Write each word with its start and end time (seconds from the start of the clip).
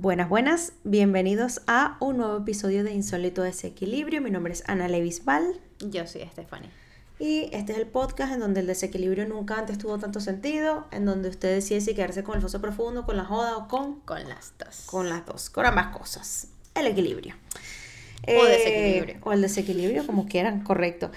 Buenas, 0.00 0.28
buenas, 0.28 0.72
bienvenidos 0.84 1.62
a 1.66 1.96
un 1.98 2.18
nuevo 2.18 2.36
episodio 2.36 2.84
de 2.84 2.92
Insólito 2.92 3.42
Desequilibrio. 3.42 4.20
Mi 4.22 4.30
nombre 4.30 4.52
es 4.52 4.62
Ana 4.68 4.86
Levisval 4.86 5.58
Yo 5.80 6.06
soy 6.06 6.22
Stephanie. 6.30 6.70
y 7.18 7.50
este 7.52 7.72
es 7.72 7.78
el 7.78 7.86
podcast 7.88 8.32
en 8.32 8.38
donde 8.38 8.60
el 8.60 8.68
desequilibrio 8.68 9.26
nunca 9.26 9.58
antes 9.58 9.76
tuvo 9.76 9.98
tanto 9.98 10.20
sentido, 10.20 10.86
en 10.92 11.04
donde 11.04 11.28
usted 11.30 11.52
decide 11.52 11.80
si 11.80 11.94
quedarse 11.96 12.22
con 12.22 12.36
el 12.36 12.42
foso 12.42 12.60
profundo, 12.60 13.04
con 13.04 13.16
la 13.16 13.24
joda 13.24 13.56
o 13.56 13.66
con, 13.66 13.96
Con 14.02 14.28
las 14.28 14.52
dos. 14.56 14.84
con 14.86 15.08
las 15.08 15.26
dos, 15.26 15.50
con 15.50 15.66
ambas 15.66 15.88
cosas. 15.96 16.46
El 16.76 16.86
equilibrio. 16.86 17.34
O 18.28 18.44
desequilibrio. 18.44 19.16
O 19.24 19.32
el 19.32 19.42
desequilibrio, 19.42 20.06
como 20.06 20.26
quieran, 20.26 20.62
correcto. 20.62 21.10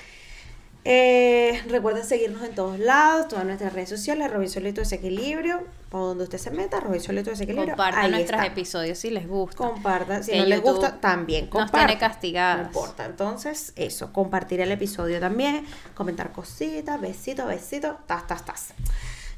Eh, 0.86 1.61
recuerden 1.70 2.04
seguirnos 2.04 2.41
en 2.41 2.55
todos 2.55 2.79
lados, 2.79 3.27
todas 3.27 3.45
nuestras 3.45 3.73
redes 3.73 3.89
sociales, 3.89 4.25
arroba 4.25 4.43
Insólito 4.43 4.82
Desequilibrio, 4.82 5.59
por 5.92 6.00
donde 6.02 6.23
usted 6.23 6.38
se 6.38 6.50
meta, 6.52 6.78
arroba 6.78 6.96
Insólito 6.96 7.30
Desequilibrio. 7.32 7.76
Compartan 7.76 8.12
nuestros 8.12 8.39
está. 8.42 8.52
episodios 8.52 8.98
si 8.98 9.10
les 9.12 9.28
gusta. 9.28 9.57
Compartan, 9.57 10.24
si 10.24 10.32
Que 10.32 10.38
no 10.39 10.46
les 10.46 10.61
gusta, 10.61 11.02
también 11.02 11.46
nos 11.46 11.52
compartan. 11.52 11.86
tiene 11.88 12.00
castigadas. 12.00 12.57
No 12.61 12.68
importa, 12.68 13.06
entonces, 13.06 13.74
eso, 13.75 14.14
compartir 14.14 14.62
el 14.62 14.71
episodio 14.71 15.20
también, 15.20 15.65
comentar 15.93 16.32
cositas, 16.32 17.00
besitos, 17.01 17.46
besitos, 17.46 17.98
tas, 18.07 18.25
tas, 18.25 18.46
tas. 18.46 18.74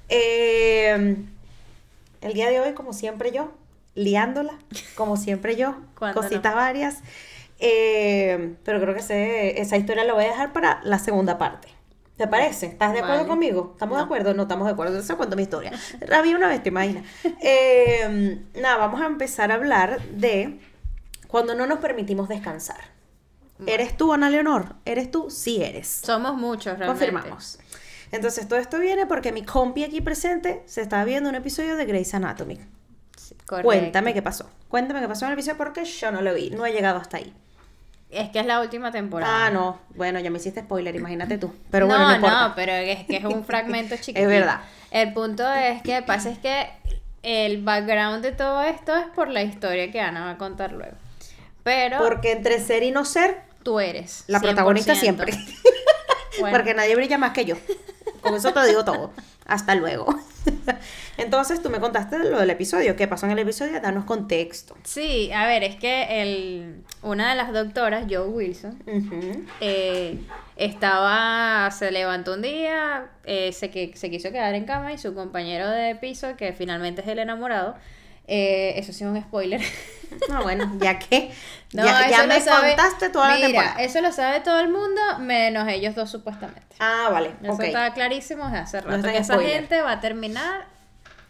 Eh, 0.10 1.16
el 2.22 2.34
día 2.34 2.50
de 2.52 2.60
hoy, 2.60 2.74
como 2.74 2.94
siempre 2.94 3.32
yo, 3.32 3.52
liándola, 3.96 4.54
como 4.96 5.18
siempre 5.18 5.56
yo, 5.56 5.76
¿Cuándo 5.98 6.22
cositas 6.22 6.52
no? 6.54 6.58
varias. 6.58 7.00
Eh, 7.60 8.56
pero 8.64 8.80
creo 8.80 8.94
que 8.94 9.00
ese- 9.00 9.60
esa 9.62 9.78
historia 9.78 10.04
la 10.04 10.14
voy 10.14 10.26
a 10.26 10.28
dejar 10.30 10.54
para 10.54 10.82
la 10.84 11.00
segunda 11.00 11.38
parte. 11.40 11.68
¿Te 12.18 12.28
parece? 12.28 12.68
¿Estás 12.68 12.94
de 12.94 13.00
acuerdo 13.00 13.22
Vale. 13.22 13.30
conmigo? 13.30 13.72
¿Estamos 13.74 13.98
de 13.98 14.04
acuerdo? 14.04 14.34
No 14.34 14.44
estamos 14.44 14.68
de 14.68 14.74
acuerdo. 14.74 14.94
Entonces 14.94 15.16
cuento 15.16 15.36
mi 15.36 15.44
historia. 15.44 15.72
Había 16.12 16.36
una 16.36 16.48
vez, 16.48 16.62
te 16.62 16.70
imaginas. 16.70 17.04
Eh, 17.42 18.40
nada, 18.56 18.78
vamos 18.78 19.02
a 19.02 19.08
empezar 19.08 19.52
a 19.52 19.56
hablar 19.56 20.02
de 20.10 20.60
cuando 21.28 21.56
no 21.56 21.66
nos 21.66 21.80
permitimos 21.80 22.30
descansar. 22.30 22.94
¿Eres 23.66 23.98
tú, 23.98 24.14
Ana 24.14 24.30
Leonor? 24.30 24.76
¿Eres 24.86 25.10
tú? 25.10 25.30
Sí 25.30 25.64
eres. 25.64 25.88
Somos 25.88 26.36
muchos, 26.36 26.78
realmente. 26.78 27.06
Confirmamos. 27.12 27.60
Entonces 28.12 28.48
todo 28.48 28.60
esto 28.60 28.80
viene 28.80 29.08
porque 29.08 29.32
mi 29.32 29.44
compi 29.44 29.84
aquí 29.84 30.00
presente 30.00 30.62
se 30.68 30.82
estaba 30.82 31.04
viendo 31.04 31.30
un 31.30 31.36
episodio 31.36 31.76
de 31.76 31.86
Grey's 31.86 32.14
Anatomy. 32.14 32.60
Sí, 33.18 33.36
correcto. 33.46 33.68
Cuéntame 33.68 34.14
qué 34.14 34.22
pasó. 34.22 34.50
Cuéntame 34.68 35.02
qué 35.02 35.08
pasó 35.08 35.26
en 35.26 35.32
el 35.32 35.34
episodio 35.34 35.58
porque 35.58 35.84
yo 35.86 36.12
no 36.12 36.22
lo 36.22 36.34
vi. 36.34 36.52
No 36.52 36.66
he 36.66 36.72
llegado 36.72 37.00
hasta 37.00 37.18
ahí. 37.18 37.34
Es 38.14 38.30
que 38.30 38.40
es 38.40 38.46
la 38.46 38.62
última 38.62 38.92
temporada. 38.92 39.48
Ah, 39.48 39.50
no. 39.50 39.80
Bueno, 39.96 40.20
ya 40.20 40.30
me 40.30 40.38
hiciste 40.38 40.62
spoiler, 40.62 40.96
imagínate 40.96 41.38
tú. 41.38 41.54
Pero 41.72 41.88
bueno, 41.88 42.02
no, 42.04 42.10
no, 42.10 42.16
importa. 42.16 42.48
no, 42.50 42.56
pero 42.56 42.72
es 42.74 43.06
que 43.06 43.18
es 43.18 43.26
un 43.26 43.44
fragmento 43.46 43.96
chiquito. 44.02 44.28
verdad. 44.28 44.62
El 44.92 45.14
punto 45.14 45.52
es 45.52 45.82
que 45.82 46.02
pasa 46.04 46.30
es 46.30 46.38
que 46.38 46.68
el 47.24 47.64
background 47.64 48.22
de 48.24 48.32
todo 48.32 48.62
esto 48.64 48.96
es 48.96 49.06
por 49.16 49.28
la 49.30 49.42
historia 49.44 49.92
que 49.92 50.00
Ana 50.02 50.26
va 50.26 50.32
a 50.32 50.38
contar 50.38 50.74
luego. 50.74 50.96
Pero 51.64 51.98
Porque 52.00 52.34
entre 52.34 52.60
ser 52.60 52.84
y 52.84 52.92
no 52.92 53.06
ser, 53.06 53.42
tú 53.64 53.80
eres. 53.80 54.26
la 54.28 54.40
protagonista 54.40 54.94
100%. 54.94 54.98
siempre. 55.00 55.34
Bueno. 56.40 56.58
Porque 56.58 56.74
nadie 56.74 56.96
brilla 56.96 57.20
más 57.20 57.32
que 57.32 57.46
yo. 57.46 57.56
Con 58.24 58.36
eso 58.36 58.54
te 58.54 58.66
digo 58.66 58.84
todo. 58.86 59.12
Hasta 59.46 59.76
luego. 59.76 60.08
Entonces 61.18 61.62
tú 61.62 61.70
me 61.70 61.80
contaste 61.80 62.18
lo 62.18 62.40
del 62.40 62.50
episodio. 62.50 62.96
¿Qué 62.96 63.08
pasó 63.08 63.26
en 63.26 63.34
el 63.34 63.40
episodio? 63.40 63.80
Danos 63.82 64.06
contexto. 64.06 64.76
Sí, 64.84 65.32
a 65.32 65.46
ver, 65.46 65.64
es 65.64 65.76
que 65.76 66.22
el, 66.22 66.84
una 67.02 67.30
de 67.30 67.36
las 67.36 67.52
doctoras, 67.54 68.06
Joe 68.10 68.28
Wilson, 68.28 68.82
eh, 69.60 70.20
estaba, 70.56 71.70
se 71.72 71.92
levantó 71.92 72.34
un 72.34 72.42
día, 72.42 73.08
eh, 73.26 73.52
se, 73.52 73.92
se 73.94 74.10
quiso 74.10 74.32
quedar 74.32 74.56
en 74.56 74.66
cama 74.66 74.94
y 74.94 74.98
su 74.98 75.14
compañero 75.14 75.70
de 75.70 75.96
piso, 75.96 76.36
que 76.38 76.54
finalmente 76.54 77.02
es 77.02 77.08
el 77.08 77.20
enamorado, 77.20 77.76
eh, 78.28 78.74
eso 78.78 78.94
sí 78.94 79.04
es 79.04 79.10
un 79.10 79.22
spoiler. 79.22 79.62
No, 80.30 80.42
bueno, 80.44 80.72
ya 80.80 81.00
que 81.00 81.32
No, 81.74 81.84
ya, 81.86 82.26
me 82.28 82.40
sabe- 82.40 82.76
contaste 82.76 83.10
toda 83.10 83.36
la 83.36 83.46
temporada. 83.48 83.76
eso 83.82 84.00
lo 84.02 84.12
sabe 84.12 84.42
todo 84.42 84.60
el 84.60 84.70
mundo, 84.70 85.02
menos 85.20 85.68
ellos 85.68 85.96
dos 85.96 86.10
supuestamente. 86.12 86.76
Ah, 86.80 87.10
vale. 87.12 87.32
Eso 87.42 87.54
Ok. 87.54 87.64
está 87.64 87.94
clarísimo 87.94 88.46
desde 88.46 88.60
hace 88.60 88.82
No 88.84 88.90
rato, 88.92 89.08
que 89.12 89.18
esa 89.18 89.40
gente 89.40 89.82
va 89.82 89.94
a 89.94 90.00
terminar 90.00 90.66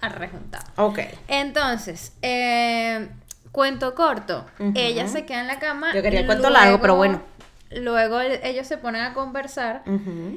arrejuntada. 0.02 0.66
Ok. 0.76 1.00
Entonces, 1.30 2.14
eh, 2.22 3.08
cuento 3.52 3.96
corto. 3.96 4.46
Ujú. 4.60 4.74
Ella 4.75 5.08
se 5.08 5.25
queda 5.25 5.42
en 5.42 5.48
la 5.48 5.60
cama. 5.60 5.94
Yo 5.94 6.02
quería 6.02 6.20
el 6.22 6.25
cuento 6.25 6.50
largo, 6.50 6.81
pero 6.81 6.96
bueno. 6.96 7.22
Luego 7.72 8.20
el- 8.20 8.40
ellos 8.44 8.68
se 8.68 8.78
ponen 8.78 9.02
a 9.02 9.14
conversar 9.14 9.81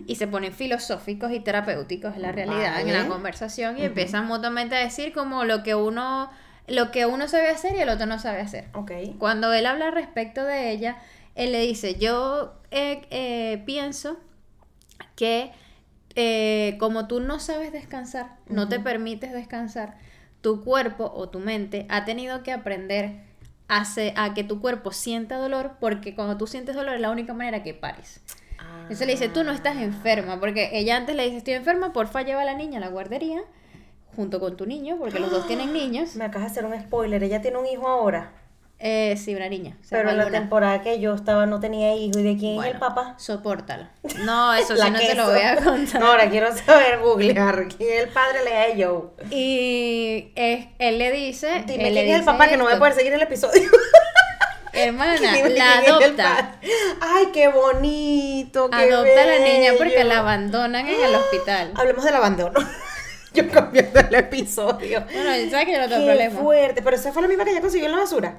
y 0.07 0.15
se 0.17 0.27
ponen 0.27 0.55
filosóficos 0.55 1.33
y 1.33 1.41
terapéuticos 1.41 2.15
en 2.17 2.23
la 2.23 2.33
realidad, 2.33 2.81
en 2.81 2.93
la 2.95 3.07
conversación, 3.09 3.77
y 3.77 3.85
empiezan 3.85 4.27
mutuamente 4.27 4.75
a 4.75 4.79
decir 4.79 5.13
como 5.13 5.45
lo 5.45 5.63
que 5.63 5.75
uno, 5.75 6.31
lo 6.69 6.91
que 6.91 7.07
uno 7.07 7.29
sabe 7.29 7.49
hacer 7.49 7.77
y 7.77 7.81
el 7.81 7.89
otro 7.89 8.07
no 8.07 8.19
sabe 8.19 8.41
hacer. 8.41 8.67
Ok. 8.75 8.93
Cuando 9.19 9.53
él 9.53 9.67
habla 9.67 9.91
respecto 9.91 10.45
de 10.45 10.71
ella, 10.71 10.97
él 11.35 11.53
le 11.53 11.61
dice, 11.61 11.97
yo 11.97 12.55
eh, 12.71 13.03
eh, 13.11 13.63
pienso 13.67 14.19
que 15.15 15.53
eh, 16.15 16.77
como 16.79 17.07
tú 17.09 17.21
no 17.21 17.39
sabes 17.41 17.73
descansar, 17.73 18.37
no 18.49 18.69
te 18.69 18.81
permites 18.81 19.33
descansar, 19.33 19.97
tu 20.41 20.63
cuerpo 20.65 21.13
o 21.15 21.29
tu 21.29 21.41
mente 21.41 21.87
ha 21.89 22.05
tenido 22.05 22.43
que 22.43 22.53
aprender 22.53 23.21
a, 23.69 23.85
se- 23.85 24.15
a 24.17 24.33
que 24.33 24.45
tu 24.45 24.61
cuerpo 24.61 24.93
sienta 24.93 25.37
dolor, 25.39 25.73
porque 25.81 26.15
cuando 26.15 26.37
tú 26.37 26.47
sientes 26.47 26.75
dolor 26.77 26.95
es 26.95 27.01
la 27.01 27.11
única 27.11 27.35
manera 27.35 27.63
que 27.63 27.75
pares. 27.75 28.21
Entonces 28.83 29.07
le 29.07 29.13
dice, 29.15 29.29
tú 29.29 29.43
no 29.43 29.51
estás 29.53 29.77
enferma, 29.79 30.39
porque 30.39 30.71
ella 30.73 30.97
antes 30.97 31.17
le 31.17 31.25
dice, 31.25 31.39
estoy 31.39 31.55
enferma, 31.55 31.93
porfa 31.93 32.23
lleva 32.23 32.43
a 32.43 32.45
la 32.45 32.55
niña 32.55 32.79
a 32.79 32.81
la 32.81 32.89
guardería, 32.89 33.43
junto 34.17 34.41
con 34.41 34.57
tu 34.57 34.67
niño, 34.67 34.97
porque 34.99 35.21
los 35.21 35.31
dos 35.31 35.47
tienen 35.49 35.73
niños. 35.73 36.17
Me 36.17 36.25
acabas 36.25 36.49
de 36.49 36.61
hacer 36.61 36.65
un 36.65 36.81
spoiler. 36.81 37.23
Ella 37.23 37.41
tiene 37.43 37.59
un 37.59 37.67
hijo 37.67 37.87
ahora. 37.87 38.33
Eh, 38.79 39.17
sí, 39.17 39.35
una 39.35 39.49
niña. 39.49 39.75
Pero 39.89 40.11
en 40.11 40.19
la 40.19 40.29
temporada 40.31 40.83
que 40.83 41.01
yo 41.01 41.15
estaba 41.15 41.47
no 41.47 41.61
tenía 41.61 41.95
hijo. 41.95 42.19
¿Y 42.19 42.23
de 42.23 42.37
quién 42.37 42.51
es 42.53 42.57
Bueno, 42.57 42.73
el 42.73 42.79
papá? 42.79 43.15
Sopórtalo. 43.19 43.87
No, 44.25 44.53
eso 44.55 44.77
sí 44.77 44.91
no 44.91 44.99
te 44.99 45.15
lo 45.15 45.31
voy 45.31 45.41
a 45.41 45.57
contar. 45.57 46.01
No, 46.01 46.09
ahora 46.09 46.29
quiero 46.29 46.55
saber 46.55 46.99
googlear. 47.01 47.69
¿Quién 47.69 47.91
es 47.95 48.03
el 48.05 48.09
padre 48.11 48.41
de 48.45 48.85
Joe? 48.85 49.03
Y 49.31 50.31
es- 50.35 50.67
él 50.79 50.99
le 50.99 51.11
dice. 51.13 51.65
Dime 51.67 51.89
él 51.89 51.95
le 51.95 52.01
quién 52.03 52.09
es 52.09 52.15
el 52.17 52.21
dice 52.21 52.25
papá 52.33 52.49
que 52.49 52.57
no 52.59 52.65
va 52.67 52.75
a 52.75 52.79
poder 52.79 52.93
seguir 52.93 53.13
el 53.15 53.23
episodio. 53.23 53.63
Hermana, 54.75 55.33
Dime 55.35 55.49
la 55.51 55.81
es 55.83 55.89
adopta. 55.91 56.57
Ay, 57.01 57.29
qué 57.33 57.49
bonito. 57.49 58.69
Qué 58.69 58.77
Adopta 58.77 59.23
a 59.23 59.27
la 59.27 59.39
niña 59.39 59.73
porque 59.79 60.05
la 60.05 60.19
abandonan 60.19 60.87
en 60.87 61.01
el 61.03 61.15
hospital. 61.15 61.73
Hablemos 61.77 62.05
del 62.05 62.15
abandono. 62.15 62.61
Yo 63.37 63.49
cambiando 63.51 64.01
el 64.01 64.15
episodio. 64.15 65.05
Bueno, 65.13 65.51
¿sabes 65.51 65.67
que 65.67 65.73
yo 65.73 65.79
no 65.79 65.89
tengo 65.89 66.01
Qué 66.07 66.13
problema? 66.13 66.41
fuerte. 66.41 66.83
Pero 66.83 66.97
esa 66.97 67.13
fue 67.13 67.23
la 67.23 67.29
misma 67.29 67.45
que 67.45 67.51
ella 67.53 67.61
consiguió 67.61 67.87
en 67.87 67.93
la 67.93 67.99
basura. 67.99 68.39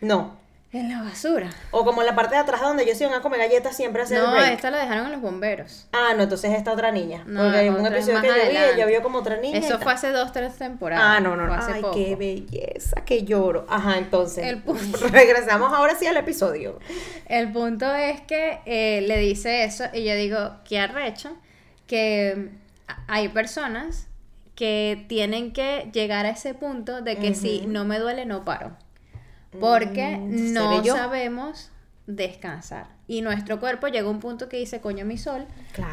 No. 0.00 0.42
En 0.72 0.88
la 0.90 1.02
basura. 1.04 1.50
O 1.70 1.84
como 1.84 2.00
en 2.02 2.06
la 2.08 2.16
parte 2.16 2.34
de 2.34 2.40
atrás 2.40 2.60
donde 2.60 2.82
ellos 2.82 3.00
iban 3.00 3.14
a 3.14 3.20
comer 3.22 3.38
galletas 3.38 3.76
siempre 3.76 4.02
a 4.02 4.04
hacer 4.06 4.18
No, 4.20 4.32
break. 4.32 4.54
esta 4.54 4.72
la 4.72 4.78
dejaron 4.78 5.06
en 5.06 5.12
los 5.12 5.20
bomberos. 5.20 5.86
Ah, 5.92 6.14
no, 6.16 6.24
entonces 6.24 6.50
esta 6.52 6.72
otra 6.72 6.90
niña. 6.90 7.22
No, 7.28 7.42
Porque 7.44 7.58
hay 7.58 7.68
un 7.68 7.76
otra 7.76 7.90
episodio 7.94 8.14
más 8.14 8.22
que 8.22 8.28
yo 8.28 8.34
vi, 8.34 8.40
adelante. 8.40 8.74
ella 8.74 8.86
vio 8.86 9.02
como 9.04 9.18
otra 9.20 9.36
niña. 9.36 9.56
y 9.58 9.60
Eso 9.60 9.74
tal. 9.74 9.82
fue 9.84 9.92
hace 9.92 10.10
dos, 10.10 10.32
tres 10.32 10.56
temporadas. 10.56 11.04
Ah, 11.06 11.20
no, 11.20 11.36
no, 11.36 11.46
Fue 11.46 11.56
no. 11.56 11.62
hace 11.62 11.72
Ay, 11.74 11.80
poco. 11.80 11.94
qué 11.94 12.16
belleza, 12.16 13.04
que 13.04 13.22
lloro. 13.22 13.66
Ajá, 13.68 13.98
entonces. 13.98 14.44
El 14.46 14.62
punto. 14.62 14.98
Regresamos 15.12 15.72
ahora 15.72 15.94
sí 15.94 16.08
al 16.08 16.16
episodio. 16.16 16.80
El 17.26 17.52
punto 17.52 17.94
es 17.94 18.20
que 18.22 18.58
eh, 18.66 19.00
le 19.06 19.18
dice 19.18 19.62
eso 19.62 19.84
y 19.92 20.02
yo 20.04 20.16
digo, 20.16 20.56
qué 20.68 20.80
arrecho, 20.80 21.36
que 21.86 22.48
hay 23.06 23.28
personas 23.28 24.08
que 24.54 25.04
tienen 25.08 25.52
que 25.52 25.90
llegar 25.92 26.26
a 26.26 26.30
ese 26.30 26.54
punto 26.54 27.02
de 27.02 27.16
que 27.16 27.34
si 27.34 27.66
no 27.66 27.84
me 27.84 27.98
duele, 27.98 28.24
no 28.26 28.44
paro. 28.44 28.76
Porque 29.60 30.18
Mm, 30.18 30.52
no 30.52 30.60
¿seré 30.70 30.82
yo? 30.86 30.94
sabemos 30.96 31.70
descansar. 32.06 32.86
Y 33.06 33.22
nuestro 33.22 33.60
cuerpo 33.60 33.88
llega 33.88 34.06
a 34.06 34.10
un 34.10 34.20
punto 34.20 34.48
que 34.48 34.56
dice, 34.58 34.80
coño, 34.80 35.04
mi 35.04 35.18
sol, 35.18 35.46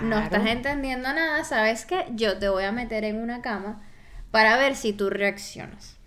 no 0.04 0.20
estás 0.20 0.46
entendiendo 0.48 1.12
nada, 1.14 1.44
¿sabes 1.44 1.86
qué? 1.86 2.06
Yo 2.16 2.38
te 2.38 2.50
voy 2.50 2.64
a 2.64 2.72
meter 2.72 3.04
en 3.04 3.18
una 3.18 3.42
cama 3.42 3.82
para 4.32 4.58
ver 4.58 4.76
si 4.76 4.94
tú 4.94 5.10
reaccionas. 5.10 5.98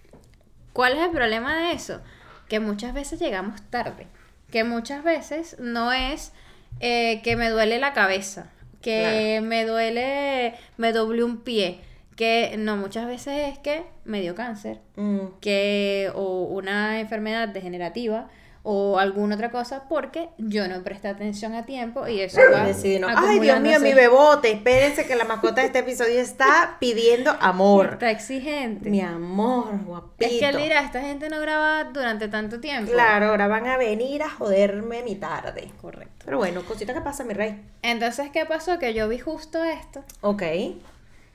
¿Cuál 0.73 0.95
es 0.95 1.01
el 1.01 1.11
problema 1.11 1.57
de 1.57 1.73
eso? 1.73 2.01
Que 2.49 2.59
muchas 2.61 2.93
veces 2.95 3.21
llegamos 3.21 3.61
tarde. 3.71 4.07
Que 4.51 4.65
muchas 4.65 5.05
veces 5.05 5.57
no 5.61 5.93
es 5.93 6.33
eh, 6.81 7.21
que 7.23 7.37
me 7.37 7.51
duele 7.51 7.79
la 7.79 7.93
cabeza, 7.93 8.51
que 8.83 9.41
me 9.43 9.65
duele, 9.65 10.55
me 10.77 10.93
doblé 10.93 11.23
un 11.25 11.39
pie. 11.43 11.81
Que 12.17 12.55
no, 12.59 12.77
muchas 12.77 13.07
veces 13.07 13.53
es 13.53 13.59
que 13.59 13.85
me 14.05 14.21
dio 14.21 14.35
cáncer, 14.35 14.81
Mm. 14.97 15.19
que 15.41 16.11
o 16.15 16.45
una 16.45 17.01
enfermedad 17.01 17.49
degenerativa 17.49 18.29
o 18.67 18.99
alguna 18.99 19.35
otra 19.35 19.51
cosa 19.51 19.85
porque 19.91 20.31
yo 20.39 20.67
no 20.69 20.83
presté 20.83 21.09
atención 21.09 21.55
a 21.55 21.67
tiempo 21.67 22.09
y 22.09 22.21
eso 22.23 22.41
va 22.51 22.63
no- 22.99 23.09
Ay, 23.15 23.39
Dios 23.39 23.61
mío, 23.61 23.79
mi 23.79 23.93
bebote. 23.93 24.53
Espérense 24.53 25.07
que 25.07 25.17
la 25.17 25.25
mascota 25.25 25.61
de 25.61 25.67
este 25.67 25.81
episodio 25.81 26.19
está 26.19 26.77
pidiendo 26.81 27.37
amor. 27.41 27.91
Está 27.95 28.11
exigente. 28.11 28.89
Mi 28.89 29.03
amor, 29.03 29.85
guapito. 29.85 30.25
Es 30.33 30.39
que 30.41 30.49
él 30.49 30.57
dirá, 30.57 30.81
esta 30.81 31.03
gente 31.03 31.29
no 31.29 31.41
graba 31.41 31.85
durante 31.93 32.29
tanto 32.29 32.59
tiempo. 32.59 32.91
Claro, 32.91 33.27
ahora 33.27 33.49
van 33.49 33.67
a 33.67 33.77
venir 33.77 34.23
a 34.23 34.31
joderme 34.31 35.03
mi 35.03 35.17
tarde. 35.17 35.71
Correcto. 35.83 36.25
Pero 36.25 36.39
bueno, 36.39 36.63
cosita 36.63 36.95
que 36.95 37.03
pasa, 37.03 37.23
mi 37.25 37.35
rey. 37.35 37.61
Entonces, 37.83 38.31
¿qué 38.33 38.47
pasó? 38.47 38.79
Que 38.79 38.95
yo 38.95 39.09
vi 39.11 39.19
justo 39.19 39.63
esto. 39.63 40.05
Ok. 40.23 40.43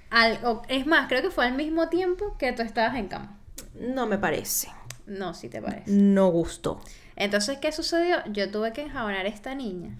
Al, 0.10 0.40
o- 0.44 0.62
es 0.68 0.86
más, 0.88 1.08
creo 1.08 1.22
que 1.22 1.30
fue 1.30 1.46
al 1.46 1.54
mismo 1.54 1.90
tiempo 1.90 2.36
que 2.38 2.52
tú 2.54 2.62
estabas 2.62 2.96
en 2.96 3.08
cama. 3.08 3.38
No 3.80 4.08
me 4.08 4.18
parece. 4.18 4.70
No, 5.06 5.34
si 5.34 5.50
te 5.50 5.62
parece. 5.62 5.92
no 5.92 6.30
gustó. 6.30 6.82
Entonces, 7.16 7.58
¿qué 7.60 7.72
sucedió? 7.72 8.18
Yo 8.32 8.50
tuve 8.52 8.74
que 8.74 8.82
enjabonar 8.84 9.26
a 9.26 9.30
esta 9.30 9.56
niña. 9.56 9.98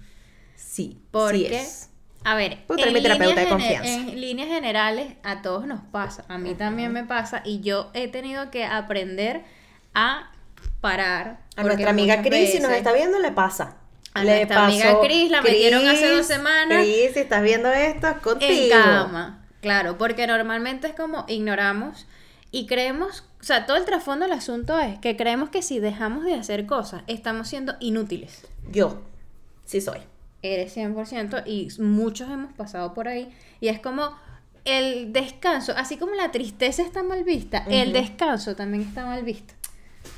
Sí, 0.56 0.92
sí 0.92 1.00
Porque, 1.10 1.60
es. 1.60 1.90
a 2.24 2.34
ver, 2.34 2.58
eres 2.78 2.92
mi 2.92 3.02
terapeuta 3.02 3.40
de 3.40 3.46
líneas 3.46 3.48
confianza. 3.48 3.90
en 3.92 4.20
líneas 4.20 4.48
generales 4.48 5.14
a 5.22 5.42
todos 5.42 5.66
nos 5.66 5.80
pasa, 5.80 6.24
a 6.28 6.38
mí 6.38 6.54
también 6.54 6.92
me 6.92 7.04
pasa 7.04 7.42
y 7.44 7.60
yo 7.60 7.90
he 7.94 8.08
tenido 8.08 8.50
que 8.50 8.64
aprender 8.64 9.42
a 9.94 10.30
parar. 10.80 11.40
A 11.56 11.62
nuestra 11.64 11.90
amiga 11.90 12.22
Cris, 12.22 12.50
si 12.52 12.58
nos 12.58 12.68
veces- 12.68 12.78
está 12.78 12.92
viendo, 12.92 13.18
le 13.18 13.32
pasa. 13.32 13.76
A 14.14 14.24
le 14.24 14.36
nuestra 14.36 14.66
amiga 14.66 15.00
Cris, 15.00 15.30
la 15.30 15.42
metieron 15.42 15.86
hace 15.88 16.08
dos 16.08 16.26
semanas. 16.26 16.78
Cris, 16.82 17.12
si 17.14 17.20
estás 17.20 17.42
viendo 17.42 17.70
esto, 17.72 18.08
es 18.08 18.16
contigo. 18.18 18.50
En 18.52 18.82
cama, 18.82 19.39
claro, 19.60 19.98
porque 19.98 20.26
normalmente 20.26 20.88
es 20.88 20.94
como 20.94 21.24
ignoramos 21.28 22.06
y 22.50 22.66
creemos, 22.66 23.24
o 23.40 23.44
sea, 23.44 23.66
todo 23.66 23.76
el 23.76 23.84
trasfondo 23.84 24.26
del 24.26 24.32
asunto 24.32 24.78
es 24.78 24.98
que 24.98 25.16
creemos 25.16 25.50
que 25.50 25.62
si 25.62 25.78
dejamos 25.78 26.24
de 26.24 26.34
hacer 26.34 26.66
cosas, 26.66 27.02
estamos 27.06 27.48
siendo 27.48 27.74
inútiles. 27.80 28.46
Yo, 28.70 29.00
sí 29.64 29.80
soy. 29.80 30.00
Eres 30.42 30.76
100% 30.76 31.42
y 31.46 31.68
muchos 31.80 32.30
hemos 32.30 32.52
pasado 32.54 32.94
por 32.94 33.08
ahí 33.08 33.30
y 33.60 33.68
es 33.68 33.78
como 33.78 34.16
el 34.64 35.12
descanso, 35.12 35.72
así 35.76 35.96
como 35.96 36.14
la 36.14 36.30
tristeza 36.30 36.82
está 36.82 37.02
mal 37.02 37.24
vista, 37.24 37.64
el 37.68 37.92
descanso 37.92 38.56
también 38.56 38.82
está 38.82 39.06
mal 39.06 39.22
visto. 39.22 39.54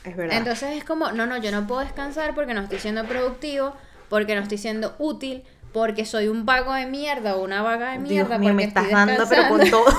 Es 0.05 0.17
verdad. 0.17 0.39
Entonces 0.39 0.77
es 0.77 0.85
como, 0.85 1.13
no, 1.13 1.27
no, 1.27 1.37
yo 1.39 1.51
no 1.51 1.67
puedo 1.67 1.81
descansar 1.81 2.35
porque 2.35 2.55
no 2.55 2.63
estoy 2.63 2.79
siendo 2.79 3.05
productivo, 3.05 3.75
porque 4.09 4.35
no 4.35 4.43
estoy 4.43 4.59
siendo 4.59 4.95
útil, 4.99 5.43
porque 5.73 6.05
soy 6.05 6.29
un 6.29 6.45
vago 6.45 6.73
de 6.73 6.87
mierda 6.87 7.37
o 7.37 7.43
una 7.43 7.63
vaga 7.63 7.93
de 7.93 7.99
mierda. 7.99 8.29
Dios 8.29 8.41
mío, 8.41 8.55
me 8.55 8.65
estás 8.65 8.85
estoy 8.85 8.95
dando, 8.97 9.29
pero 9.29 9.49
con 9.49 9.71
todo. 9.71 9.85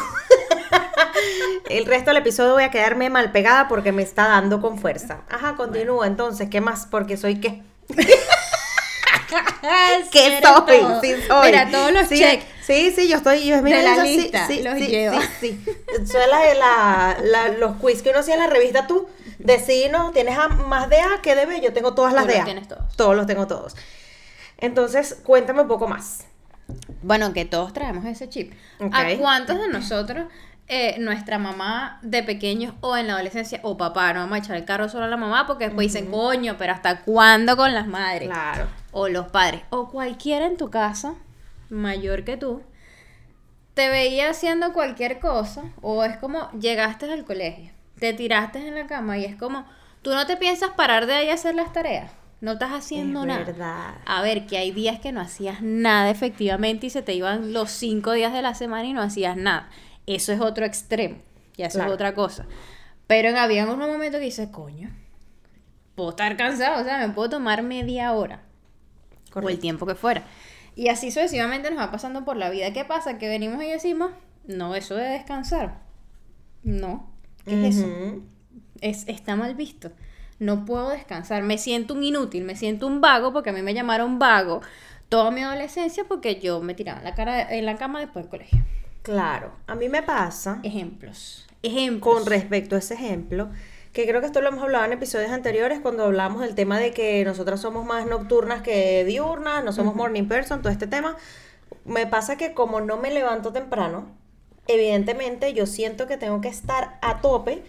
El 1.69 1.85
resto 1.85 2.09
del 2.11 2.17
episodio 2.17 2.53
voy 2.53 2.63
a 2.63 2.71
quedarme 2.71 3.09
mal 3.09 3.31
pegada 3.31 3.67
porque 3.67 3.91
me 3.91 4.03
está 4.03 4.27
dando 4.27 4.61
con 4.61 4.77
fuerza. 4.77 5.21
Ajá, 5.29 5.55
continúa 5.55 6.07
entonces. 6.07 6.49
¿Qué 6.49 6.61
más? 6.61 6.87
Porque 6.89 7.17
soy 7.17 7.39
qué. 7.39 7.63
¿Qué 10.11 10.39
soy? 10.41 10.79
todo. 10.79 11.01
Sí, 11.01 11.15
soy. 11.27 11.45
Mira, 11.47 11.69
todos 11.71 11.91
los 11.91 12.07
sí, 12.07 12.17
check. 12.19 12.43
Sí, 12.65 12.91
sí, 12.95 13.07
yo 13.07 13.17
estoy. 13.17 13.45
Yo, 13.45 13.61
mira, 13.61 13.77
De 13.77 13.83
la 13.83 13.95
yo 13.97 14.03
lista, 14.03 14.47
sí, 14.47 14.61
los 14.61 14.75
sí, 14.75 14.87
lleva. 14.87 15.19
Sí, 15.21 15.27
sí. 15.39 15.65
Soy 16.05 16.21
la, 16.29 17.49
los 17.57 17.77
quiz 17.77 18.01
que 18.01 18.09
uno 18.11 18.19
hacía 18.19 18.35
en 18.35 18.41
la 18.41 18.47
revista 18.47 18.87
tú. 18.87 19.07
De 19.39 19.59
sí, 19.59 19.87
no, 19.91 20.11
tienes 20.11 20.37
a- 20.37 20.47
más 20.47 20.89
de 20.89 21.01
A 21.01 21.21
que 21.21 21.35
de 21.35 21.45
B. 21.45 21.59
Yo 21.61 21.73
tengo 21.73 21.93
todas 21.93 22.13
las 22.13 22.23
Tú 22.23 22.29
de 22.29 22.33
los 22.35 22.41
A. 22.41 22.45
tienes 22.45 22.67
todos. 22.67 22.95
Todos 22.95 23.15
los 23.15 23.25
tengo 23.27 23.47
todos. 23.47 23.75
Entonces, 24.63 25.19
cuéntame 25.25 25.61
un 25.61 25.67
poco 25.67 25.89
más. 25.89 26.25
Bueno, 27.01 27.33
que 27.33 27.43
todos 27.43 27.73
traemos 27.73 28.05
ese 28.05 28.29
chip. 28.29 28.53
¿A 28.93 29.17
cuántos 29.19 29.59
de 29.59 29.67
nosotros, 29.67 30.27
eh, 30.69 30.95
nuestra 30.99 31.37
mamá 31.37 31.99
de 32.01 32.23
pequeños 32.23 32.73
o 32.79 32.95
en 32.95 33.07
la 33.07 33.15
adolescencia, 33.15 33.59
o 33.63 33.75
papá, 33.75 34.13
no 34.13 34.21
vamos 34.21 34.35
a 34.35 34.39
echar 34.39 34.55
el 34.55 34.63
carro 34.63 34.87
solo 34.87 35.03
a 35.03 35.09
la 35.09 35.17
mamá 35.17 35.45
porque 35.47 35.65
después 35.65 35.91
dicen, 35.91 36.09
coño, 36.09 36.55
pero 36.57 36.71
¿hasta 36.71 37.01
cuándo 37.01 37.57
con 37.57 37.73
las 37.73 37.87
madres? 37.87 38.29
Claro. 38.29 38.67
o 38.93 39.09
los 39.09 39.27
padres, 39.27 39.63
o 39.69 39.89
cualquiera 39.89 40.45
en 40.45 40.55
tu 40.55 40.69
casa, 40.69 41.15
mayor 41.69 42.23
que 42.23 42.37
tú, 42.37 42.61
te 43.73 43.89
veía 43.89 44.29
haciendo 44.29 44.71
cualquier 44.71 45.19
cosa, 45.19 45.63
o 45.81 46.05
es 46.05 46.15
como 46.15 46.49
llegaste 46.51 47.11
al 47.11 47.25
colegio, 47.25 47.73
te 47.99 48.13
tiraste 48.13 48.65
en 48.65 48.75
la 48.75 48.87
cama 48.87 49.17
y 49.17 49.25
es 49.25 49.35
como, 49.35 49.65
tú 50.01 50.11
no 50.11 50.25
te 50.25 50.37
piensas 50.37 50.69
parar 50.69 51.05
de 51.05 51.15
ahí 51.15 51.29
a 51.29 51.33
hacer 51.33 51.53
las 51.53 51.73
tareas, 51.73 52.11
no 52.43 52.51
estás 52.53 52.71
haciendo 52.71 53.21
Es 53.21 53.27
nada. 53.27 53.43
verdad. 53.45 53.95
A 54.05 54.21
ver, 54.21 54.45
que 54.45 54.57
hay 54.57 54.71
días 54.71 54.99
que 54.99 55.11
no 55.11 55.21
hacías 55.21 55.61
nada 55.61 56.09
efectivamente 56.09 56.87
y 56.87 56.89
se 56.89 57.01
te 57.01 57.13
iban 57.13 57.53
los 57.53 57.71
cinco 57.71 58.11
días 58.11 58.33
de 58.33 58.41
la 58.41 58.53
semana 58.53 58.85
y 58.85 58.93
no 58.93 59.01
hacías 59.01 59.37
nada. 59.37 59.69
Eso 60.07 60.33
es 60.33 60.41
otro 60.41 60.65
extremo, 60.65 61.17
y 61.55 61.63
eso 61.63 61.77
Claro. 61.77 61.91
es 61.91 61.95
otra 61.95 62.13
cosa. 62.13 62.45
Pero 63.07 63.29
en- 63.29 63.37
había 63.37 63.63
unos 63.63 63.77
momentos 63.87 64.19
que 64.19 64.25
dices, 64.25 64.49
coño, 64.49 64.89
puedo 65.95 66.09
estar 66.09 66.35
cansado, 66.35 66.81
o 66.81 66.83
sea, 66.83 66.97
me 67.05 67.13
puedo 67.13 67.29
tomar 67.29 67.63
media 67.63 68.11
hora 68.11 68.41
o 68.41 69.27
el 69.27 69.31
Correcto. 69.31 69.61
tiempo 69.61 69.85
que 69.85 69.95
fuera. 69.95 70.23
Y 70.75 70.89
así 70.89 71.11
sucesivamente 71.11 71.69
nos 71.69 71.79
va 71.79 71.91
pasando 71.91 72.25
por 72.25 72.35
la 72.35 72.49
vida. 72.49 72.73
¿Qué 72.73 72.83
pasa? 72.83 73.17
Que 73.19 73.29
venimos 73.29 73.63
y 73.63 73.67
decimos, 73.69 74.11
no, 74.47 74.75
eso 74.75 74.95
de 74.95 75.03
descansar. 75.05 75.79
No. 76.63 77.09
¿Qué 77.45 77.67
es 77.67 77.77
eso? 77.77 77.87
Es, 78.81 79.07
está 79.07 79.35
mal 79.35 79.55
visto. 79.55 79.91
No 80.43 80.65
puedo 80.65 80.89
descansar. 80.89 81.41
Me 81.43 81.57
siento 81.57 81.93
un 81.93 82.03
inútil, 82.03 82.43
me 82.43 82.55
siento 82.55 82.85
un 82.85 82.99
vago, 82.99 83.31
porque 83.31 83.51
a 83.51 83.53
mí 83.53 83.61
me 83.61 83.73
llamaron 83.73 84.19
vago 84.19 84.61
toda 85.07 85.31
mi 85.31 85.41
adolescencia 85.41 86.05
porque 86.05 86.39
yo 86.39 86.59
me 86.59 86.73
tiraba 86.73 86.97
en 86.97 87.05
la, 87.05 87.13
cara, 87.13 87.53
en 87.53 87.65
la 87.65 87.77
cama 87.77 87.99
después 87.99 88.25
del 88.25 88.31
colegio. 88.31 88.63
Claro. 89.03 89.53
A 89.67 89.75
mí 89.75 89.87
me 89.87 90.03
pasa. 90.03 90.59
Ejemplos. 90.63 91.47
Ejemplos. 91.61 92.01
con 92.01 92.25
respecto 92.25 92.75
a 92.75 92.79
ese 92.79 92.95
ejemplo, 92.95 93.49
que 93.93 94.05
creo 94.05 94.19
que 94.19 94.27
esto 94.27 94.41
lo 94.41 94.49
hemos 94.49 94.63
hablado 94.63 94.83
en 94.85 94.91
episodios 94.91 95.31
anteriores 95.31 95.79
cuando 95.79 96.03
hablamos 96.03 96.41
del 96.41 96.55
tema 96.55 96.77
de 96.77 96.91
que 96.91 97.23
nosotras 97.23 97.61
somos 97.61 97.85
más 97.85 98.05
nocturnas 98.05 98.63
que 98.63 99.05
diurnas, 99.05 99.63
no 99.63 99.71
somos 99.71 99.95
morning 99.95 100.27
person, 100.27 100.61
todo 100.61 100.73
este 100.73 100.87
tema. 100.87 101.15
Me 101.85 102.05
pasa 102.05 102.35
que 102.35 102.53
como 102.53 102.81
no 102.81 102.97
me 102.97 103.13
levanto 103.13 103.53
temprano, 103.53 104.07
evidentemente 104.67 105.53
yo 105.53 105.67
siento 105.67 106.07
que 106.07 106.17
tengo 106.17 106.41
que 106.41 106.49
estar 106.49 106.97
a 107.01 107.21
tope 107.21 107.63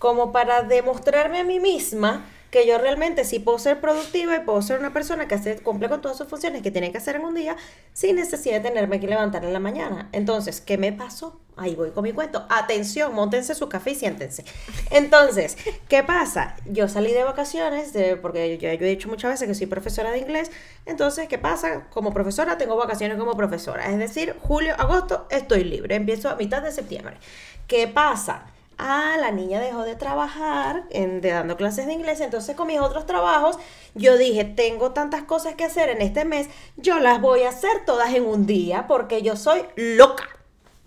como 0.00 0.32
para 0.32 0.62
demostrarme 0.62 1.40
a 1.40 1.44
mí 1.44 1.60
misma 1.60 2.24
que 2.50 2.66
yo 2.66 2.78
realmente 2.78 3.24
sí 3.24 3.38
puedo 3.38 3.58
ser 3.58 3.80
productiva 3.80 4.34
y 4.34 4.40
puedo 4.40 4.60
ser 4.62 4.80
una 4.80 4.92
persona 4.92 5.28
que 5.28 5.36
hace, 5.36 5.58
cumple 5.58 5.90
con 5.90 6.00
todas 6.00 6.16
sus 6.16 6.26
funciones 6.26 6.62
que 6.62 6.70
tiene 6.70 6.90
que 6.90 6.98
hacer 6.98 7.16
en 7.16 7.24
un 7.24 7.34
día 7.34 7.54
sin 7.92 8.16
necesidad 8.16 8.56
de 8.56 8.68
tenerme 8.68 8.98
que 8.98 9.06
levantar 9.06 9.44
en 9.44 9.52
la 9.52 9.60
mañana. 9.60 10.08
Entonces, 10.12 10.62
¿qué 10.62 10.78
me 10.78 10.90
pasó? 10.90 11.38
Ahí 11.56 11.74
voy 11.76 11.90
con 11.90 12.02
mi 12.02 12.12
cuento. 12.12 12.46
Atención, 12.48 13.14
montense 13.14 13.54
su 13.54 13.68
café 13.68 13.90
y 13.90 13.94
siéntense. 13.94 14.44
Entonces, 14.90 15.58
¿qué 15.86 16.02
pasa? 16.02 16.56
Yo 16.64 16.88
salí 16.88 17.12
de 17.12 17.22
vacaciones, 17.22 17.92
porque 18.22 18.56
yo, 18.56 18.72
yo 18.72 18.86
he 18.86 18.88
dicho 18.88 19.08
muchas 19.08 19.32
veces 19.32 19.46
que 19.46 19.54
soy 19.54 19.66
profesora 19.66 20.10
de 20.10 20.18
inglés. 20.18 20.50
Entonces, 20.86 21.28
¿qué 21.28 21.36
pasa? 21.36 21.88
Como 21.90 22.12
profesora 22.14 22.56
tengo 22.56 22.74
vacaciones 22.74 23.18
como 23.18 23.36
profesora. 23.36 23.92
Es 23.92 23.98
decir, 23.98 24.34
julio, 24.40 24.74
agosto 24.78 25.28
estoy 25.30 25.62
libre. 25.62 25.94
Empiezo 25.94 26.30
a 26.30 26.36
mitad 26.36 26.62
de 26.62 26.72
septiembre. 26.72 27.18
¿Qué 27.66 27.86
pasa? 27.86 28.46
Ah, 28.82 29.16
la 29.20 29.30
niña 29.30 29.60
dejó 29.60 29.82
de 29.82 29.94
trabajar 29.94 30.84
en, 30.90 31.20
de 31.20 31.30
dando 31.30 31.56
clases 31.56 31.86
de 31.86 31.92
inglés, 31.92 32.20
entonces 32.20 32.56
con 32.56 32.66
mis 32.66 32.80
otros 32.80 33.04
trabajos 33.04 33.58
yo 33.94 34.16
dije, 34.16 34.44
tengo 34.44 34.92
tantas 34.92 35.24
cosas 35.24 35.54
que 35.54 35.64
hacer 35.64 35.90
en 35.90 36.00
este 36.00 36.24
mes, 36.24 36.48
yo 36.76 36.98
las 36.98 37.20
voy 37.20 37.42
a 37.42 37.50
hacer 37.50 37.84
todas 37.84 38.14
en 38.14 38.24
un 38.24 38.46
día 38.46 38.86
porque 38.86 39.20
yo 39.22 39.36
soy 39.36 39.62
loca. 39.76 40.24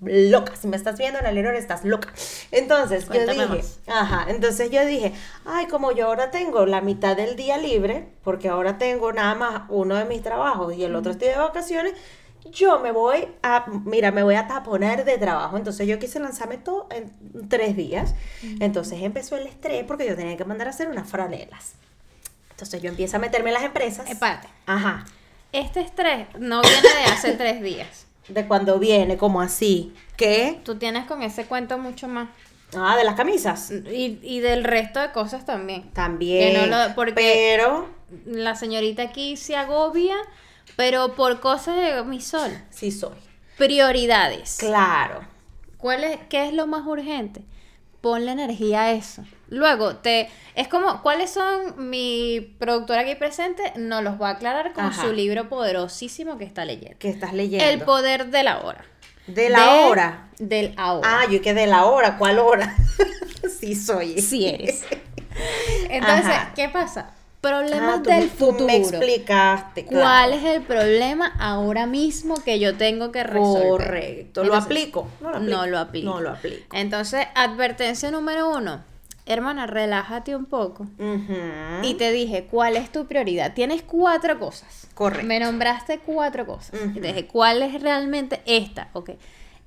Loca, 0.02 0.56
si 0.56 0.68
me 0.68 0.76
estás 0.76 0.98
viendo 0.98 1.20
en 1.20 1.26
el 1.28 1.38
error 1.38 1.56
estás 1.56 1.86
loca. 1.86 2.12
Entonces 2.52 3.08
yo 3.08 3.26
dije, 3.26 3.46
más. 3.46 3.80
ajá, 3.88 4.26
entonces 4.30 4.70
yo 4.70 4.86
dije, 4.86 5.14
ay, 5.46 5.68
como 5.68 5.92
yo 5.92 6.08
ahora 6.08 6.32
tengo 6.32 6.66
la 6.66 6.82
mitad 6.82 7.16
del 7.16 7.36
día 7.36 7.58
libre, 7.58 8.10
porque 8.24 8.50
ahora 8.50 8.78
tengo 8.78 9.14
nada 9.14 9.36
más 9.36 9.62
uno 9.70 9.96
de 9.96 10.06
mis 10.06 10.22
trabajos 10.22 10.74
y 10.76 10.84
el 10.84 10.96
otro 10.96 11.12
estoy 11.12 11.30
de 11.30 11.38
vacaciones, 11.38 11.94
yo 12.52 12.80
me 12.80 12.92
voy 12.92 13.28
a, 13.42 13.66
mira, 13.86 14.12
me 14.12 14.24
voy 14.24 14.36
a 14.36 14.48
taponar 14.48 15.06
de 15.06 15.18
trabajo. 15.18 15.58
Entonces 15.58 15.88
yo 15.88 15.98
quise 16.00 16.20
lanzarme 16.20 16.58
todo 16.58 16.88
en 16.92 17.12
tres 17.50 17.76
días. 17.76 18.14
Entonces 18.60 19.02
empezó 19.02 19.36
el 19.38 19.48
estrés 19.48 19.84
porque 19.86 20.06
yo 20.08 20.16
tenía 20.16 20.36
que 20.38 20.46
mandar 20.46 20.68
a 20.68 20.72
hacer 20.72 20.90
unas 20.90 21.08
franelas. 21.10 21.74
Entonces 22.52 22.82
yo 22.82 22.90
empiezo 22.90 23.18
a 23.18 23.20
meterme 23.20 23.50
en 23.50 23.56
las 23.56 23.64
empresas. 23.64 24.10
Espérate. 24.10 24.48
Ajá. 24.66 25.06
Este 25.52 25.82
estrés 25.82 26.28
no 26.40 26.62
viene 26.62 26.82
de 27.00 27.12
hace 27.12 27.34
tres 27.34 27.62
días. 27.62 28.06
De 28.28 28.48
cuando 28.48 28.80
viene, 28.80 29.18
como 29.18 29.42
así. 29.42 29.94
¿Qué? 30.18 30.60
Tú 30.64 30.76
tienes 30.78 31.06
con 31.06 31.22
ese 31.24 31.46
cuento 31.46 31.78
mucho 31.78 32.08
más. 32.08 32.30
Ah, 32.76 32.96
de 32.98 33.04
las 33.04 33.16
camisas. 33.16 33.70
Y, 33.72 34.20
y 34.24 34.40
del 34.40 34.64
resto 34.64 35.00
de 35.00 35.12
cosas 35.12 35.46
también. 35.46 35.92
También. 35.92 36.54
Que 36.62 36.68
no 36.68 36.88
lo- 36.88 36.96
porque- 36.96 37.14
Pero, 37.14 37.88
La 38.26 38.56
señorita 38.56 39.04
aquí 39.04 39.38
se 39.38 39.56
agobia, 39.56 40.16
pero 40.76 41.14
por 41.16 41.40
cosas 41.40 41.76
de 41.76 42.04
mi 42.04 42.22
sol. 42.22 42.52
sí 42.70 42.92
soy. 42.92 43.16
Prioridades. 43.58 44.58
Claro. 44.60 45.22
¿Cuál 45.78 46.04
es, 46.04 46.18
¿Qué 46.30 46.48
es 46.48 46.54
lo 46.54 46.66
más 46.68 46.86
urgente? 46.86 47.42
Ponle 48.02 48.32
energía 48.32 48.84
a 48.84 48.92
eso. 48.92 49.24
Luego, 49.48 49.98
te 49.98 50.30
es 50.56 50.68
como, 50.68 51.02
¿cuáles 51.02 51.30
son 51.30 51.90
mi 51.90 52.56
productora 52.60 53.02
aquí 53.02 53.16
presente? 53.16 53.74
Nos 53.78 54.04
los 54.04 54.22
va 54.22 54.30
a 54.30 54.32
aclarar 54.32 54.74
con 54.74 54.86
Ajá. 54.86 55.02
su 55.04 55.14
libro 55.14 55.48
poderosísimo 55.48 56.38
que 56.38 56.44
está 56.44 56.66
leyendo. 56.66 56.98
¿Qué 57.00 57.10
estás 57.10 57.34
leyendo? 57.34 57.66
El 57.66 57.82
poder 57.82 58.28
de 58.28 58.44
la 58.44 58.60
hora. 58.62 58.84
De 59.28 59.50
la 59.50 59.76
hora. 59.86 60.30
Del 60.38 60.74
ahora. 60.76 61.08
Ah, 61.22 61.26
yo 61.32 61.42
que 61.42 61.54
de 61.54 61.66
la 61.68 61.86
hora. 61.86 62.18
¿Cuál 62.18 62.40
hora? 62.40 62.76
sí 63.60 63.76
soy. 63.76 64.20
Sí 64.22 64.48
eres. 64.48 64.84
Entonces, 65.90 66.26
Ajá. 66.26 66.54
¿qué 66.56 66.68
pasa? 66.70 67.12
Problemas 67.44 67.96
Ah, 68.00 68.02
tú, 68.04 68.10
del 68.10 68.30
tú 68.30 68.46
futuro. 68.46 68.66
me 68.68 68.78
explicaste. 68.78 69.86
claro. 69.86 70.04
¿Cuál 70.06 70.34
es 70.34 70.46
el 70.46 70.62
problema 70.62 71.28
ahora 71.40 71.86
mismo 71.86 72.36
que 72.42 72.58
yo 72.58 72.78
tengo 72.78 73.12
que 73.12 73.22
resolver? 73.24 73.70
Correcto. 73.70 74.44
¿Lo 74.46 74.54
Entonces, 74.56 74.66
aplico? 74.66 75.08
No 75.20 75.30
lo 75.30 75.38
aplico. 75.38 75.52
No 75.52 75.66
lo 75.68 75.80
aplico. 75.80 76.10
No 76.10 76.22
lo 76.22 76.30
aplico. 76.32 76.76
Entonces, 76.76 77.28
advertencia 77.36 78.10
número 78.12 78.50
uno. 78.50 78.82
Hermana, 79.26 79.68
relájate 79.68 80.36
un 80.38 80.46
poco. 80.46 80.84
Ujú. 80.98 81.36
Y 81.84 81.96
te 81.96 82.12
dije, 82.14 82.46
¿cuál 82.50 82.78
es 82.78 82.92
tu 82.94 83.08
prioridad? 83.08 83.54
Tienes 83.54 83.82
cuatro 83.84 84.40
cosas. 84.40 84.88
Correcto. 84.94 85.28
Me 85.28 85.40
nombraste 85.42 86.00
cuatro 86.00 86.46
cosas. 86.46 86.80
Ujú. 86.80 86.98
Y 86.98 87.02
te 87.02 87.08
dije, 87.08 87.28
¿cuál 87.28 87.62
es 87.62 87.82
realmente 87.82 88.42
esta? 88.46 88.88
Ok. 88.94 89.12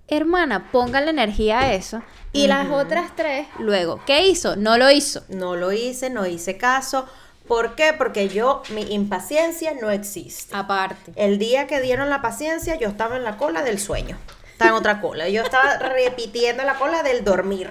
Hermana, 0.09 0.71
ponga 0.73 1.00
la 1.00 1.11
energía 1.11 1.61
a 1.61 1.75
eso. 1.75 2.00
Y 2.33 2.47
las 2.47 2.71
otras 2.71 3.16
tres, 3.16 3.47
luego, 3.59 4.00
¿qué 4.06 4.28
hizo? 4.28 4.56
No 4.56 4.78
lo 4.78 4.90
hizo. 4.90 5.25
No 5.28 5.56
lo 5.56 5.73
hice, 5.73 6.11
no 6.11 6.26
hice 6.26 6.56
caso. 6.56 7.06
¿Por 7.47 7.75
qué? 7.75 7.93
Porque 7.93 8.29
yo, 8.29 8.62
mi 8.71 8.83
impaciencia 8.93 9.73
no 9.81 9.91
existe. 9.91 10.55
Aparte. 10.55 11.12
El 11.17 11.38
día 11.38 11.67
que 11.67 11.81
dieron 11.81 12.11
la 12.11 12.23
paciencia, 12.23 12.76
yo 12.76 12.88
estaba 12.88 13.17
en 13.17 13.25
la 13.25 13.37
cola 13.37 13.62
del 13.62 13.79
sueño. 13.79 14.19
Estaba 14.50 14.71
en 14.71 14.76
otra 14.76 15.00
cola. 15.00 15.29
Yo 15.29 15.43
estaba 15.43 15.76
repitiendo 15.79 16.65
la 16.65 16.75
cola 16.75 17.03
del 17.03 17.25
dormir. 17.25 17.69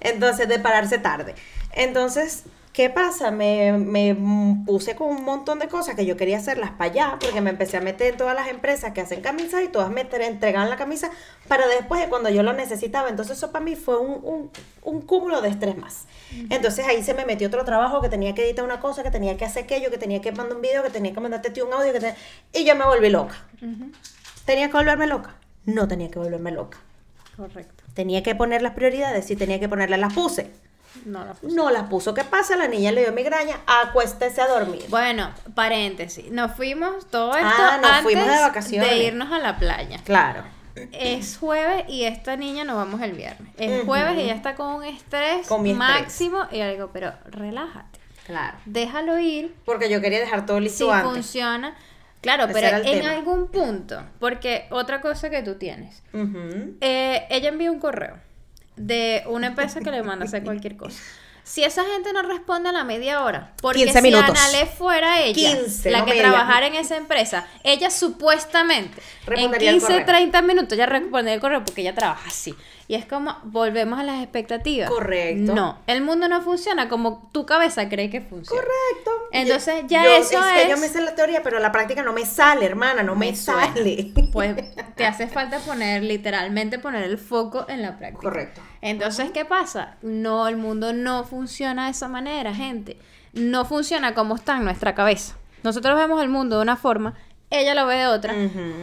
Entonces, 0.00 0.48
de 0.48 0.58
pararse 0.58 0.98
tarde. 0.98 1.34
Entonces, 1.72 2.44
¿qué 2.78 2.90
pasa? 2.90 3.32
Me, 3.32 3.72
me 3.72 4.16
puse 4.64 4.94
con 4.94 5.08
un 5.08 5.24
montón 5.24 5.58
de 5.58 5.66
cosas 5.66 5.96
que 5.96 6.06
yo 6.06 6.16
quería 6.16 6.36
hacerlas 6.38 6.70
para 6.70 6.92
allá, 6.92 7.16
porque 7.20 7.40
me 7.40 7.50
empecé 7.50 7.76
a 7.76 7.80
meter 7.80 8.12
en 8.12 8.16
todas 8.16 8.36
las 8.36 8.46
empresas 8.46 8.92
que 8.92 9.00
hacen 9.00 9.20
camisas 9.20 9.64
y 9.64 9.66
todas 9.68 9.90
me 9.90 10.02
entre- 10.02 10.24
entregaban 10.28 10.70
la 10.70 10.76
camisa 10.76 11.10
para 11.48 11.66
después, 11.66 12.00
de 12.00 12.08
cuando 12.08 12.28
yo 12.30 12.44
lo 12.44 12.52
necesitaba. 12.52 13.08
Entonces, 13.08 13.36
eso 13.36 13.50
para 13.50 13.64
mí 13.64 13.74
fue 13.74 13.98
un, 13.98 14.20
un, 14.22 14.50
un 14.84 15.00
cúmulo 15.02 15.40
de 15.40 15.48
estrés 15.48 15.76
más. 15.76 16.04
Entonces, 16.50 16.86
ahí 16.86 17.02
se 17.02 17.14
me 17.14 17.24
metió 17.24 17.48
otro 17.48 17.64
trabajo 17.64 18.00
que 18.00 18.08
tenía 18.08 18.32
que 18.32 18.44
editar 18.46 18.64
una 18.64 18.78
cosa, 18.78 19.02
que 19.02 19.10
tenía 19.10 19.36
que 19.36 19.44
hacer 19.44 19.64
aquello, 19.64 19.90
que 19.90 19.98
tenía 19.98 20.20
que 20.20 20.30
mandar 20.30 20.54
un 20.54 20.62
video, 20.62 20.84
que 20.84 20.90
tenía 20.90 21.12
que 21.12 21.18
mandarte 21.18 21.60
un 21.60 21.72
audio, 21.72 21.92
que 21.92 21.98
te- 21.98 22.14
y 22.52 22.64
yo 22.64 22.76
me 22.76 22.84
volví 22.84 23.10
loca. 23.10 23.34
¿Tenía 24.44 24.68
que 24.68 24.74
volverme 24.76 25.08
loca? 25.08 25.34
No 25.66 25.88
tenía 25.88 26.12
que 26.12 26.20
volverme 26.20 26.52
loca. 26.52 26.78
Correcto. 27.36 27.82
Tenía 27.94 28.22
que 28.22 28.36
poner 28.36 28.62
las 28.62 28.74
prioridades, 28.74 29.24
sí 29.26 29.34
tenía 29.34 29.58
que 29.58 29.68
ponerlas, 29.68 29.98
las 29.98 30.14
puse. 30.14 30.48
No 31.06 31.24
la 31.24 31.34
No 31.42 31.70
las 31.70 31.84
puso. 31.88 32.14
¿Qué 32.14 32.24
pasa? 32.24 32.56
La 32.56 32.68
niña 32.68 32.92
le 32.92 33.02
dio 33.02 33.12
migraña, 33.12 33.56
acuéstese 33.66 34.40
a 34.40 34.46
dormir. 34.48 34.84
Bueno, 34.88 35.30
paréntesis. 35.54 36.30
Nos 36.30 36.52
fuimos 36.52 37.06
todo 37.10 37.34
esto 37.36 37.46
Ah, 37.48 37.78
nos 37.80 37.90
antes 37.90 38.02
fuimos 38.02 38.26
de 38.28 38.40
vacaciones. 38.40 38.90
de 38.90 39.04
irnos 39.04 39.32
a 39.32 39.38
la 39.38 39.58
playa. 39.58 39.98
Claro. 40.04 40.42
Es 40.92 41.38
jueves 41.38 41.84
y 41.88 42.04
esta 42.04 42.36
niña 42.36 42.62
nos 42.64 42.76
vamos 42.76 43.00
el 43.02 43.12
viernes. 43.12 43.52
Es 43.58 43.84
jueves 43.84 44.16
y 44.16 44.20
ella 44.22 44.34
está 44.34 44.54
con 44.54 44.74
un 44.74 44.84
estrés 44.84 45.46
Con 45.48 45.62
mi 45.62 45.72
estrés. 45.72 45.88
máximo. 45.88 46.46
Y 46.52 46.58
yo 46.58 46.68
digo, 46.70 46.90
pero 46.92 47.12
relájate. 47.26 47.98
Claro. 48.26 48.58
Déjalo 48.64 49.18
ir. 49.18 49.54
Porque 49.64 49.90
yo 49.90 50.00
quería 50.00 50.20
dejar 50.20 50.46
todo 50.46 50.60
listo 50.60 50.84
Si 50.84 50.90
antes. 50.90 51.10
funciona. 51.12 51.74
Claro, 52.20 52.44
Ese 52.44 52.52
pero 52.52 52.76
en 52.78 52.82
tema. 53.00 53.10
algún 53.12 53.48
punto. 53.48 54.02
Porque 54.20 54.66
otra 54.70 55.00
cosa 55.00 55.30
que 55.30 55.42
tú 55.42 55.54
tienes. 55.54 56.02
Eh, 56.80 57.26
ella 57.30 57.48
envió 57.48 57.72
un 57.72 57.80
correo 57.80 58.16
de 58.78 59.22
una 59.26 59.48
empresa 59.48 59.80
que 59.80 59.90
le 59.90 60.02
manda 60.02 60.24
a 60.24 60.28
hacer 60.28 60.42
cualquier 60.44 60.76
cosa. 60.76 60.98
Si 61.44 61.64
esa 61.64 61.82
gente 61.84 62.12
no 62.12 62.20
responde 62.20 62.68
a 62.68 62.72
la 62.72 62.84
media 62.84 63.22
hora, 63.24 63.52
porque 63.62 63.84
15 63.84 64.02
si. 64.02 64.30
Anale 64.30 64.66
fuera 64.66 65.20
ella, 65.22 65.56
15, 65.56 65.90
la 65.90 66.00
no 66.00 66.04
que 66.04 66.10
media. 66.10 66.24
trabajara 66.24 66.66
en 66.66 66.74
esa 66.74 66.96
empresa, 66.98 67.46
ella 67.64 67.88
supuestamente 67.90 69.00
en 69.26 69.54
el 69.54 69.58
15, 69.58 69.86
correo. 69.86 70.04
30 70.04 70.42
minutos 70.42 70.76
ya 70.76 70.84
respondería 70.84 71.34
el 71.34 71.40
correo 71.40 71.64
porque 71.64 71.80
ella 71.80 71.94
trabaja 71.94 72.28
así. 72.28 72.54
Y 72.90 72.94
es 72.94 73.04
como, 73.04 73.36
volvemos 73.44 73.98
a 74.00 74.02
las 74.02 74.22
expectativas. 74.22 74.88
Correcto. 74.88 75.54
No, 75.54 75.78
el 75.86 76.00
mundo 76.00 76.26
no 76.26 76.40
funciona 76.40 76.88
como 76.88 77.28
tu 77.32 77.44
cabeza 77.44 77.86
cree 77.90 78.08
que 78.08 78.22
funciona. 78.22 78.62
Correcto. 78.62 79.10
Entonces, 79.30 79.84
ya 79.88 80.04
yo- 80.04 80.10
eso 80.16 80.40
que 80.54 80.62
es- 80.62 80.68
yo 80.70 80.78
me 80.78 80.88
sé 80.88 81.02
la 81.02 81.14
teoría, 81.14 81.42
pero 81.42 81.58
la 81.58 81.70
práctica 81.70 82.02
no 82.02 82.14
me 82.14 82.24
sale, 82.24 82.64
hermana, 82.64 83.02
no 83.02 83.14
me, 83.14 83.30
Me 83.32 83.36
sale. 83.36 84.12
Pues 84.32 84.56
te 84.96 85.04
hace 85.04 85.26
falta 85.26 85.58
poner, 85.58 86.02
literalmente 86.02 86.78
poner 86.78 87.02
el 87.04 87.18
foco 87.18 87.66
en 87.68 87.82
la 87.82 87.98
práctica. 87.98 88.22
Correcto. 88.22 88.62
Entonces, 88.80 89.30
¿qué 89.32 89.44
pasa? 89.44 89.96
No, 90.00 90.48
el 90.48 90.56
mundo 90.56 90.94
no 90.94 91.24
funciona 91.24 91.84
de 91.84 91.90
esa 91.90 92.08
manera, 92.08 92.54
gente. 92.54 92.98
No 93.34 93.66
funciona 93.66 94.14
como 94.14 94.34
está 94.36 94.56
en 94.56 94.64
nuestra 94.64 94.94
cabeza. 94.94 95.36
Nosotros 95.62 95.94
vemos 95.98 96.22
el 96.22 96.28
mundo 96.30 96.56
de 96.56 96.62
una 96.62 96.76
forma, 96.76 97.14
ella 97.50 97.74
lo 97.74 97.86
ve 97.86 97.96
de 97.96 98.06
otra, 98.06 98.34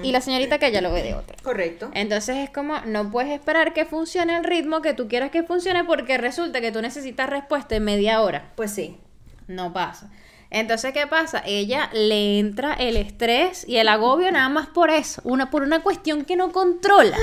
y 0.02 0.12
la 0.12 0.22
señorita 0.22 0.58
que 0.58 0.68
ella 0.68 0.82
lo 0.82 0.92
ve 0.92 1.04
de 1.04 1.14
otra. 1.14 1.38
Correcto. 1.44 1.92
Entonces 1.94 2.38
es 2.38 2.50
como, 2.50 2.80
no 2.86 3.12
puedes 3.12 3.32
esperar 3.32 3.74
que 3.74 3.86
funcione 3.86 4.36
el 4.36 4.44
ritmo 4.44 4.82
que 4.82 4.94
tú 4.94 5.08
quieras 5.08 5.30
que 5.30 5.44
funcione 5.44 5.84
porque 5.84 6.18
resulta 6.18 6.62
que 6.62 6.72
tú 6.72 6.82
necesitas 6.82 7.30
respuesta 7.30 7.76
en 7.76 7.84
media 7.84 8.22
hora. 8.22 8.52
Pues 8.56 8.72
sí. 8.72 8.98
No 9.48 9.72
pasa. 9.72 10.10
Entonces, 10.50 10.94
¿qué 10.94 11.06
pasa? 11.06 11.44
Ella 11.46 11.90
le 11.94 12.40
entra 12.40 12.74
el 12.74 12.98
estrés 12.98 13.68
y 13.68 13.78
el 13.78 13.88
agobio 13.88 14.32
nada 14.32 14.48
más 14.50 14.68
por 14.68 14.90
eso, 14.90 15.22
una, 15.26 15.50
por 15.50 15.64
una 15.64 15.82
cuestión 15.82 16.24
que 16.24 16.36
no 16.36 16.52
controla. 16.52 17.18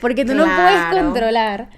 Porque 0.00 0.24
tú 0.24 0.34
no 0.34 0.44
puedes 0.44 0.84
controlar 1.02 1.70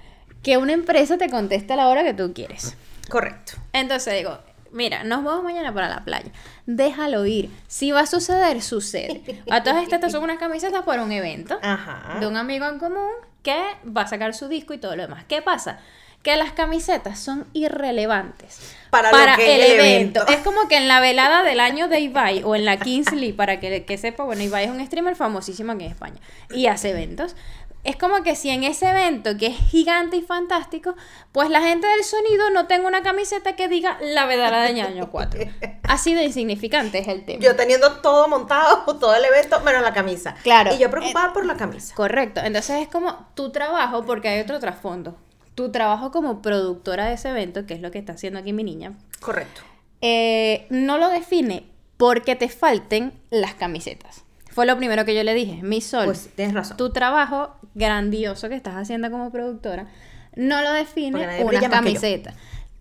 que 0.43 0.57
una 0.57 0.73
empresa 0.73 1.17
te 1.17 1.29
conteste 1.29 1.73
a 1.73 1.75
la 1.75 1.87
hora 1.87 2.03
que 2.03 2.13
tú 2.13 2.33
quieres. 2.33 2.77
Correcto. 3.09 3.53
Entonces 3.73 4.15
digo, 4.15 4.39
mira, 4.71 5.03
nos 5.03 5.23
vamos 5.23 5.43
mañana 5.43 5.73
para 5.73 5.89
la 5.89 6.03
playa. 6.03 6.31
Déjalo 6.65 7.25
ir. 7.25 7.49
Si 7.67 7.91
va 7.91 8.01
a 8.01 8.05
suceder, 8.05 8.61
sucede. 8.61 9.43
A 9.49 9.63
todas 9.63 9.83
estas 9.83 9.97
estas 9.97 10.11
son 10.11 10.23
unas 10.23 10.37
camisetas 10.37 10.83
para 10.83 11.03
un 11.03 11.11
evento 11.11 11.59
Ajá. 11.61 12.17
de 12.19 12.27
un 12.27 12.37
amigo 12.37 12.65
en 12.67 12.79
común 12.79 13.09
que 13.43 13.57
va 13.85 14.01
a 14.03 14.07
sacar 14.07 14.33
su 14.33 14.47
disco 14.47 14.73
y 14.73 14.77
todo 14.77 14.95
lo 14.95 15.03
demás. 15.03 15.25
¿Qué 15.27 15.41
pasa? 15.41 15.79
Que 16.23 16.35
las 16.35 16.51
camisetas 16.51 17.17
son 17.17 17.47
irrelevantes 17.53 18.75
Para 18.91 19.35
que 19.35 19.55
el 19.55 19.61
es 19.61 19.69
el 19.71 19.79
evento. 19.79 20.19
evento. 20.21 20.33
Es 20.33 20.39
como 20.41 20.67
que 20.67 20.77
en 20.77 20.87
la 20.87 20.99
velada 20.99 21.41
del 21.43 21.59
año 21.59 21.87
de 21.87 21.99
Ibai 21.99 22.43
o 22.43 22.55
en 22.55 22.65
la 22.65 22.77
Kingsley, 22.77 23.33
para 23.33 23.59
que, 23.59 23.85
que 23.85 23.97
sepa, 23.97 24.23
bueno, 24.23 24.43
Ibai 24.43 24.65
es 24.65 24.71
un 24.71 24.85
streamer 24.85 25.15
famosísimo 25.15 25.71
aquí 25.71 25.85
en 25.85 25.91
España 25.91 26.19
y 26.51 26.67
hace 26.67 26.91
eventos. 26.91 27.35
Es 27.83 27.95
como 27.95 28.21
que 28.21 28.35
si 28.35 28.49
en 28.49 28.63
ese 28.63 28.89
evento, 28.89 29.37
que 29.37 29.47
es 29.47 29.57
gigante 29.57 30.15
y 30.17 30.21
fantástico, 30.21 30.95
pues 31.31 31.49
la 31.49 31.61
gente 31.61 31.87
del 31.87 32.03
sonido 32.03 32.51
no 32.51 32.67
tenga 32.67 32.87
una 32.87 33.01
camiseta 33.01 33.55
que 33.55 33.67
diga 33.67 33.97
la 34.01 34.27
velada 34.27 34.63
del 34.63 34.79
año 34.79 35.09
4. 35.09 35.41
Así 35.83 36.13
de 36.13 36.23
insignificante 36.25 36.99
es 36.99 37.07
el 37.07 37.25
tema. 37.25 37.41
Yo 37.41 37.55
teniendo 37.55 37.91
todo 38.01 38.27
montado, 38.27 38.83
todo 38.99 39.15
el 39.15 39.25
evento, 39.25 39.59
menos 39.61 39.81
la 39.81 39.93
camisa. 39.93 40.35
Claro. 40.43 40.75
Y 40.75 40.77
yo 40.77 40.91
preocupada 40.91 41.33
por 41.33 41.45
la 41.45 41.57
camisa. 41.57 41.95
Correcto. 41.95 42.41
Entonces 42.43 42.81
es 42.83 42.87
como 42.87 43.27
tu 43.33 43.51
trabajo, 43.51 44.05
porque 44.05 44.29
hay 44.29 44.41
otro 44.41 44.59
trasfondo. 44.59 45.17
Tu 45.55 45.71
trabajo 45.71 46.11
como 46.11 46.41
productora 46.41 47.07
de 47.07 47.15
ese 47.15 47.29
evento, 47.29 47.65
que 47.65 47.73
es 47.73 47.81
lo 47.81 47.89
que 47.89 47.97
está 47.97 48.13
haciendo 48.13 48.39
aquí 48.39 48.53
mi 48.53 48.63
niña, 48.63 48.93
Correcto. 49.19 49.61
eh, 50.01 50.67
no 50.69 50.97
lo 50.97 51.09
define 51.09 51.67
porque 51.97 52.35
te 52.35 52.47
falten 52.47 53.13
las 53.31 53.55
camisetas. 53.55 54.23
Fue 54.51 54.65
lo 54.65 54.77
primero 54.77 55.05
que 55.05 55.15
yo 55.15 55.23
le 55.23 55.33
dije. 55.33 55.61
Mi 55.63 55.81
sol, 55.81 56.05
Pues 56.05 56.29
tienes 56.35 56.53
razón. 56.53 56.77
tu 56.77 56.91
trabajo 56.91 57.55
grandioso 57.73 58.49
que 58.49 58.55
estás 58.55 58.75
haciendo 58.75 59.09
como 59.09 59.31
productora, 59.31 59.87
no 60.35 60.61
lo 60.61 60.71
define 60.73 61.41
una 61.43 61.69
camiseta. 61.69 62.33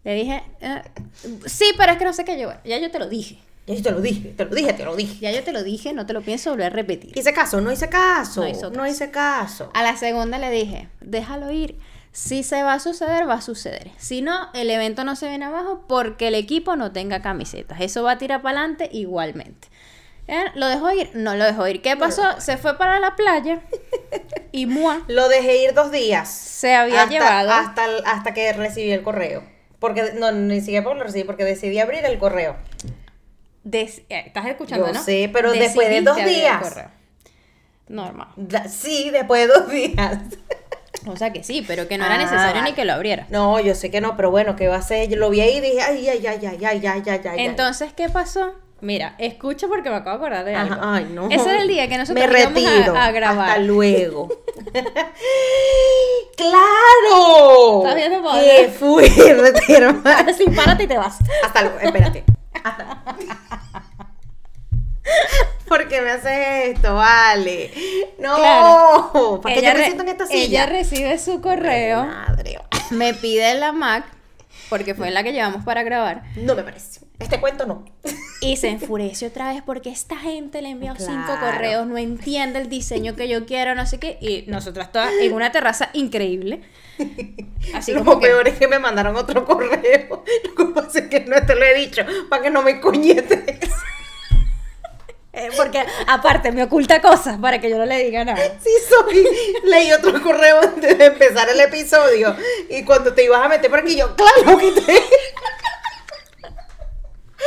Le 0.04 0.14
dije, 0.14 0.42
eh, 0.60 0.82
sí, 1.46 1.66
pero 1.76 1.92
es 1.92 1.98
que 1.98 2.04
no 2.04 2.12
sé 2.12 2.24
qué 2.24 2.38
yo. 2.40 2.52
Ya 2.64 2.78
yo 2.78 2.90
te 2.90 2.98
lo 2.98 3.08
dije. 3.08 3.38
Ya 3.66 3.74
yo 3.74 3.82
te 3.82 3.90
lo 3.92 4.00
dije, 4.00 4.30
te 4.30 4.44
lo 4.46 4.54
dije, 4.54 4.72
te 4.72 4.84
lo 4.84 4.96
dije. 4.96 5.18
Ya 5.20 5.30
yo 5.30 5.44
te 5.44 5.52
lo 5.52 5.62
dije, 5.62 5.92
no 5.92 6.06
te 6.06 6.12
lo 6.14 6.22
pienso 6.22 6.50
volver 6.50 6.66
a 6.72 6.74
repetir. 6.74 7.16
Hice 7.16 7.32
caso, 7.32 7.60
no 7.60 7.70
hice 7.70 7.88
caso. 7.88 8.40
No 8.40 8.48
hizo 8.48 8.70
No 8.70 8.76
caso. 8.78 8.86
hice 8.86 9.10
caso. 9.10 9.70
A 9.74 9.82
la 9.82 9.96
segunda 9.96 10.38
le 10.38 10.50
dije, 10.50 10.88
déjalo 11.00 11.50
ir. 11.52 11.78
Si 12.12 12.42
se 12.42 12.62
va 12.64 12.72
a 12.74 12.80
suceder, 12.80 13.28
va 13.28 13.34
a 13.34 13.40
suceder. 13.40 13.90
Si 13.98 14.22
no, 14.22 14.48
el 14.54 14.70
evento 14.70 15.04
no 15.04 15.14
se 15.14 15.28
viene 15.28 15.44
abajo 15.44 15.84
porque 15.86 16.28
el 16.28 16.34
equipo 16.34 16.74
no 16.74 16.90
tenga 16.90 17.22
camisetas. 17.22 17.80
Eso 17.80 18.02
va 18.02 18.12
a 18.12 18.18
tirar 18.18 18.42
para 18.42 18.58
adelante 18.58 18.88
igualmente. 18.92 19.68
¿Eh? 20.32 20.44
¿Lo 20.54 20.68
dejó 20.68 20.92
ir? 20.92 21.10
No 21.14 21.34
lo 21.34 21.44
dejó 21.44 21.66
ir. 21.66 21.82
¿Qué 21.82 21.96
pasó? 21.96 22.40
Se 22.40 22.56
fue 22.56 22.78
para 22.78 23.00
la 23.00 23.16
playa 23.16 23.60
y 24.52 24.66
¡mua! 24.66 25.02
Lo 25.08 25.28
dejé 25.28 25.64
ir 25.64 25.74
dos 25.74 25.90
días. 25.90 26.28
se 26.30 26.74
había 26.74 27.02
hasta, 27.02 27.10
llevado. 27.12 27.50
Hasta, 27.50 27.84
hasta 28.06 28.32
que 28.32 28.52
recibí 28.52 28.92
el 28.92 29.02
correo. 29.02 29.42
Porque, 29.80 30.12
no, 30.14 30.30
ni 30.30 30.60
siquiera 30.60 30.84
porque 30.84 30.98
lo 30.98 31.04
recibí, 31.04 31.24
porque 31.24 31.44
decidí 31.44 31.80
abrir 31.80 32.04
el 32.04 32.18
correo. 32.18 32.54
Des- 33.64 34.02
eh, 34.08 34.22
¿Estás 34.26 34.46
escuchando, 34.46 34.86
Yo 34.86 34.92
no? 34.92 35.02
sé, 35.02 35.28
pero 35.32 35.52
después 35.52 35.88
de 35.88 36.00
dos 36.02 36.16
días. 36.16 36.76
Normal. 37.88 38.28
Da- 38.36 38.68
Sí, 38.68 39.10
después 39.10 39.46
de 39.48 39.52
dos 39.54 39.68
días. 39.70 40.18
O 41.06 41.16
sea 41.16 41.32
que 41.32 41.42
sí, 41.42 41.64
pero 41.66 41.88
que 41.88 41.96
no 41.98 42.04
era 42.04 42.14
Ah, 42.16 42.18
necesario 42.18 42.62
ni 42.62 42.72
que 42.74 42.84
lo 42.84 42.92
abriera. 42.92 43.26
No, 43.30 43.58
yo 43.58 43.74
sé 43.74 43.90
que 43.90 44.00
no, 44.00 44.16
pero 44.16 44.30
bueno, 44.30 44.54
¿qué 44.54 44.68
va 44.68 44.76
a 44.76 44.78
hacer? 44.80 45.08
Yo 45.08 45.16
lo 45.16 45.30
vi 45.30 45.40
ahí 45.40 45.56
y 45.56 45.60
dije, 45.60 45.80
ay, 45.80 46.08
ay, 46.08 46.26
ay, 46.26 46.40
ay, 46.46 46.64
ay, 46.64 46.86
ay, 46.86 47.02
ay, 47.06 47.20
ay. 47.24 47.46
Entonces, 47.46 47.92
¿qué 47.94 48.08
pasó? 48.10 48.54
Mira, 48.82 49.14
escucha 49.18 49.68
porque 49.68 49.90
me 49.90 49.96
acabo 49.96 50.10
de 50.18 50.24
acordar 50.24 50.44
de 50.44 50.54
Ajá, 50.54 50.62
algo. 50.74 50.80
ay, 50.86 51.06
no. 51.12 51.28
Ese 51.30 51.50
era 51.50 51.60
el 51.62 51.68
día 51.68 51.88
que 51.88 51.98
nosotros 51.98 52.24
Me 52.26 52.40
íbamos 52.40 52.56
a- 52.64 52.70
retiro. 52.76 52.96
a, 52.96 53.10
grabar. 53.10 53.48
Hasta 53.50 53.60
luego. 53.62 54.28
¡Claro! 56.36 57.82
¿Estás 57.82 57.94
viendo 57.96 58.22
¡Qué 58.22 58.28
dónde? 58.28 58.68
fuerte, 58.78 59.60
hermano! 59.76 60.32
Sí, 60.36 60.44
párate 60.54 60.84
y 60.84 60.86
te 60.86 60.96
vas. 60.96 61.18
Hasta 61.44 61.62
luego, 61.62 61.78
espérate. 61.80 62.24
Hasta- 62.64 63.02
¿Por 65.68 65.86
qué 65.88 66.00
me 66.00 66.10
haces 66.10 66.74
esto? 66.76 66.94
Vale. 66.94 67.70
No. 68.18 68.36
Claro. 68.36 69.40
¿Para 69.42 69.54
qué 69.54 69.62
yo 69.62 69.74
me 69.74 69.84
siento 69.84 70.02
en 70.02 70.08
esta 70.08 70.24
ella 70.30 70.32
silla? 70.44 70.66
recibe 70.66 71.18
su 71.18 71.40
correo, 71.40 72.04
Madre. 72.04 72.58
me 72.90 73.14
pide 73.14 73.54
la 73.54 73.72
Mac, 73.72 74.04
porque 74.68 74.94
fue 74.94 75.10
la 75.10 75.22
que 75.22 75.32
llevamos 75.32 75.64
para 75.64 75.82
grabar, 75.82 76.22
No 76.36 76.54
me 76.54 76.62
parece. 76.62 77.00
Este 77.20 77.38
cuento 77.40 77.66
no. 77.66 77.84
y 78.40 78.56
se 78.56 78.68
enfurece 78.68 79.26
otra 79.26 79.52
vez 79.52 79.62
porque 79.64 79.90
esta 79.90 80.16
gente 80.16 80.60
le 80.62 80.70
envió 80.70 80.94
cinco 80.96 81.12
Claro. 81.26 81.40
correos, 81.52 81.86
no 81.86 81.96
entiende 81.98 82.58
el 82.58 82.68
diseño 82.68 83.14
que 83.14 83.28
yo 83.28 83.46
quiero, 83.46 83.74
no 83.74 83.86
sé 83.86 83.98
qué, 84.00 84.18
y 84.20 84.44
nosotras 84.48 84.90
todas 84.90 85.12
en 85.20 85.32
una 85.32 85.52
terraza 85.52 85.90
increíble. 85.92 86.62
Así 87.74 87.92
Lo 87.92 88.04
como 88.04 88.18
que, 88.20 88.26
peor 88.26 88.48
es 88.48 88.58
que 88.58 88.66
me 88.68 88.78
mandaron 88.78 89.14
otro 89.16 89.44
correo. 89.44 90.24
Lo 90.44 90.54
que 90.54 90.64
pasa 90.74 90.98
es 91.00 91.08
que 91.08 91.20
no 91.20 91.36
te 91.46 91.54
lo 91.54 91.64
he 91.64 91.74
dicho 91.74 92.02
para 92.28 92.42
que 92.42 92.50
no 92.50 92.62
me 92.62 92.80
coñetes. 92.80 93.70
Eh, 95.32 95.48
porque 95.56 95.82
aparte 96.08 96.50
me 96.50 96.64
oculta 96.64 97.00
cosas 97.00 97.38
para 97.38 97.60
que 97.60 97.70
yo 97.70 97.78
no 97.78 97.86
le 97.86 98.02
diga 98.04 98.24
nada. 98.24 98.40
Sí, 98.62 98.70
soy. 98.88 99.24
Leí 99.64 99.92
otro 99.92 100.20
correo 100.20 100.60
antes 100.60 100.98
de 100.98 101.06
empezar 101.06 101.48
el 101.48 101.60
episodio. 101.60 102.34
Y 102.68 102.82
cuando 102.82 103.14
te 103.14 103.24
ibas 103.24 103.40
a 103.40 103.48
meter 103.48 103.70
por 103.70 103.78
aquí, 103.78 103.96
yo, 103.96 104.14
claro, 104.16 104.58
quité. 104.58 105.00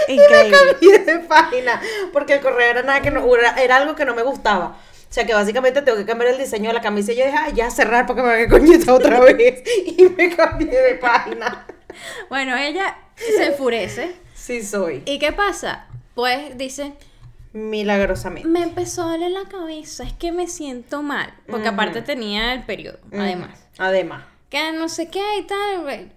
Increíble. 0.21 0.57
cambié 0.71 0.99
de 0.99 1.19
página. 1.19 1.81
Porque 2.11 2.33
el 2.35 2.41
correo 2.41 2.69
era 2.71 2.83
nada 2.83 3.01
que 3.01 3.11
no, 3.11 3.23
era, 3.35 3.75
algo 3.77 3.95
que 3.95 4.05
no 4.05 4.13
me 4.15 4.23
gustaba. 4.23 4.77
O 5.09 5.13
sea 5.13 5.25
que 5.25 5.33
básicamente 5.33 5.81
tengo 5.83 5.97
que 5.97 6.05
cambiar 6.05 6.31
el 6.31 6.39
diseño 6.39 6.69
de 6.69 6.73
la 6.73 6.81
camisa 6.81 7.11
y 7.11 7.17
yo 7.17 7.25
dije, 7.25 7.37
ah, 7.39 7.49
ya 7.49 7.69
cerrar 7.69 8.05
porque 8.07 8.23
me 8.23 8.33
voy 8.33 8.43
a 8.43 8.49
coñeta 8.49 8.93
otra 8.93 9.19
vez. 9.21 9.63
Y 9.85 10.03
me 10.09 10.35
cambié 10.35 10.69
de 10.81 10.95
página. 10.95 11.67
Bueno, 12.29 12.57
ella 12.57 12.97
se 13.15 13.45
enfurece. 13.47 14.15
Sí, 14.33 14.63
soy. 14.63 15.03
¿Y 15.05 15.19
qué 15.19 15.31
pasa? 15.31 15.85
Pues 16.15 16.57
dice, 16.57 16.93
Milagrosamente. 17.53 18.47
me 18.49 18.63
empezó 18.63 19.03
a 19.03 19.11
doler 19.11 19.31
la 19.31 19.45
cabeza, 19.45 20.03
es 20.03 20.13
que 20.13 20.31
me 20.31 20.47
siento 20.47 21.03
mal. 21.03 21.33
Porque 21.47 21.67
Ujú. 21.67 21.73
aparte 21.75 22.01
tenía 22.01 22.53
el 22.53 22.63
periodo, 22.63 22.97
además. 23.13 23.59
Mm, 23.77 23.81
Además. 23.81 24.23
Que 24.49 24.71
no 24.73 24.89
sé 24.89 25.09
qué 25.09 25.23
y 25.39 25.43
tal. 25.43 25.81
Bueno, 25.83 26.09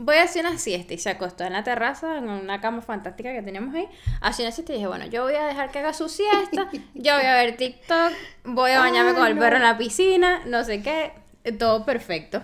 voy 0.00 0.16
a 0.16 0.22
hacer 0.22 0.46
una 0.46 0.58
siesta 0.58 0.94
y 0.94 0.98
se 0.98 1.10
acostó 1.10 1.44
en 1.44 1.52
la 1.52 1.62
terraza, 1.62 2.16
en 2.16 2.28
una 2.28 2.60
cama 2.60 2.80
fantástica 2.80 3.32
que 3.32 3.42
teníamos 3.42 3.74
ahí. 3.74 3.86
Hacía 4.22 4.46
una 4.46 4.52
siesta 4.52 4.72
y 4.72 4.76
dije, 4.76 4.88
bueno, 4.88 5.04
yo 5.06 5.24
voy 5.24 5.34
a 5.34 5.44
dejar 5.44 5.70
que 5.70 5.78
haga 5.78 5.92
su 5.92 6.08
siesta, 6.08 6.70
yo 6.94 7.14
voy 7.14 7.26
a 7.26 7.34
ver 7.34 7.56
TikTok, 7.56 8.12
voy 8.44 8.70
a 8.70 8.80
bañarme 8.80 9.10
Ay, 9.10 9.16
con 9.16 9.26
el 9.26 9.34
no. 9.36 9.40
perro 9.42 9.56
en 9.56 9.62
la 9.62 9.76
piscina, 9.76 10.42
no 10.46 10.64
sé 10.64 10.82
qué, 10.82 11.12
todo 11.58 11.84
perfecto. 11.84 12.40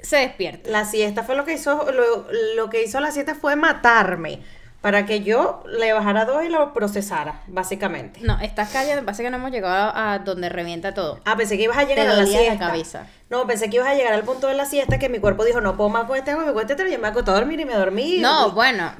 Se 0.00 0.16
despierta. 0.16 0.70
La 0.70 0.86
siesta 0.86 1.22
fue 1.24 1.36
lo 1.36 1.44
que 1.44 1.52
hizo, 1.52 1.92
lo, 1.92 2.26
lo 2.56 2.70
que 2.70 2.82
hizo 2.82 2.98
la 2.98 3.12
siesta 3.12 3.34
fue 3.34 3.54
matarme. 3.54 4.40
Para 4.82 5.06
que 5.06 5.20
yo 5.22 5.62
le 5.66 5.92
bajara 5.94 6.24
dos 6.26 6.44
y 6.44 6.48
lo 6.48 6.72
procesara, 6.74 7.40
básicamente. 7.46 8.20
No, 8.22 8.38
estás 8.40 8.70
callando, 8.70 9.06
pasa 9.06 9.22
que 9.22 9.30
no 9.30 9.36
hemos 9.38 9.50
llegado 9.52 9.92
a 9.94 10.18
donde 10.18 10.48
revienta 10.48 10.92
todo. 10.92 11.20
Ah, 11.24 11.36
pensé 11.36 11.56
que 11.56 11.62
ibas 11.62 11.78
a 11.78 11.84
llegar 11.84 12.04
Te 12.06 12.12
a 12.12 12.16
la 12.16 12.26
siesta. 12.26 12.58
cabeza. 12.66 13.06
No, 13.30 13.46
pensé 13.46 13.70
que 13.70 13.76
ibas 13.76 13.88
a 13.88 13.94
llegar 13.94 14.12
al 14.12 14.24
punto 14.24 14.48
de 14.48 14.54
la 14.54 14.66
siesta 14.66 14.98
que 14.98 15.08
mi 15.08 15.20
cuerpo 15.20 15.44
dijo, 15.44 15.60
no 15.60 15.76
puedo 15.76 15.88
más 15.88 16.04
con 16.06 16.18
este 16.18 16.32
agua, 16.32 16.44
me 16.44 16.52
cuesta, 16.52 16.76
yo 16.76 16.98
me 16.98 17.08
acosté 17.08 17.30
a 17.30 17.34
dormir 17.34 17.60
y 17.60 17.64
me 17.64 17.74
dormí. 17.74 18.18
No, 18.18 18.48
y 18.48 18.50
bueno, 18.50 18.92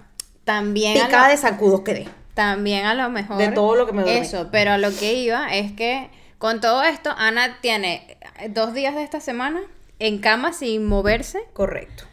también 0.44 0.94
picada 0.94 1.24
lo, 1.26 1.30
de 1.32 1.36
zancudos 1.36 1.80
quedé. 1.80 2.08
también 2.34 2.86
a 2.86 2.94
lo 2.94 3.10
mejor 3.10 3.36
De 3.38 3.48
todo 3.48 3.74
lo 3.74 3.84
que 3.86 3.92
me 3.92 4.02
dormí. 4.02 4.16
Eso, 4.18 4.48
pero 4.52 4.70
a 4.72 4.78
lo 4.78 4.90
que 4.96 5.14
iba 5.14 5.52
es 5.52 5.72
que 5.72 6.10
con 6.38 6.60
todo 6.60 6.84
esto 6.84 7.10
Ana 7.18 7.58
tiene 7.60 8.16
dos 8.50 8.72
días 8.72 8.94
de 8.94 9.02
esta 9.02 9.20
semana 9.20 9.60
en 9.98 10.18
cama 10.18 10.52
sin 10.52 10.86
moverse, 10.86 11.40
Correcto. 11.52 12.04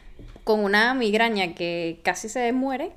con 0.43 0.59
una 0.63 0.93
migraña 0.95 1.53
que 1.53 2.01
casi 2.03 2.29
se 2.29 2.51
muere 2.51 2.91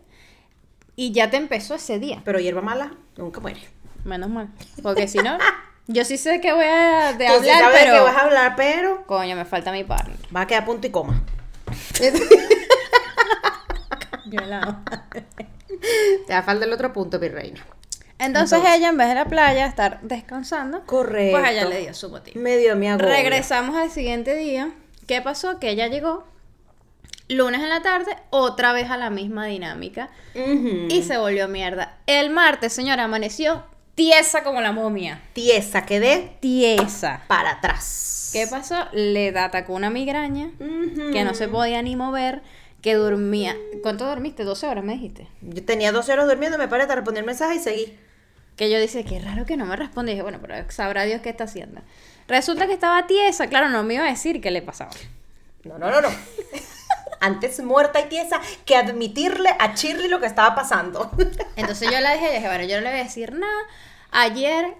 y 0.96 1.12
ya 1.12 1.30
te 1.30 1.36
empezó 1.36 1.74
ese 1.74 1.98
día. 1.98 2.20
Pero 2.24 2.38
hierba 2.38 2.60
mala 2.62 2.92
nunca 3.16 3.40
muere. 3.40 3.60
Menos 4.04 4.30
mal, 4.30 4.48
porque 4.82 5.06
si 5.08 5.18
no 5.18 5.38
yo 5.86 6.04
sí 6.04 6.16
sé 6.16 6.40
que 6.40 6.52
voy 6.52 6.64
a 6.64 7.12
de 7.12 7.26
Tú 7.26 7.32
sí 7.42 7.50
hablar, 7.50 7.60
sabes 7.60 7.80
pero 7.82 7.94
que 7.94 8.00
vas 8.00 8.16
a 8.16 8.20
hablar, 8.24 8.54
pero 8.56 9.06
coño, 9.06 9.36
me 9.36 9.44
falta 9.44 9.70
mi 9.72 9.84
partner. 9.84 10.16
va 10.34 10.42
a 10.42 10.46
quedar 10.46 10.64
punto 10.64 10.86
y 10.86 10.90
coma. 10.90 11.22
Yo 14.26 14.40
la 14.40 14.60
amo. 14.60 14.84
Te 16.26 16.32
da 16.32 16.42
falta 16.42 16.64
el 16.64 16.72
otro 16.72 16.92
punto, 16.92 17.18
mi 17.18 17.28
reina. 17.28 17.60
Entonces, 18.18 18.58
Entonces. 18.58 18.78
ella 18.78 18.88
en 18.90 18.96
vez 18.96 19.08
de 19.08 19.14
la 19.16 19.24
playa 19.24 19.66
estar 19.66 20.00
descansando, 20.02 20.84
Correcto. 20.86 21.38
pues 21.38 21.50
ella 21.50 21.64
le 21.64 21.80
dio 21.80 21.94
su 21.94 22.08
motivo. 22.08 22.40
Me 22.40 22.56
dio 22.56 22.76
mi 22.76 22.88
agobio. 22.88 23.08
Regresamos 23.08 23.76
al 23.76 23.90
siguiente 23.90 24.36
día. 24.36 24.70
¿Qué 25.08 25.20
pasó? 25.20 25.58
Que 25.58 25.70
ella 25.70 25.88
llegó 25.88 26.24
lunes 27.28 27.60
en 27.62 27.68
la 27.68 27.82
tarde, 27.82 28.16
otra 28.30 28.72
vez 28.72 28.90
a 28.90 28.96
la 28.96 29.10
misma 29.10 29.46
dinámica 29.46 30.10
y 30.34 31.02
se 31.02 31.18
volvió 31.18 31.48
mierda. 31.48 31.98
El 32.06 32.30
martes, 32.30 32.72
señora, 32.72 33.04
amaneció 33.04 33.64
tiesa 33.94 34.42
como 34.42 34.60
la 34.60 34.72
momia. 34.72 35.20
Tiesa, 35.32 35.84
quedé 35.84 36.36
Tiesa. 36.40 37.22
para 37.28 37.52
atrás. 37.52 38.30
¿Qué 38.32 38.46
pasó? 38.46 38.86
Le 38.92 39.28
atacó 39.38 39.74
una 39.74 39.90
migraña 39.90 40.50
que 40.58 41.24
no 41.24 41.34
se 41.34 41.48
podía 41.48 41.82
ni 41.82 41.96
mover, 41.96 42.42
que 42.80 42.94
dormía. 42.94 43.56
¿Cuánto 43.82 44.06
dormiste? 44.06 44.44
12 44.44 44.66
horas, 44.66 44.84
me 44.84 44.94
dijiste. 44.94 45.28
Yo 45.42 45.64
tenía 45.64 45.92
12 45.92 46.12
horas 46.12 46.26
durmiendo, 46.26 46.56
me 46.58 46.68
paré 46.68 46.84
a 46.84 46.86
responder 46.86 47.24
mensajes 47.24 47.60
y 47.60 47.62
seguí. 47.62 47.98
Que 48.56 48.70
yo 48.70 48.80
dije, 48.80 49.04
qué 49.04 49.18
raro 49.18 49.44
que 49.46 49.56
no 49.56 49.66
me 49.66 49.76
responde. 49.76 50.12
Y 50.12 50.14
dije, 50.14 50.22
bueno, 50.22 50.38
pero 50.40 50.54
sabrá 50.70 51.04
Dios 51.04 51.20
qué 51.20 51.28
está 51.30 51.44
haciendo. 51.44 51.82
Resulta 52.28 52.66
que 52.66 52.72
estaba 52.72 53.06
tiesa. 53.06 53.46
Claro, 53.48 53.68
no 53.68 53.82
me 53.82 53.94
iba 53.94 54.04
a 54.04 54.10
decir 54.10 54.40
qué 54.40 54.50
le 54.50 54.62
pasaba. 54.62 54.90
No, 55.64 55.78
no, 55.78 55.90
no, 55.90 56.00
no. 56.00 56.08
Antes 57.22 57.62
muerta 57.62 58.00
y 58.00 58.08
tiesa 58.08 58.40
que 58.66 58.76
admitirle 58.76 59.48
a 59.58 59.74
Shirley 59.74 60.08
lo 60.08 60.20
que 60.20 60.26
estaba 60.26 60.54
pasando. 60.54 61.10
Entonces 61.56 61.90
yo 61.90 62.00
la 62.00 62.12
dije, 62.12 62.32
dije, 62.32 62.46
bueno, 62.46 62.64
yo 62.64 62.76
no 62.76 62.82
le 62.82 62.90
voy 62.90 63.00
a 63.00 63.04
decir 63.04 63.32
nada. 63.32 63.62
Ayer 64.10 64.74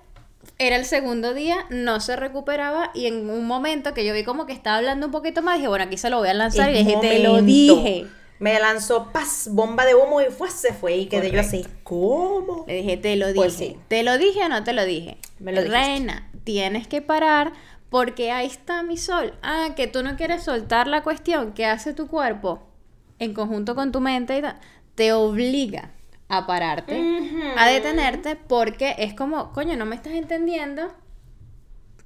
era 0.59 0.77
el 0.77 0.85
segundo 0.85 1.35
día, 1.35 1.67
no 1.71 2.01
se 2.01 2.17
recuperaba 2.17 2.91
y 2.95 3.07
en 3.07 3.31
un 3.31 3.47
momento 3.47 3.95
que 3.95 4.05
yo 4.05 4.13
vi 4.13 4.25
como 4.25 4.47
que 4.47 4.53
estaba 4.53 4.79
hablando 4.79 5.07
un 5.07 5.13
poquito 5.13 5.43
más, 5.43 5.57
dije, 5.57 5.69
bueno, 5.69 5.85
aquí 5.85 5.97
se 5.97 6.11
lo 6.11 6.19
voy 6.19 6.29
a 6.29 6.35
lanzar 6.35 6.73
y 6.73 6.79
En 6.79 6.87
dije, 6.87 6.99
te 7.01 7.19
lo 7.21 7.41
dije. 7.43 8.07
Me 8.39 8.59
lanzó 8.59 9.13
paz, 9.13 9.49
bomba 9.53 9.87
de 9.87 9.95
humo 9.95 10.21
y 10.21 10.25
fue, 10.25 10.51
se 10.51 10.73
fue 10.73 10.97
y 10.97 11.07
quedé 11.07 11.31
yo 11.31 11.39
así. 11.39 11.65
¿Cómo? 11.85 12.65
Le 12.67 12.75
dije, 12.75 12.97
te 12.97 13.15
lo 13.15 13.29
dije. 13.29 13.37
Pues 13.37 13.53
sí. 13.53 13.77
¿Te 13.87 14.03
lo 14.03 14.19
dije 14.19 14.45
o 14.45 14.49
no 14.49 14.65
te 14.65 14.73
lo 14.73 14.85
dije? 14.85 15.17
Me 15.39 15.53
lo 15.53 15.63
dijiste. 15.63 15.79
Reina, 15.79 16.29
tienes 16.43 16.89
que 16.89 17.03
parar 17.03 17.53
porque 17.93 18.33
ahí 18.33 18.47
está 18.47 18.83
mi 18.83 18.97
sol. 18.97 19.35
Ah, 19.43 19.69
que 19.77 19.87
tú 19.87 20.03
no 20.03 20.17
quieres 20.17 20.43
soltar 20.43 20.87
la 20.87 21.03
cuestión 21.03 21.53
que 21.53 21.67
hace 21.67 21.93
tu 21.93 22.09
cuerpo 22.09 22.67
en 23.19 23.35
conjunto 23.35 23.75
con 23.75 23.93
tu 23.93 24.01
mente 24.01 24.39
y 24.39 24.41
tal, 24.41 24.59
te 24.95 25.13
obliga 25.13 25.91
a 26.29 26.47
pararte, 26.47 26.99
a 27.59 27.69
detenerte 27.69 28.35
porque 28.35 28.95
es 28.97 29.13
como, 29.13 29.53
coño, 29.53 29.77
no 29.77 29.85
me 29.85 29.95
estás 29.95 30.15
entendiendo 30.15 30.91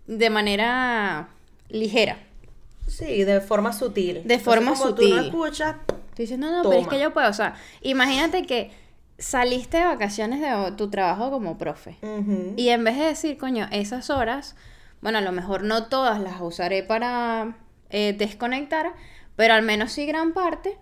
de 0.09 0.29
manera 0.29 1.29
ligera. 1.68 2.18
Sí, 2.88 3.22
de 3.22 3.40
forma 3.40 3.72
sutil. 3.72 4.22
De 4.25 4.40
forma 4.40 4.72
como 4.75 4.96
tú 4.96 5.03
no 5.03 5.09
sutil. 5.09 5.27
escuchas, 5.27 5.77
Tú 5.87 6.22
dices, 6.22 6.38
no, 6.38 6.51
no, 6.51 6.68
pero 6.68 6.83
es 6.83 6.88
que 6.88 6.99
yo 6.99 7.12
puedo. 7.12 7.31
O 7.31 7.35
sea, 7.35 7.55
imagínate 7.83 8.44
que 8.44 8.72
saliste 9.18 9.77
de 9.77 9.85
vacaciones 9.85 10.40
de 10.40 10.72
tu 10.72 10.90
trabajo 10.90 11.31
como 11.31 11.59
profe. 11.59 11.96
Y 12.57 12.70
en 12.70 12.83
vez 12.83 12.96
de 12.96 13.05
decir, 13.05 13.38
coño, 13.38 13.68
esas 13.70 14.11
horas, 14.11 14.57
bueno, 15.06 15.18
a 15.18 15.22
lo 15.22 15.30
mejor 15.30 15.62
no 15.62 15.84
todas 15.86 16.20
las 16.20 16.40
usaré 16.40 16.82
para 16.82 17.56
eh, 17.90 18.12
desconectar, 18.18 18.92
pero 19.36 19.54
al 19.54 19.62
menos 19.62 19.92
sí 19.92 20.04
gran 20.04 20.32
parte. 20.32 20.76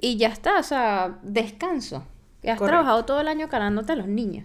Y 0.00 0.16
ya 0.16 0.26
está, 0.26 0.58
o 0.58 0.62
sea, 0.64 1.20
descanso. 1.22 1.98
Has 1.98 2.04
Correcto. 2.58 2.66
trabajado 2.66 3.04
todo 3.04 3.20
el 3.20 3.28
año 3.28 3.48
calándote 3.48 3.92
a 3.92 3.94
los 3.94 4.08
niños. 4.08 4.44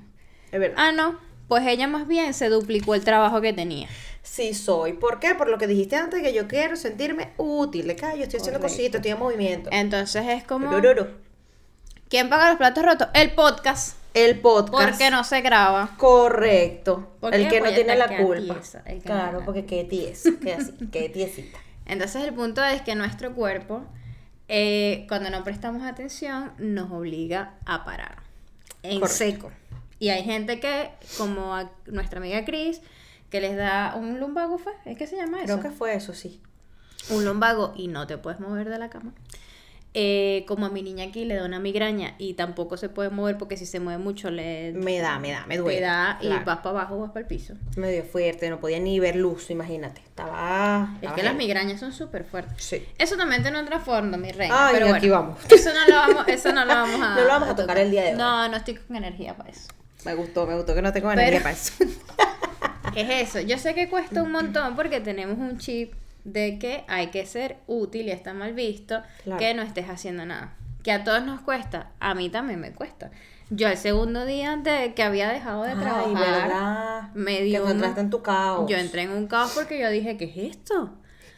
es 0.51 0.59
verdad. 0.59 0.75
Ah, 0.77 0.91
no, 0.91 1.17
pues 1.47 1.65
ella 1.65 1.87
más 1.87 2.07
bien 2.07 2.35
se 2.35 2.49
duplicó 2.49 2.93
el 2.93 3.03
trabajo 3.03 3.41
que 3.41 3.51
tenía. 3.51 3.87
Sí 4.21 4.53
soy. 4.53 4.93
¿Por 4.93 5.19
qué? 5.19 5.33
Por 5.33 5.49
lo 5.49 5.57
que 5.57 5.65
dijiste 5.65 5.95
antes, 5.95 6.21
que 6.21 6.31
yo 6.31 6.47
quiero 6.47 6.75
sentirme 6.75 7.33
útil. 7.37 7.89
"Ay, 8.03 8.17
yo 8.19 8.23
estoy 8.25 8.41
haciendo 8.41 8.59
cositas, 8.59 8.99
estoy 8.99 9.09
en 9.13 9.17
movimiento. 9.17 9.71
Entonces 9.73 10.23
es 10.27 10.43
como. 10.43 10.69
¿quién 12.09 12.29
paga 12.29 12.49
los 12.49 12.57
platos 12.57 12.85
rotos? 12.85 13.07
El 13.15 13.33
podcast. 13.33 13.97
El 14.15 14.39
podcast. 14.39 14.89
Porque 14.89 15.11
no 15.11 15.23
se 15.23 15.41
graba. 15.41 15.91
Correcto. 15.97 17.15
¿Por 17.19 17.35
el 17.35 17.47
que 17.49 17.61
no 17.61 17.71
tiene 17.71 17.95
la 17.95 18.17
culpa. 18.17 18.55
tiesa, 18.55 18.83
no 18.87 19.01
claro, 19.01 19.39
la- 19.41 19.45
porque 19.45 19.65
qué 19.65 19.83
tiesa, 19.83 20.29
qué 20.41 20.53
así, 20.53 20.71
qué 20.91 21.09
tiesita. 21.13 21.59
Entonces 21.85 22.23
el 22.23 22.33
punto 22.33 22.63
es 22.63 22.81
que 22.81 22.95
nuestro 22.95 23.33
cuerpo, 23.35 23.83
eh, 24.47 25.05
cuando 25.07 25.29
no 25.29 25.43
prestamos 25.43 25.83
atención, 25.83 26.53
nos 26.57 26.91
obliga 26.91 27.53
a 27.65 27.83
parar 27.85 28.23
en 28.83 28.99
Correcto. 28.99 29.17
seco. 29.17 29.51
Y 29.99 30.09
hay 30.09 30.23
gente 30.23 30.59
que, 30.59 30.89
como 31.17 31.55
a 31.55 31.71
nuestra 31.85 32.19
amiga 32.19 32.43
Chris, 32.45 32.81
que 33.29 33.39
les 33.41 33.55
da 33.55 33.95
un 33.95 34.19
lumbago, 34.19 34.57
¿fue? 34.57 34.73
¿Es 34.85 34.97
que 34.97 35.07
se 35.07 35.15
llama 35.15 35.43
eso? 35.43 35.59
Creo 35.59 35.59
que 35.71 35.77
fue 35.77 35.93
eso, 35.95 36.13
sí. 36.13 36.41
Un 37.09 37.23
lumbago 37.25 37.73
y 37.75 37.87
no 37.87 38.07
te 38.07 38.17
puedes 38.17 38.39
mover 38.39 38.69
de 38.69 38.79
la 38.79 38.89
cama. 38.89 39.13
Eh, 39.97 40.43
como 40.45 40.65
a 40.65 40.69
mi 40.69 40.81
niña 40.81 41.05
aquí 41.05 41.23
le 41.23 41.35
da 41.35 41.45
una 41.45 41.57
migraña 41.57 42.15
y 42.17 42.33
tampoco 42.33 42.75
se 42.75 42.89
puede 42.89 43.09
mover 43.11 43.37
porque 43.37 43.55
si 43.55 43.65
se 43.65 43.79
mueve 43.79 43.97
mucho 44.03 44.29
le, 44.29 44.73
Me 44.73 44.99
da, 44.99 45.19
me 45.19 45.31
da, 45.31 45.45
me 45.45 45.57
duele. 45.57 45.79
da 45.79 46.19
y 46.21 46.27
vas 46.27 46.57
para 46.57 46.71
abajo, 46.71 46.99
vas 46.99 47.11
para 47.11 47.21
el 47.21 47.27
piso. 47.27 47.53
Me 47.77 47.89
dio 47.93 48.03
fuerte, 48.03 48.49
no 48.49 48.59
podía 48.59 48.77
ni 48.79 48.99
ver 48.99 49.15
luz, 49.15 49.49
imagínate. 49.51 50.01
Estaba. 50.01 50.89
Es 50.95 50.95
estaba 50.97 51.15
que 51.15 51.23
las 51.23 51.35
migrañas 51.35 51.79
son 51.79 51.93
súper 51.93 52.25
fuertes. 52.25 52.61
Sí. 52.61 52.85
Eso 52.97 53.15
también 53.15 53.41
tiene 53.41 53.57
otro 53.61 53.79
fondo, 53.79 54.17
mi 54.17 54.33
reina. 54.33 54.67
Ay, 54.67 54.73
pero 54.73 54.93
aquí 54.93 55.07
bueno, 55.07 55.23
vamos. 55.23 55.39
Eso 55.49 55.69
no 55.73 55.85
lo 55.87 55.95
vamos, 55.95 56.27
eso 56.27 56.51
no 56.51 56.65
lo 56.65 56.73
vamos 56.73 57.01
a, 57.01 57.15
No 57.15 57.21
lo 57.21 57.27
vamos 57.29 57.49
a 57.49 57.55
tocar 57.55 57.77
el 57.77 57.89
día 57.89 58.03
de 58.03 58.09
hoy. 58.11 58.17
No, 58.17 58.49
no 58.49 58.57
estoy 58.57 58.75
con 58.75 58.97
energía 58.97 59.37
para 59.37 59.49
eso. 59.49 59.69
Me 60.03 60.13
gustó, 60.13 60.45
me 60.45 60.55
gustó 60.55 60.75
que 60.75 60.81
no 60.81 60.91
tengo 60.91 61.07
Pero- 61.07 61.21
energía 61.21 61.41
para 61.41 61.55
eso. 61.55 61.71
¿Qué 62.93 63.01
es 63.21 63.29
eso? 63.29 63.39
Yo 63.47 63.57
sé 63.57 63.73
que 63.73 63.89
cuesta 63.89 64.21
un 64.21 64.31
montón 64.33 64.75
porque 64.75 64.99
tenemos 64.99 65.37
un 65.37 65.57
chip 65.57 65.93
de 66.25 66.59
que 66.59 66.83
hay 66.89 67.07
que 67.07 67.25
ser 67.25 67.57
útil 67.67 68.07
y 68.07 68.11
está 68.11 68.33
mal 68.33 68.53
visto 68.53 69.01
Claro. 69.23 69.39
que 69.39 69.53
no 69.53 69.61
estés 69.61 69.89
haciendo 69.89 70.25
nada. 70.25 70.53
Que 70.83 70.91
a 70.91 71.03
todos 71.05 71.23
nos 71.23 71.39
cuesta, 71.41 71.91
a 72.01 72.13
mí 72.13 72.29
también 72.29 72.59
me 72.59 72.71
cuesta. 72.73 73.09
Yo 73.49 73.67
el 73.69 73.77
segundo 73.77 74.25
día 74.25 74.55
de 74.57 74.93
que 74.95 75.03
había 75.03 75.29
dejado 75.29 75.63
de 75.63 75.71
Ay, 75.71 75.77
trabajar, 75.79 76.13
verdad. 76.41 77.01
me 77.13 77.37
Que 77.37 77.43
dio 77.43 77.63
un- 77.63 77.71
entraste 77.71 78.01
en 78.01 78.09
tu 78.09 78.21
caos. 78.21 78.69
yo 78.69 78.75
entré 78.77 79.03
en 79.03 79.11
un 79.11 79.27
caos 79.27 79.51
porque 79.55 79.79
yo 79.79 79.89
dije, 79.89 80.17
¿qué 80.17 80.25
es 80.25 80.55
esto? 80.55 80.97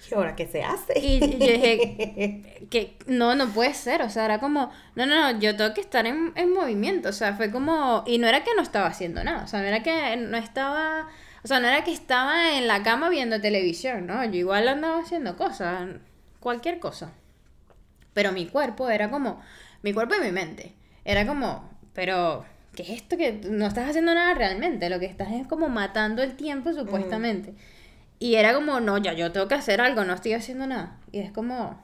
¿Y 0.10 0.13
ahora 0.15 0.36
qué 0.38 0.47
se 0.47 0.63
hace? 0.63 0.97
Y 1.00 1.19
yo 1.19 1.28
dije, 1.28 2.67
que 2.71 2.97
no, 3.08 3.36
no 3.36 3.47
puede 3.50 3.73
ser, 3.73 4.02
o 4.04 4.10
sea, 4.10 4.23
era 4.23 4.39
como, 4.39 4.71
no, 4.95 5.06
no, 5.06 5.34
no, 5.34 5.39
yo 5.39 5.56
tengo 5.58 5.73
que 5.73 5.82
estar 5.82 6.06
en, 6.08 6.32
en 6.36 6.54
movimiento, 6.54 7.10
o 7.10 7.13
sea, 7.13 7.34
fue 7.34 7.52
como, 7.52 8.04
y 8.08 8.17
no 8.17 8.28
era 8.28 8.43
que 8.45 8.52
no 8.56 8.62
estaba 8.62 8.88
haciendo 8.88 9.21
nada, 9.23 9.43
o 9.43 9.47
sea, 9.47 9.60
no 9.60 9.65
era 9.67 9.84
que 9.84 10.15
no 10.15 10.38
estaba, 10.38 11.08
o 11.48 11.50
sea, 11.50 11.62
no 11.62 11.70
era 11.70 11.86
que 11.86 11.94
estaba 11.94 12.58
en 12.58 12.68
la 12.68 12.84
cama 12.84 13.08
viendo 13.08 13.40
televisión, 13.40 14.06
¿no? 14.06 14.22
Yo 14.26 14.34
igual 14.34 14.68
andaba 14.68 15.00
haciendo 15.00 15.38
cosas, 15.38 15.88
cualquier 16.42 16.82
cosa. 16.82 17.14
Pero 18.12 18.34
mi 18.34 18.48
cuerpo 18.48 18.90
era 18.90 19.10
como, 19.10 19.42
mi 19.82 19.94
cuerpo 19.94 20.16
y 20.16 20.26
mi 20.26 20.34
mente, 20.34 20.74
era 21.06 21.26
como, 21.26 21.72
pero, 21.94 22.44
¿qué 22.76 22.84
es 22.84 22.90
esto 22.90 23.16
que 23.16 23.40
no 23.50 23.66
estás 23.66 23.88
haciendo 23.90 24.14
nada 24.14 24.34
realmente? 24.34 24.90
Lo 24.90 25.00
que 25.00 25.06
estás 25.06 25.32
es 25.32 25.48
como 25.48 25.70
matando 25.70 26.22
el 26.22 26.36
tiempo 26.36 26.74
supuestamente. 26.74 27.54
Y 28.20 28.36
era 28.36 28.54
como, 28.54 28.82
no, 28.82 28.98
ya 28.98 29.14
yo 29.14 29.32
tengo 29.32 29.48
que 29.48 29.56
hacer 29.56 29.80
algo, 29.80 30.04
no 30.04 30.16
estoy 30.16 30.34
haciendo 30.34 30.68
nada. 30.68 30.98
Y 31.14 31.20
es 31.20 31.32
como, 31.32 31.82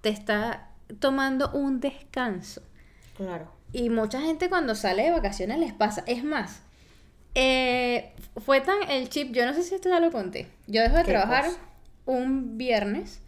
te 0.00 0.08
está 0.08 0.70
tomando 0.98 1.52
un 1.52 1.78
descanso. 1.78 2.62
Claro. 3.16 3.48
Y 3.72 3.90
mucha 3.90 4.20
gente 4.20 4.48
cuando 4.48 4.74
sale 4.74 5.04
de 5.04 5.12
vacaciones 5.12 5.60
les 5.60 5.72
pasa. 5.72 6.02
Es 6.08 6.24
más, 6.24 6.64
eh, 7.34 8.12
fue 8.44 8.60
tan 8.60 8.76
el 8.90 9.08
chip, 9.08 9.32
yo 9.32 9.46
no 9.46 9.54
sé 9.54 9.62
si 9.62 9.74
esto 9.74 9.88
ya 9.88 10.00
lo 10.00 10.10
conté. 10.10 10.46
Yo 10.66 10.82
dejo 10.82 10.96
de 10.96 11.04
¿Qué 11.04 11.10
trabajar 11.12 11.44
cosa? 11.46 11.58
un 12.06 12.56
viernes. 12.58 13.20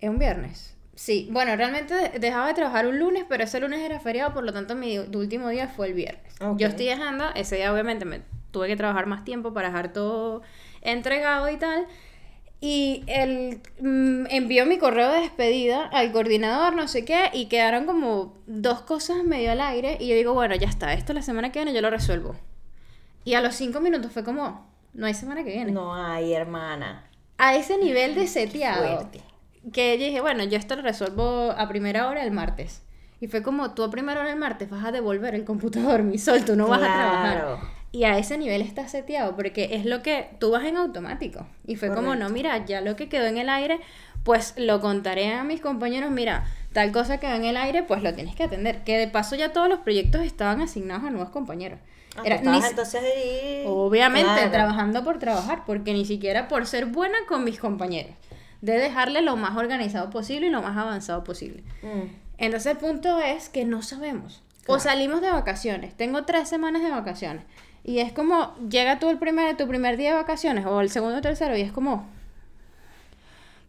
¿Es 0.00 0.08
un 0.10 0.18
viernes? 0.18 0.74
Sí, 0.94 1.28
bueno, 1.32 1.56
realmente 1.56 1.94
de- 1.94 2.18
dejaba 2.20 2.46
de 2.48 2.54
trabajar 2.54 2.86
un 2.86 2.98
lunes, 2.98 3.24
pero 3.28 3.44
ese 3.44 3.58
lunes 3.60 3.80
era 3.80 3.98
feriado, 4.00 4.32
por 4.32 4.44
lo 4.44 4.52
tanto 4.52 4.74
mi 4.76 4.98
último 4.98 5.48
día 5.48 5.68
fue 5.68 5.88
el 5.88 5.94
viernes. 5.94 6.32
Yo 6.56 6.68
estoy 6.68 6.86
dejando, 6.86 7.24
ese 7.34 7.56
día 7.56 7.72
obviamente 7.72 8.04
me 8.04 8.20
tuve 8.52 8.68
que 8.68 8.76
trabajar 8.76 9.06
más 9.06 9.24
tiempo 9.24 9.52
para 9.52 9.68
dejar 9.68 9.92
todo 9.92 10.42
entregado 10.82 11.48
y 11.50 11.56
tal. 11.56 11.86
Y 12.60 13.02
él 13.08 13.60
mm, 13.80 14.26
envió 14.30 14.64
mi 14.66 14.78
correo 14.78 15.10
de 15.12 15.20
despedida 15.20 15.84
al 15.86 16.12
coordinador, 16.12 16.74
no 16.76 16.86
sé 16.88 17.04
qué, 17.04 17.28
y 17.32 17.46
quedaron 17.46 17.84
como 17.86 18.38
dos 18.46 18.80
cosas 18.82 19.24
medio 19.24 19.50
al 19.52 19.60
aire. 19.60 19.98
Y 20.00 20.06
yo 20.08 20.14
digo, 20.14 20.32
bueno, 20.32 20.54
ya 20.54 20.68
está, 20.68 20.92
esto 20.94 21.12
la 21.12 21.22
semana 21.22 21.50
que 21.52 21.58
viene 21.58 21.74
yo 21.74 21.82
lo 21.82 21.90
resuelvo. 21.90 22.36
Y 23.24 23.34
a 23.34 23.40
los 23.40 23.54
cinco 23.54 23.80
minutos 23.80 24.12
fue 24.12 24.22
como, 24.22 24.70
no 24.92 25.06
hay 25.06 25.14
semana 25.14 25.44
que 25.44 25.50
viene. 25.50 25.72
No 25.72 25.94
hay, 25.94 26.32
hermana. 26.32 27.08
A 27.38 27.56
ese 27.56 27.78
nivel 27.78 28.14
de 28.14 28.26
seteado. 28.26 28.96
Fuerte. 28.96 29.22
Que 29.72 29.98
yo 29.98 30.04
dije, 30.04 30.20
bueno, 30.20 30.44
yo 30.44 30.58
esto 30.58 30.76
lo 30.76 30.82
resuelvo 30.82 31.52
a 31.56 31.68
primera 31.68 32.08
hora 32.08 32.22
el 32.22 32.30
martes. 32.30 32.82
Y 33.20 33.26
fue 33.28 33.42
como, 33.42 33.72
tú 33.72 33.82
a 33.82 33.90
primera 33.90 34.20
hora 34.20 34.30
el 34.30 34.38
martes 34.38 34.68
vas 34.68 34.84
a 34.84 34.92
devolver 34.92 35.34
el 35.34 35.44
computador, 35.44 36.02
mi 36.02 36.18
sol, 36.18 36.44
tú 36.44 36.56
no 36.56 36.68
vas 36.68 36.82
a 36.82 36.94
trabajar. 36.94 37.58
Y 37.94 38.02
a 38.02 38.18
ese 38.18 38.36
nivel 38.38 38.60
está 38.60 38.88
seteado, 38.88 39.36
porque 39.36 39.68
es 39.76 39.84
lo 39.84 40.02
que 40.02 40.28
tú 40.40 40.50
vas 40.50 40.64
en 40.64 40.76
automático. 40.76 41.46
Y 41.64 41.76
fue 41.76 41.94
como, 41.94 42.16
no, 42.16 42.28
mira, 42.28 42.64
ya 42.64 42.80
lo 42.80 42.96
que 42.96 43.08
quedó 43.08 43.26
en 43.26 43.38
el 43.38 43.48
aire, 43.48 43.78
pues 44.24 44.54
lo 44.56 44.80
contaré 44.80 45.32
a 45.32 45.44
mis 45.44 45.60
compañeros, 45.60 46.10
mira, 46.10 46.44
tal 46.72 46.90
cosa 46.90 47.18
quedó 47.20 47.34
en 47.36 47.44
el 47.44 47.56
aire, 47.56 47.84
pues 47.84 48.02
lo 48.02 48.12
tienes 48.12 48.34
que 48.34 48.42
atender. 48.42 48.82
Que 48.82 48.98
de 48.98 49.06
paso 49.06 49.36
ya 49.36 49.52
todos 49.52 49.68
los 49.68 49.78
proyectos 49.78 50.22
estaban 50.22 50.60
asignados 50.60 51.04
a 51.04 51.10
nuevos 51.10 51.30
compañeros. 51.30 51.78
Ah, 52.16 52.22
Era- 52.24 52.40
ni- 52.40 52.58
entonces 52.58 53.00
ahí. 53.00 53.62
Obviamente, 53.66 54.28
Claro. 54.32 54.50
trabajando 54.50 55.04
por 55.04 55.20
trabajar, 55.20 55.62
porque 55.64 55.92
ni 55.92 56.04
siquiera 56.04 56.48
por 56.48 56.66
ser 56.66 56.86
buena 56.86 57.18
con 57.28 57.44
mis 57.44 57.60
compañeros. 57.60 58.16
De 58.60 58.72
dejarle 58.76 59.22
lo 59.22 59.36
más 59.36 59.56
organizado 59.56 60.10
posible 60.10 60.48
y 60.48 60.50
lo 60.50 60.62
más 60.62 60.76
avanzado 60.76 61.22
posible. 61.22 61.62
Mm. 61.82 62.08
Entonces 62.38 62.72
el 62.72 62.78
punto 62.78 63.20
es 63.20 63.48
que 63.48 63.64
no 63.64 63.82
sabemos. 63.82 64.42
O 64.66 64.80
salimos 64.80 65.20
de 65.20 65.30
vacaciones. 65.30 65.94
Tengo 65.94 66.24
tres 66.24 66.48
semanas 66.48 66.82
de 66.82 66.90
vacaciones. 66.90 67.44
Y 67.84 67.98
es 67.98 68.12
como, 68.12 68.56
llega 68.68 68.98
tú 68.98 69.10
el 69.10 69.18
primer, 69.18 69.56
tu 69.56 69.68
primer 69.68 69.96
día 69.96 70.10
de 70.10 70.16
vacaciones 70.16 70.64
o 70.66 70.80
el 70.80 70.90
segundo 70.90 71.18
o 71.18 71.20
tercero 71.20 71.56
y 71.56 71.60
es 71.60 71.70
como, 71.70 72.08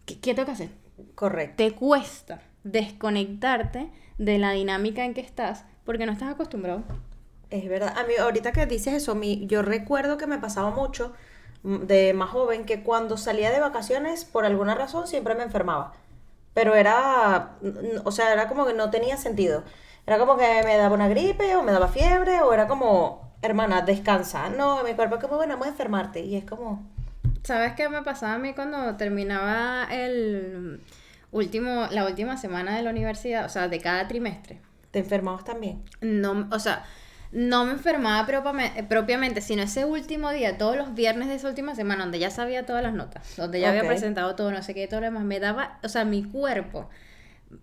¿qué, 0.06 0.18
qué 0.20 0.34
tengo 0.34 0.46
que 0.46 0.54
hacer? 0.54 0.70
Correcto. 1.14 1.56
Te 1.58 1.72
cuesta 1.74 2.42
desconectarte 2.64 3.92
de 4.18 4.38
la 4.40 4.52
dinámica 4.52 5.04
en 5.04 5.14
que 5.14 5.22
estás 5.22 5.66
porque 5.84 6.06
no 6.06 6.14
estás 6.14 6.32
acostumbrado. 6.32 6.84
Es 7.50 7.70
verdad. 7.70 7.94
A 7.98 8.04
mí, 8.04 8.14
ahorita 8.20 8.52
que 8.52 8.66
dices 8.66 8.94
eso, 8.94 9.16
mi, 9.16 9.46
yo 9.48 9.62
recuerdo 9.62 10.18
que 10.18 10.28
me 10.28 10.40
pasaba 10.40 10.72
mucho 10.72 11.14
mm, 11.64 11.84
de 11.84 12.14
más 12.14 12.30
joven 12.30 12.66
que 12.66 12.84
cuando 12.84 13.18
salía 13.18 13.52
de 13.52 13.60
vacaciones, 13.60 14.26
por 14.26 14.46
alguna 14.46 14.76
razón, 14.76 15.08
siempre 15.08 15.36
me 15.36 15.44
enfermaba. 15.44 15.94
Pero 16.54 16.76
era, 16.76 17.58
o 18.04 18.12
sea, 18.12 18.34
era 18.34 18.48
como 18.48 18.66
que 18.66 18.74
no 18.74 18.90
tenía 18.90 19.18
sentido. 19.18 19.64
Era 20.08 20.18
como 20.18 20.38
que 20.38 20.62
me 20.64 20.78
daba 20.78 20.96
una 20.96 21.08
gripe 21.10 21.56
o 21.56 21.64
me 21.64 21.72
daba 21.72 21.88
fiebre 21.88 22.42
o 22.42 22.54
era 22.54 22.68
como, 22.68 23.35
hermana, 23.46 23.82
descansa. 23.82 24.50
No, 24.50 24.84
mi 24.84 24.94
cuerpo 24.94 25.16
es 25.16 25.22
como, 25.22 25.38
bueno, 25.38 25.54
vamos 25.54 25.68
a 25.68 25.72
enfermarte. 25.72 26.22
Y 26.22 26.36
es 26.36 26.46
como, 26.46 26.84
¿Sabes 27.46 27.74
qué 27.74 27.90
me 27.90 28.02
pasaba 28.02 28.34
a 28.34 28.38
mí 28.40 28.54
cuando 28.54 28.96
terminaba 28.96 29.88
el 29.92 30.82
último, 31.32 31.88
la 31.92 32.06
última 32.06 32.38
semana 32.38 32.76
de 32.76 32.82
la 32.82 32.90
universidad? 32.90 33.46
O 33.46 33.50
sea, 33.50 33.68
de 33.68 33.80
cada 33.80 34.08
trimestre. 34.08 34.60
¿te 34.90 35.00
enfermabas 35.00 35.44
también? 35.44 35.84
No, 36.00 36.48
o 36.52 36.58
sea, 36.58 36.86
no 37.34 37.66
me 37.66 37.74
enfermaba 37.74 38.26
propiamente, 38.88 39.42
sino 39.42 39.62
ese 39.62 39.84
último 39.84 40.32
día, 40.32 40.58
todos 40.58 40.78
los 40.78 40.96
viernes 40.96 41.28
de 41.28 41.36
esa 41.36 41.50
última 41.50 41.76
semana, 41.76 42.04
donde 42.04 42.18
ya 42.18 42.32
sabía 42.32 42.66
todas 42.66 42.82
las 42.82 42.94
notas, 42.94 43.36
donde 43.36 43.60
ya 43.60 43.70
había 43.70 43.86
presentado 43.86 44.36
todo, 44.36 44.52
no 44.52 44.64
sé 44.64 44.74
qué, 44.74 44.88
todo 44.88 45.02
lo 45.02 45.08
demás, 45.08 45.26
me 45.26 45.42
daba, 45.42 45.80
o 45.84 45.90
sea, 45.90 46.06
mi 46.06 46.24
cuerpo, 46.24 46.90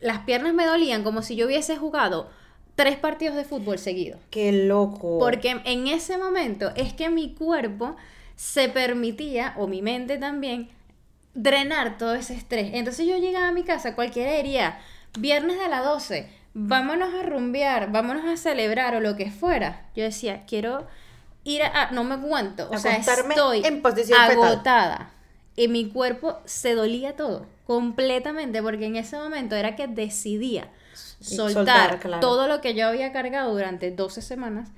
las 0.01 0.19
piernas 0.21 0.53
me 0.53 0.67
dolían 0.67 1.03
como 1.03 1.23
si 1.23 1.35
yo 1.35 1.47
hubiese 1.47 1.79
jugado 1.79 2.31
tres 2.75 2.97
partidos 2.97 3.37
de 3.37 3.45
fútbol 3.45 3.79
seguidos. 3.79 4.21
Qué 4.31 4.53
loco. 4.53 5.19
Porque 5.19 5.61
en 5.65 5.89
ese 5.89 6.19
momento 6.19 6.73
es 6.77 6.93
que 6.93 7.11
mi 7.11 7.35
cuerpo 7.35 7.97
se 8.37 8.69
permitía, 8.69 9.55
o 9.57 9.67
mi 9.67 9.83
mente 9.83 10.19
también, 10.19 10.71
drenar 11.35 11.99
todo 11.99 12.15
ese 12.15 12.35
estrés. 12.35 12.71
Entonces 12.75 13.07
yo 13.07 13.17
llegaba 13.19 13.49
a 13.49 13.53
mi 13.53 13.63
casa, 13.63 13.95
cualquiera 13.95 14.33
diría, 14.33 14.81
viernes 15.19 15.59
de 15.59 15.69
las 15.69 15.85
12, 15.85 16.29
vámonos 16.55 17.15
a 17.15 17.23
rumbear, 17.23 17.93
vámonos 17.93 18.25
a 18.25 18.37
celebrar 18.37 18.95
o 18.95 19.01
lo 19.01 19.17
que 19.17 19.31
fuera. 19.31 19.87
Yo 19.95 20.05
decía, 20.05 20.45
quiero 20.47 20.87
ir 21.45 21.63
a... 21.63 21.91
no 21.93 22.05
me 22.05 22.15
aguanto. 22.15 22.69
O 22.71 22.79
sea, 22.79 22.97
estoy 22.97 23.63
en 23.65 23.83
posición 23.83 24.19
fetal. 24.27 24.45
agotada. 24.45 25.11
Y 25.55 25.69
mi 25.69 25.91
cuerpo 25.91 26.41
se 26.47 26.75
dolía 26.75 27.15
todo, 27.15 27.47
completamente, 27.67 28.63
porque 28.63 28.87
en 28.87 28.97
ese 28.97 29.19
momento 29.19 29.55
era 29.55 29.77
que 29.77 29.87
decidía 29.87 30.71
soltar, 31.23 31.53
Soltar, 31.55 32.01
claro. 32.01 32.21
todo 32.21 32.49
lo 32.49 32.61
que 32.61 32.75
yo 32.75 32.87
había 32.87 33.13
cargado 33.13 33.53
durante 33.53 33.91
12 33.91 34.23
semanas. 34.23 34.71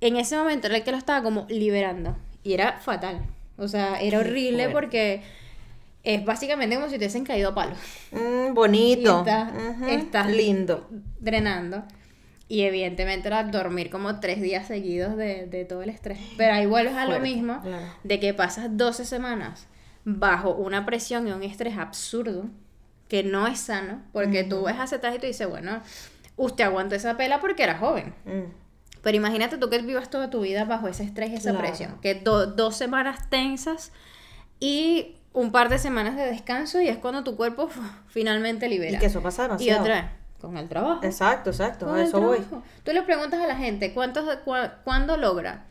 En 0.00 0.16
ese 0.16 0.36
momento 0.36 0.66
era 0.66 0.76
el 0.76 0.84
que 0.84 0.90
lo 0.90 0.96
estaba 0.98 1.22
como 1.22 1.46
liberando. 1.48 2.16
Y 2.42 2.52
era 2.52 2.78
fatal. 2.80 3.22
O 3.56 3.68
sea, 3.68 4.00
era 4.00 4.18
horrible 4.18 4.68
porque 4.68 5.22
es 6.02 6.24
básicamente 6.24 6.74
como 6.76 6.86
si 6.88 6.92
te 6.92 6.98
hubiesen 6.98 7.24
caído 7.24 7.50
a 7.50 7.54
palos. 7.54 7.78
Mm, 8.12 8.52
bonito. 8.54 9.20
Estás- 9.20 9.52
estás- 9.88 10.30
lindo. 10.30 10.88
drenando. 11.20 11.84
Y 12.46 12.62
evidentemente 12.62 13.28
era 13.28 13.42
dormir 13.44 13.88
como 13.88 14.20
tres 14.20 14.42
días 14.42 14.66
seguidos 14.66 15.16
de, 15.16 15.46
de 15.46 15.64
todo 15.64 15.82
el 15.82 15.88
estrés. 15.88 16.18
Pero 16.36 16.52
ahí 16.54 16.66
vuelves 16.66 16.94
a 16.94 17.06
lo 17.06 17.18
mismo 17.20 17.60
claro. 17.62 17.86
de 18.02 18.20
que 18.20 18.34
pasas 18.34 18.76
12 18.76 19.06
semanas 19.06 19.66
bajo 20.04 20.50
una 20.50 20.84
presión 20.84 21.26
y 21.26 21.32
un 21.32 21.42
estrés 21.42 21.78
absurdo 21.78 22.44
que 23.14 23.22
no 23.22 23.46
es 23.46 23.60
sano, 23.60 24.02
porque 24.12 24.42
tú 24.42 24.64
ves 24.64 24.74
a 24.76 24.88
Cetas 24.88 25.14
y 25.14 25.20
tú 25.20 25.26
dices, 25.26 25.48
bueno, 25.48 25.80
usted 26.34 26.64
aguantó 26.64 26.96
esa 26.96 27.16
pela 27.16 27.38
porque 27.38 27.62
era 27.62 27.78
joven. 27.78 28.12
Mm. 28.24 28.50
Pero 29.02 29.16
imagínate 29.16 29.56
tú 29.56 29.70
que 29.70 29.78
vivas 29.78 30.10
toda 30.10 30.30
tu 30.30 30.40
vida 30.40 30.64
bajo 30.64 30.88
ese 30.88 31.04
estrés 31.04 31.30
y 31.30 31.34
esa 31.36 31.50
Claro. 31.52 31.64
presión. 31.64 32.00
Que 32.00 32.14
do- 32.16 32.46
dos 32.46 32.74
semanas 32.76 33.30
tensas 33.30 33.92
y 34.58 35.14
un 35.32 35.52
par 35.52 35.68
de 35.68 35.78
semanas 35.78 36.16
de 36.16 36.26
descanso 36.26 36.80
y 36.80 36.88
es 36.88 36.96
cuando 36.98 37.22
tu 37.22 37.36
cuerpo 37.36 37.68
finalmente 38.08 38.68
libera. 38.68 38.96
Y 38.96 38.98
que 38.98 39.06
eso 39.06 39.22
pasa 39.22 39.48
Y 39.60 39.70
otra 39.70 39.94
vez, 39.94 40.04
con 40.40 40.56
el 40.56 40.68
trabajo. 40.68 41.04
Exacto, 41.04 41.50
exacto. 41.50 41.86
Con 41.86 41.94
A 41.96 42.02
eso 42.02 42.20
voy. 42.20 42.38
Tú 42.82 42.92
le 42.92 43.02
preguntas 43.02 43.40
a 43.40 43.46
la 43.46 43.54
gente, 43.56 43.94
¿cuántos, 43.94 44.24
¿cuándo 44.82 45.16
logra 45.16 45.66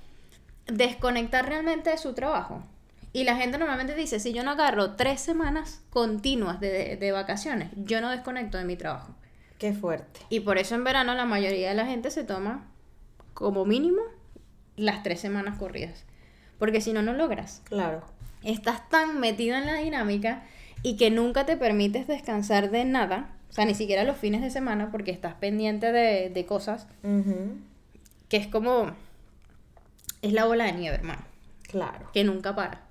desconectar 0.67 1.45
realmente 1.45 1.89
de 1.89 1.97
su 1.97 2.13
trabajo? 2.13 2.63
Y 3.13 3.23
la 3.25 3.35
gente 3.37 3.57
normalmente 3.59 3.93
dice, 3.95 4.19
si 4.19 4.33
yo 4.33 4.43
no 4.43 4.51
agarro 4.51 4.95
tres 4.95 5.21
semanas 5.21 5.81
continuas 5.91 6.59
de, 6.59 6.69
de- 6.71 6.97
de 6.97 7.11
vacaciones, 7.11 7.69
yo 7.75 8.01
no 8.01 8.09
desconecto 8.09 8.57
de 8.57 8.65
mi 8.65 8.75
trabajo. 8.75 9.13
Qué 9.59 9.71
fuerte. 9.73 10.19
Y 10.29 10.39
por 10.41 10.57
eso 10.57 10.73
en 10.75 10.83
verano 10.83 11.13
la 11.13 11.25
mayoría 11.25 11.69
de 11.69 11.75
la 11.75 11.85
gente 11.85 12.09
se 12.11 12.23
toma 12.23 12.65
como 13.33 13.65
mínimo 13.65 14.01
las 14.75 15.03
tres 15.03 15.19
semanas 15.19 15.57
corridas. 15.59 16.05
Porque 16.57 16.81
si 16.81 16.91
no, 16.91 17.01
no 17.03 17.13
logras. 17.13 17.61
Claro. 17.65 18.01
Estás 18.43 18.89
tan 18.89 19.19
metido 19.19 19.55
en 19.57 19.67
la 19.67 19.75
dinámica 19.75 20.43
y 20.81 20.97
que 20.97 21.11
nunca 21.11 21.45
te 21.45 21.55
permites 21.55 22.07
descansar 22.07 22.71
de 22.71 22.83
nada. 22.83 23.29
O 23.49 23.53
sea, 23.53 23.65
ni 23.65 23.75
siquiera 23.75 24.03
los 24.03 24.17
fines 24.17 24.41
de 24.41 24.49
semana 24.49 24.89
porque 24.91 25.11
estás 25.11 25.35
pendiente 25.35 25.91
de, 25.91 26.29
de 26.31 26.45
cosas 26.47 26.87
que 28.27 28.37
es 28.37 28.47
como... 28.47 28.91
Es 30.23 30.33
la 30.33 30.45
bola 30.45 30.65
de 30.65 30.73
nieve, 30.73 30.95
hermano. 30.95 31.21
Claro. 31.69 32.09
Que 32.13 32.23
nunca 32.23 32.55
para. 32.55 32.81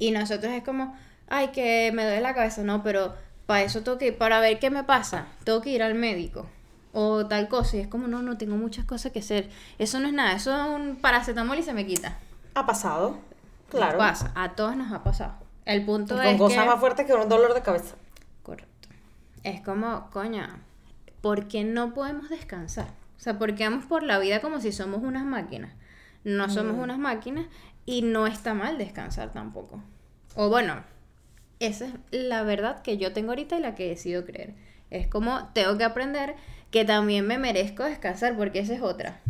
Y 0.00 0.10
nosotros 0.10 0.52
es 0.52 0.64
como, 0.64 0.96
ay, 1.28 1.48
que 1.48 1.92
me 1.94 2.02
duele 2.02 2.20
la 2.22 2.34
cabeza. 2.34 2.64
No, 2.64 2.82
pero 2.82 3.14
para 3.46 3.62
eso 3.62 3.82
tengo 3.82 3.98
que 3.98 4.08
ir, 4.08 4.18
para 4.18 4.40
ver 4.40 4.58
qué 4.58 4.70
me 4.70 4.82
pasa, 4.82 5.26
tengo 5.44 5.60
que 5.60 5.70
ir 5.70 5.82
al 5.84 5.94
médico. 5.94 6.46
O 6.92 7.26
tal 7.26 7.46
cosa. 7.46 7.76
Y 7.76 7.80
es 7.80 7.86
como, 7.86 8.08
no, 8.08 8.20
no, 8.22 8.36
tengo 8.36 8.56
muchas 8.56 8.84
cosas 8.84 9.12
que 9.12 9.20
hacer. 9.20 9.48
Eso 9.78 10.00
no 10.00 10.08
es 10.08 10.12
nada, 10.12 10.32
eso 10.32 10.52
es 10.52 10.68
un 10.68 10.96
paracetamol 10.96 11.56
y 11.58 11.62
se 11.62 11.72
me 11.72 11.86
quita. 11.86 12.18
Ha 12.54 12.66
pasado. 12.66 13.18
Claro. 13.70 13.98
Nos 13.98 14.08
pasa, 14.08 14.32
a 14.34 14.56
todos 14.56 14.74
nos 14.74 14.90
ha 14.92 15.04
pasado. 15.04 15.34
El 15.64 15.84
punto 15.84 16.16
Con 16.16 16.26
es 16.26 16.36
cosas 16.38 16.64
que... 16.64 16.68
más 16.68 16.80
fuertes 16.80 17.06
que 17.06 17.12
un 17.12 17.28
dolor 17.28 17.54
de 17.54 17.62
cabeza. 17.62 17.94
Correcto. 18.42 18.88
Es 19.44 19.60
como, 19.60 20.10
coño, 20.10 20.48
¿por 21.20 21.46
qué 21.46 21.62
no 21.62 21.94
podemos 21.94 22.28
descansar? 22.30 22.86
O 23.16 23.20
sea, 23.22 23.38
porque 23.38 23.62
vamos 23.68 23.84
por 23.84 24.02
la 24.02 24.18
vida 24.18 24.40
como 24.40 24.60
si 24.60 24.72
somos 24.72 25.02
unas 25.02 25.24
máquinas. 25.24 25.72
No 26.24 26.48
somos 26.50 26.74
Mm. 26.76 26.80
unas 26.80 26.98
máquinas 26.98 27.46
y 27.90 28.02
no 28.02 28.26
está 28.26 28.54
mal 28.54 28.78
descansar 28.78 29.32
tampoco. 29.32 29.82
O 30.36 30.48
bueno, 30.48 30.84
esa 31.58 31.86
es 31.86 31.92
la 32.12 32.42
verdad 32.44 32.82
que 32.82 32.96
yo 32.98 33.12
tengo 33.12 33.30
ahorita 33.30 33.56
y 33.58 33.60
la 33.60 33.74
que 33.74 33.88
decido 33.88 34.24
creer. 34.24 34.54
Es 34.90 35.06
como 35.08 35.48
tengo 35.52 35.76
que 35.76 35.84
aprender 35.84 36.34
que 36.70 36.84
también 36.84 37.26
me 37.26 37.38
merezco 37.38 37.82
descansar 37.84 38.36
porque 38.36 38.60
esa 38.60 38.74
es 38.74 38.82
otra. 38.82 39.20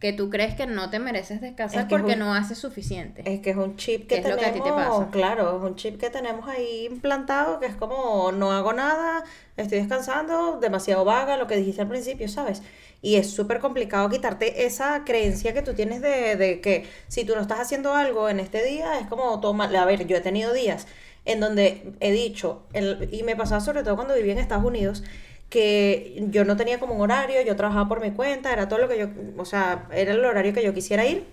Que 0.00 0.12
tú 0.12 0.28
crees 0.28 0.54
que 0.54 0.66
no 0.66 0.90
te 0.90 0.98
mereces 0.98 1.40
descansar 1.40 1.80
Es 1.80 1.86
que 1.88 1.94
es 1.94 2.00
porque 2.00 2.12
un- 2.12 2.18
no 2.20 2.34
haces 2.34 2.58
suficiente. 2.58 3.22
Es 3.24 3.40
que 3.40 3.50
es 3.50 3.56
un 3.56 3.76
chip 3.76 4.02
que 4.02 4.06
¿Qué 4.06 4.14
es 4.16 4.28
lo 4.28 4.36
tenemos, 4.36 4.40
que 4.40 4.46
a 4.46 4.52
ti 4.52 4.60
te 4.60 4.72
pasa? 4.72 5.08
claro, 5.10 5.56
es 5.56 5.62
un 5.70 5.76
chip 5.76 5.98
que 5.98 6.10
tenemos 6.10 6.46
ahí 6.48 6.86
implantado 6.90 7.58
que 7.58 7.66
es 7.66 7.74
como 7.74 8.30
no 8.32 8.52
hago 8.52 8.72
nada, 8.74 9.24
estoy 9.56 9.78
descansando, 9.78 10.58
demasiado 10.60 11.04
vaga, 11.04 11.36
lo 11.36 11.46
que 11.46 11.56
dijiste 11.56 11.80
al 11.82 11.88
principio, 11.88 12.28
¿sabes? 12.28 12.62
Y 13.04 13.16
es 13.16 13.30
súper 13.30 13.60
complicado 13.60 14.08
quitarte 14.08 14.64
esa 14.66 15.04
creencia 15.04 15.52
que 15.52 15.60
tú 15.62 15.74
tienes 15.74 16.00
de, 16.00 16.36
de 16.36 16.60
que 16.62 16.86
si 17.08 17.24
tú 17.24 17.34
no 17.34 17.42
estás 17.42 17.60
haciendo 17.60 17.94
algo 17.94 18.28
en 18.30 18.40
este 18.40 18.64
día, 18.64 18.98
es 18.98 19.06
como 19.08 19.40
toma, 19.40 19.64
a 19.66 19.84
ver, 19.84 20.06
yo 20.06 20.16
he 20.16 20.20
tenido 20.20 20.52
días 20.54 20.86
en 21.26 21.40
donde 21.40 21.92
he 22.00 22.12
dicho, 22.12 22.62
el- 22.72 23.08
y 23.12 23.22
me 23.22 23.36
pasaba 23.36 23.60
sobre 23.60 23.82
todo 23.82 23.96
cuando 23.96 24.14
vivía 24.14 24.32
en 24.32 24.38
Estados 24.38 24.64
Unidos, 24.64 25.02
que 25.50 26.24
yo 26.30 26.44
no 26.44 26.56
tenía 26.56 26.80
como 26.80 26.94
un 26.94 27.00
horario, 27.02 27.40
yo 27.42 27.56
trabajaba 27.56 27.88
por 27.88 28.00
mi 28.00 28.10
cuenta, 28.12 28.52
era 28.52 28.68
todo 28.68 28.78
lo 28.80 28.88
que 28.88 28.98
yo, 28.98 29.08
o 29.36 29.44
sea, 29.44 29.86
era 29.92 30.12
el 30.12 30.24
horario 30.24 30.52
que 30.54 30.64
yo 30.64 30.74
quisiera 30.74 31.04
ir. 31.06 31.26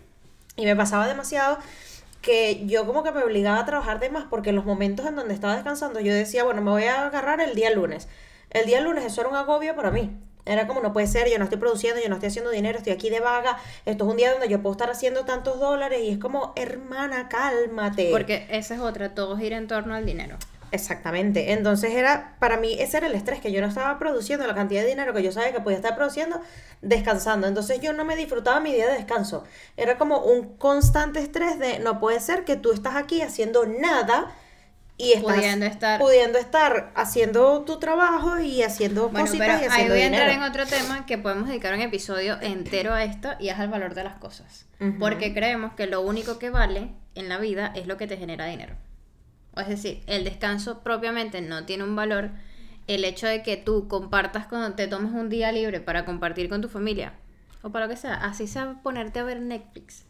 Y 0.57 0.65
me 0.65 0.75
pasaba 0.75 1.07
demasiado 1.07 1.57
que 2.21 2.65
yo 2.67 2.85
como 2.85 3.03
que 3.03 3.11
me 3.11 3.23
obligaba 3.23 3.59
a 3.59 3.65
trabajar 3.65 3.99
de 3.99 4.09
más 4.09 4.25
porque 4.29 4.49
en 4.51 4.55
los 4.57 4.65
momentos 4.65 5.05
en 5.07 5.15
donde 5.15 5.33
estaba 5.33 5.55
descansando 5.55 5.99
yo 5.99 6.13
decía, 6.13 6.43
bueno, 6.43 6.61
me 6.61 6.71
voy 6.71 6.83
a 6.85 7.05
agarrar 7.07 7.41
el 7.41 7.55
día 7.55 7.71
lunes. 7.71 8.07
El 8.51 8.65
día 8.67 8.81
lunes 8.81 9.05
eso 9.05 9.21
era 9.21 9.29
un 9.29 9.35
agobio 9.35 9.75
para 9.75 9.91
mí. 9.91 10.11
Era 10.45 10.67
como, 10.67 10.81
no 10.81 10.93
puede 10.93 11.07
ser, 11.07 11.29
yo 11.29 11.37
no 11.37 11.45
estoy 11.45 11.59
produciendo, 11.59 12.01
yo 12.01 12.09
no 12.09 12.15
estoy 12.15 12.27
haciendo 12.27 12.51
dinero, 12.51 12.77
estoy 12.77 12.93
aquí 12.93 13.09
de 13.09 13.19
vaga, 13.19 13.57
esto 13.85 14.05
es 14.05 14.11
un 14.11 14.17
día 14.17 14.31
donde 14.31 14.49
yo 14.49 14.61
puedo 14.61 14.73
estar 14.73 14.89
haciendo 14.89 15.25
tantos 15.25 15.59
dólares 15.59 16.01
y 16.03 16.11
es 16.11 16.17
como, 16.17 16.53
hermana, 16.55 17.29
cálmate. 17.29 18.09
Porque 18.11 18.47
esa 18.49 18.75
es 18.75 18.79
otra, 18.81 19.13
todo 19.13 19.37
gira 19.37 19.57
en 19.57 19.67
torno 19.67 19.93
al 19.95 20.05
dinero. 20.05 20.37
Exactamente. 20.71 21.51
Entonces 21.51 21.91
era, 21.91 22.35
para 22.39 22.57
mí 22.57 22.77
ese 22.79 22.97
era 22.97 23.07
el 23.07 23.15
estrés, 23.15 23.41
que 23.41 23.51
yo 23.51 23.61
no 23.61 23.67
estaba 23.67 23.99
produciendo 23.99 24.47
la 24.47 24.55
cantidad 24.55 24.81
de 24.81 24.87
dinero 24.87 25.13
que 25.13 25.21
yo 25.21 25.31
sabía 25.31 25.51
que 25.51 25.59
podía 25.59 25.77
estar 25.77 25.95
produciendo 25.95 26.41
descansando. 26.81 27.47
Entonces 27.47 27.81
yo 27.81 27.91
no 27.91 28.05
me 28.05 28.15
disfrutaba 28.15 28.59
mi 28.61 28.73
día 28.73 28.87
de 28.87 28.93
descanso. 28.93 29.43
Era 29.75 29.97
como 29.97 30.19
un 30.19 30.55
constante 30.57 31.19
estrés 31.19 31.59
de 31.59 31.79
no 31.79 31.99
puede 31.99 32.19
ser 32.21 32.45
que 32.45 32.55
tú 32.55 32.71
estás 32.71 32.95
aquí 32.95 33.21
haciendo 33.21 33.65
nada 33.65 34.33
y 35.01 35.13
estás 35.13 35.33
Pudiendo 35.35 35.65
estar- 35.65 35.99
pudiendo 35.99 36.37
estar 36.37 36.91
haciendo 36.95 37.61
tu 37.63 37.79
trabajo 37.79 38.39
y 38.39 38.61
haciendo 38.63 39.09
Bueno, 39.09 39.25
cositas 39.27 39.47
pero 39.47 39.59
y 39.59 39.63
ahí 39.63 39.67
haciendo 39.69 39.93
voy 39.93 40.01
a 40.03 40.05
entrar 40.05 40.29
dinero. 40.29 40.45
en 40.45 40.49
otro 40.51 40.65
tema 40.65 41.05
que 41.05 41.17
podemos 41.17 41.47
dedicar 41.49 41.73
un 41.73 41.81
episodio 41.81 42.37
entero 42.41 42.93
a 42.93 43.03
esto 43.03 43.31
y 43.39 43.49
es 43.49 43.59
al 43.59 43.69
valor 43.69 43.93
de 43.95 44.03
las 44.03 44.15
cosas. 44.15 44.67
Porque 44.99 45.33
creemos 45.33 45.73
que 45.73 45.85
lo 45.87 46.01
único 46.01 46.39
que 46.39 46.49
vale 46.49 46.91
en 47.15 47.29
la 47.29 47.37
vida 47.37 47.71
es 47.75 47.85
lo 47.87 47.97
que 47.97 48.07
te 48.07 48.17
genera 48.17 48.45
dinero. 48.45 48.75
Es 49.57 49.67
decir, 49.67 50.01
el 50.07 50.23
descanso 50.23 50.81
propiamente 50.81 51.41
no 51.41 51.65
tiene 51.65 51.83
un 51.83 51.95
valor. 51.95 52.31
El 52.87 53.05
hecho 53.05 53.27
de 53.27 53.43
que 53.43 53.57
tú 53.57 53.87
compartas 53.87 54.47
cuando 54.47 54.73
te 54.73 54.87
tomes 54.87 55.11
un 55.11 55.29
día 55.29 55.51
libre 55.51 55.81
para 55.81 56.03
compartir 56.05 56.49
con 56.49 56.61
tu 56.61 56.67
familia 56.69 57.13
o 57.61 57.69
para 57.71 57.85
lo 57.85 57.91
que 57.91 57.97
sea, 57.97 58.15
así 58.15 58.47
sea 58.47 58.75
ponerte 58.81 59.19
a 59.19 59.23
ver 59.23 59.39
Netflix. 59.39 60.05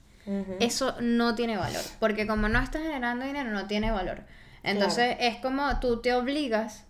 Eso 0.59 0.95
no 1.01 1.33
tiene 1.35 1.57
valor, 1.57 1.81
porque 1.99 2.27
como 2.27 2.47
no 2.47 2.59
estás 2.59 2.83
generando 2.83 3.25
dinero, 3.25 3.49
no 3.49 3.65
tiene 3.67 3.91
valor. 3.91 4.21
Entonces 4.63 5.17
es 5.19 5.37
como 5.37 5.79
tú 5.79 6.01
te 6.01 6.13
obligas 6.13 6.85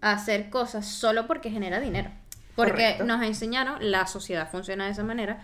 a 0.00 0.12
hacer 0.12 0.50
cosas 0.50 0.86
solo 0.86 1.26
porque 1.26 1.50
genera 1.50 1.80
dinero. 1.80 2.10
Porque 2.54 2.72
Correcto. 2.72 3.04
nos 3.04 3.22
enseñaron, 3.22 3.90
la 3.90 4.06
sociedad 4.06 4.50
funciona 4.50 4.84
de 4.84 4.92
esa 4.92 5.04
manera, 5.04 5.42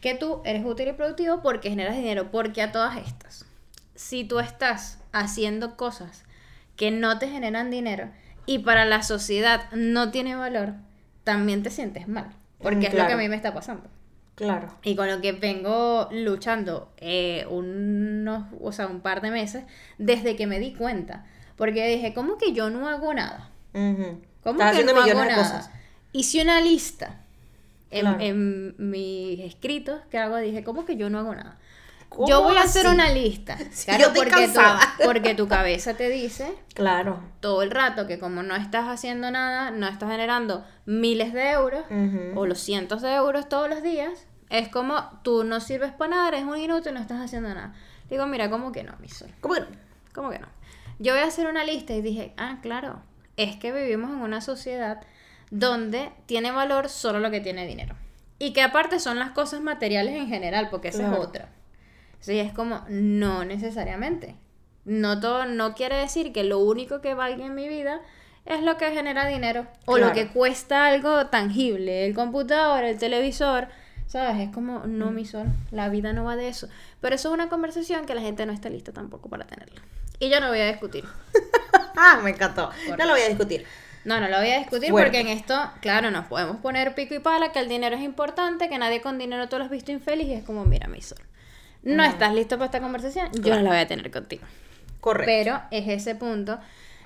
que 0.00 0.14
tú 0.14 0.42
eres 0.44 0.64
útil 0.64 0.88
y 0.88 0.92
productivo 0.92 1.42
porque 1.42 1.70
generas 1.70 1.96
dinero, 1.96 2.30
porque 2.30 2.62
a 2.62 2.72
todas 2.72 2.96
estas, 2.96 3.44
si 3.94 4.24
tú 4.24 4.38
estás 4.38 4.98
haciendo 5.12 5.76
cosas 5.76 6.24
que 6.76 6.90
no 6.90 7.18
te 7.18 7.28
generan 7.28 7.70
dinero 7.70 8.10
y 8.46 8.60
para 8.60 8.84
la 8.84 9.02
sociedad 9.02 9.70
no 9.72 10.10
tiene 10.10 10.36
valor, 10.36 10.74
también 11.24 11.62
te 11.62 11.70
sientes 11.70 12.08
mal, 12.08 12.30
porque 12.62 12.86
es 12.86 12.94
lo 12.94 13.06
que 13.06 13.12
a 13.12 13.16
mí 13.16 13.28
me 13.28 13.36
está 13.36 13.52
pasando. 13.52 13.88
Claro. 14.38 14.68
Y 14.84 14.94
con 14.94 15.08
lo 15.10 15.20
que 15.20 15.32
vengo 15.32 16.08
luchando 16.12 16.92
eh, 16.98 17.44
unos, 17.50 18.44
o 18.60 18.70
sea, 18.72 18.86
un 18.86 19.00
par 19.00 19.20
de 19.20 19.30
meses 19.32 19.64
desde 19.98 20.36
que 20.36 20.46
me 20.46 20.60
di 20.60 20.74
cuenta. 20.74 21.26
Porque 21.56 21.86
dije, 21.88 22.14
¿cómo 22.14 22.38
que 22.38 22.52
yo 22.52 22.70
no 22.70 22.88
hago 22.88 23.12
nada? 23.12 23.50
Ujú. 23.74 24.20
¿Cómo 24.44 24.60
Estás 24.60 24.76
que 24.78 24.84
no 24.84 25.00
hago 25.00 25.14
nada? 25.24 25.34
cosas. 25.34 25.70
Hice 26.12 26.40
una 26.40 26.60
lista. 26.60 27.20
En, 27.90 28.02
Claro. 28.02 28.20
en 28.20 28.74
mis 28.90 29.40
escritos 29.40 30.00
que 30.10 30.18
hago, 30.18 30.36
dije, 30.36 30.62
¿cómo 30.62 30.84
que 30.86 30.96
yo 30.96 31.10
no 31.10 31.18
hago 31.18 31.34
nada? 31.34 31.56
¿Cómo 32.10 32.28
Yo 32.28 32.42
voy 32.42 32.56
a 32.56 32.62
hacer 32.62 32.86
así? 32.86 32.94
una 32.94 33.10
lista. 33.10 33.56
Sí, 33.72 33.86
Claro, 33.86 34.04
yo 34.04 34.14
porque, 34.14 34.48
tu, 34.48 34.60
porque 35.04 35.34
tu 35.34 35.48
cabeza 35.48 35.94
te 35.94 36.08
dice 36.10 36.54
Claro. 36.74 37.18
todo 37.40 37.62
el 37.62 37.70
rato 37.70 38.06
que 38.06 38.18
como 38.18 38.42
no 38.42 38.54
estás 38.56 38.86
haciendo 38.86 39.30
nada, 39.30 39.70
no 39.72 39.88
estás 39.88 40.10
generando 40.10 40.64
miles 40.86 41.32
de 41.32 41.50
euros 41.50 41.82
o 42.36 42.46
los 42.46 42.60
cientos 42.60 43.02
de 43.02 43.12
euros 43.14 43.48
todos 43.48 43.68
los 43.68 43.82
días, 43.82 44.10
es 44.50 44.68
como 44.68 45.20
tú 45.22 45.44
no 45.44 45.60
sirves 45.60 45.92
para 45.92 46.10
nada, 46.10 46.28
eres 46.28 46.44
un 46.44 46.56
inútil, 46.58 46.94
no 46.94 47.00
estás 47.00 47.20
haciendo 47.20 47.48
nada. 47.54 47.74
Digo, 48.08 48.26
mira, 48.26 48.48
¿cómo 48.50 48.72
que 48.72 48.82
no, 48.82 48.94
mi 49.00 49.08
sol? 49.08 49.30
¿Cómo 49.40 49.54
que 49.54 49.60
no? 49.60 49.66
¿Cómo 50.14 50.30
que 50.30 50.38
no? 50.38 50.48
Yo 50.98 51.12
voy 51.12 51.22
a 51.22 51.26
hacer 51.26 51.46
una 51.46 51.64
lista 51.64 51.92
y 51.94 52.02
dije, 52.02 52.32
ah, 52.36 52.58
claro, 52.62 53.02
es 53.36 53.56
que 53.56 53.72
vivimos 53.72 54.10
en 54.10 54.16
una 54.16 54.40
sociedad 54.40 55.00
donde 55.50 56.10
tiene 56.26 56.50
valor 56.50 56.88
solo 56.88 57.20
lo 57.20 57.30
que 57.30 57.40
tiene 57.40 57.66
dinero. 57.66 57.94
Y 58.38 58.52
que 58.52 58.62
aparte 58.62 59.00
son 59.00 59.18
las 59.18 59.30
cosas 59.32 59.60
materiales 59.60 60.14
en 60.14 60.28
general, 60.28 60.68
porque 60.70 60.88
esa 60.88 60.98
Claro. 61.00 61.14
es 61.14 61.28
otra. 61.28 61.48
Sí, 62.20 62.38
es 62.38 62.52
como, 62.52 62.84
no 62.88 63.44
necesariamente. 63.44 64.36
No 64.84 65.20
todo, 65.20 65.44
no 65.46 65.74
quiere 65.74 65.96
decir 65.96 66.32
que 66.32 66.44
lo 66.44 66.58
único 66.58 67.00
que 67.00 67.14
valga 67.14 67.44
en 67.44 67.54
mi 67.54 67.68
vida 67.68 68.00
es 68.46 68.62
lo 68.62 68.76
que 68.76 68.90
genera 68.90 69.26
dinero. 69.26 69.66
O 69.86 69.98
lo 69.98 70.12
que 70.12 70.28
cuesta 70.28 70.86
algo 70.86 71.26
tangible. 71.26 72.06
El 72.06 72.14
computador, 72.14 72.84
el 72.84 72.98
televisor. 72.98 73.68
¿Sabes? 74.08 74.40
Es 74.48 74.52
como, 74.54 74.80
Mm. 74.80 74.98
no, 74.98 75.10
mi 75.12 75.24
sol. 75.24 75.46
La 75.70 75.88
vida 75.88 76.12
no 76.12 76.24
va 76.24 76.34
de 76.34 76.48
eso. 76.48 76.68
Pero 77.00 77.14
eso 77.14 77.28
es 77.28 77.34
una 77.34 77.48
conversación 77.48 78.06
que 78.06 78.14
la 78.14 78.20
gente 78.22 78.44
no 78.46 78.52
está 78.52 78.68
lista 78.70 78.92
tampoco 78.92 79.28
para 79.28 79.46
tenerla. 79.46 79.80
Y 80.18 80.30
yo 80.30 80.40
no 80.40 80.48
voy 80.48 80.60
a 80.60 80.66
discutir. 80.66 81.04
Ah, 82.00 82.20
me 82.22 82.30
encantó. 82.30 82.70
No 82.96 83.04
lo 83.06 83.10
voy 83.12 83.22
a 83.22 83.28
discutir. 83.28 83.64
No, 84.04 84.20
no 84.20 84.28
lo 84.28 84.38
voy 84.38 84.50
a 84.50 84.58
discutir 84.60 84.90
Fuerte. 84.90 85.08
porque 85.10 85.20
en 85.20 85.36
esto, 85.36 85.54
claro, 85.80 86.12
nos 86.12 86.26
podemos 86.26 86.58
poner 86.58 86.94
pico 86.94 87.14
y 87.14 87.18
pala, 87.18 87.50
que 87.50 87.58
el 87.58 87.68
dinero 87.68 87.96
es 87.96 88.02
importante, 88.02 88.68
que 88.68 88.78
nadie 88.78 89.00
con 89.00 89.18
dinero 89.18 89.48
tú 89.48 89.58
lo 89.58 89.64
has 89.64 89.70
visto 89.70 89.90
infeliz 89.90 90.28
y 90.28 90.34
es 90.34 90.44
como, 90.44 90.64
mira, 90.64 90.86
mi 90.86 91.02
sol. 91.02 91.18
No 91.82 92.04
estás 92.04 92.32
listo 92.34 92.56
para 92.56 92.66
esta 92.66 92.80
conversación, 92.80 93.30
yo 93.42 93.54
no 93.56 93.62
la 93.62 93.70
voy 93.70 93.78
a 93.80 93.86
tener 93.88 94.10
contigo. 94.12 94.44
Correcto. 95.00 95.26
Pero 95.28 95.60
es 95.72 95.88
ese 95.88 96.14
punto 96.14 96.60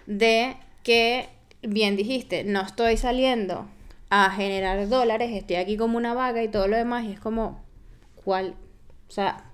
de 0.07 0.57
que, 0.83 1.31
bien 1.63 1.97
dijiste, 1.97 2.45
no 2.45 2.61
estoy 2.61 2.99
saliendo 2.99 3.67
a 4.15 4.31
generar 4.31 4.89
dólares, 4.89 5.31
estoy 5.33 5.57
aquí 5.57 5.77
como 5.79 5.97
una 5.97 6.13
vaga 6.13 6.43
y 6.43 6.49
todo 6.49 6.69
lo 6.69 6.77
demás, 6.77 7.05
y 7.05 7.13
es 7.13 7.21
como, 7.21 7.63
¿cuál? 8.25 8.55
O 9.09 9.11
sea, 9.11 9.45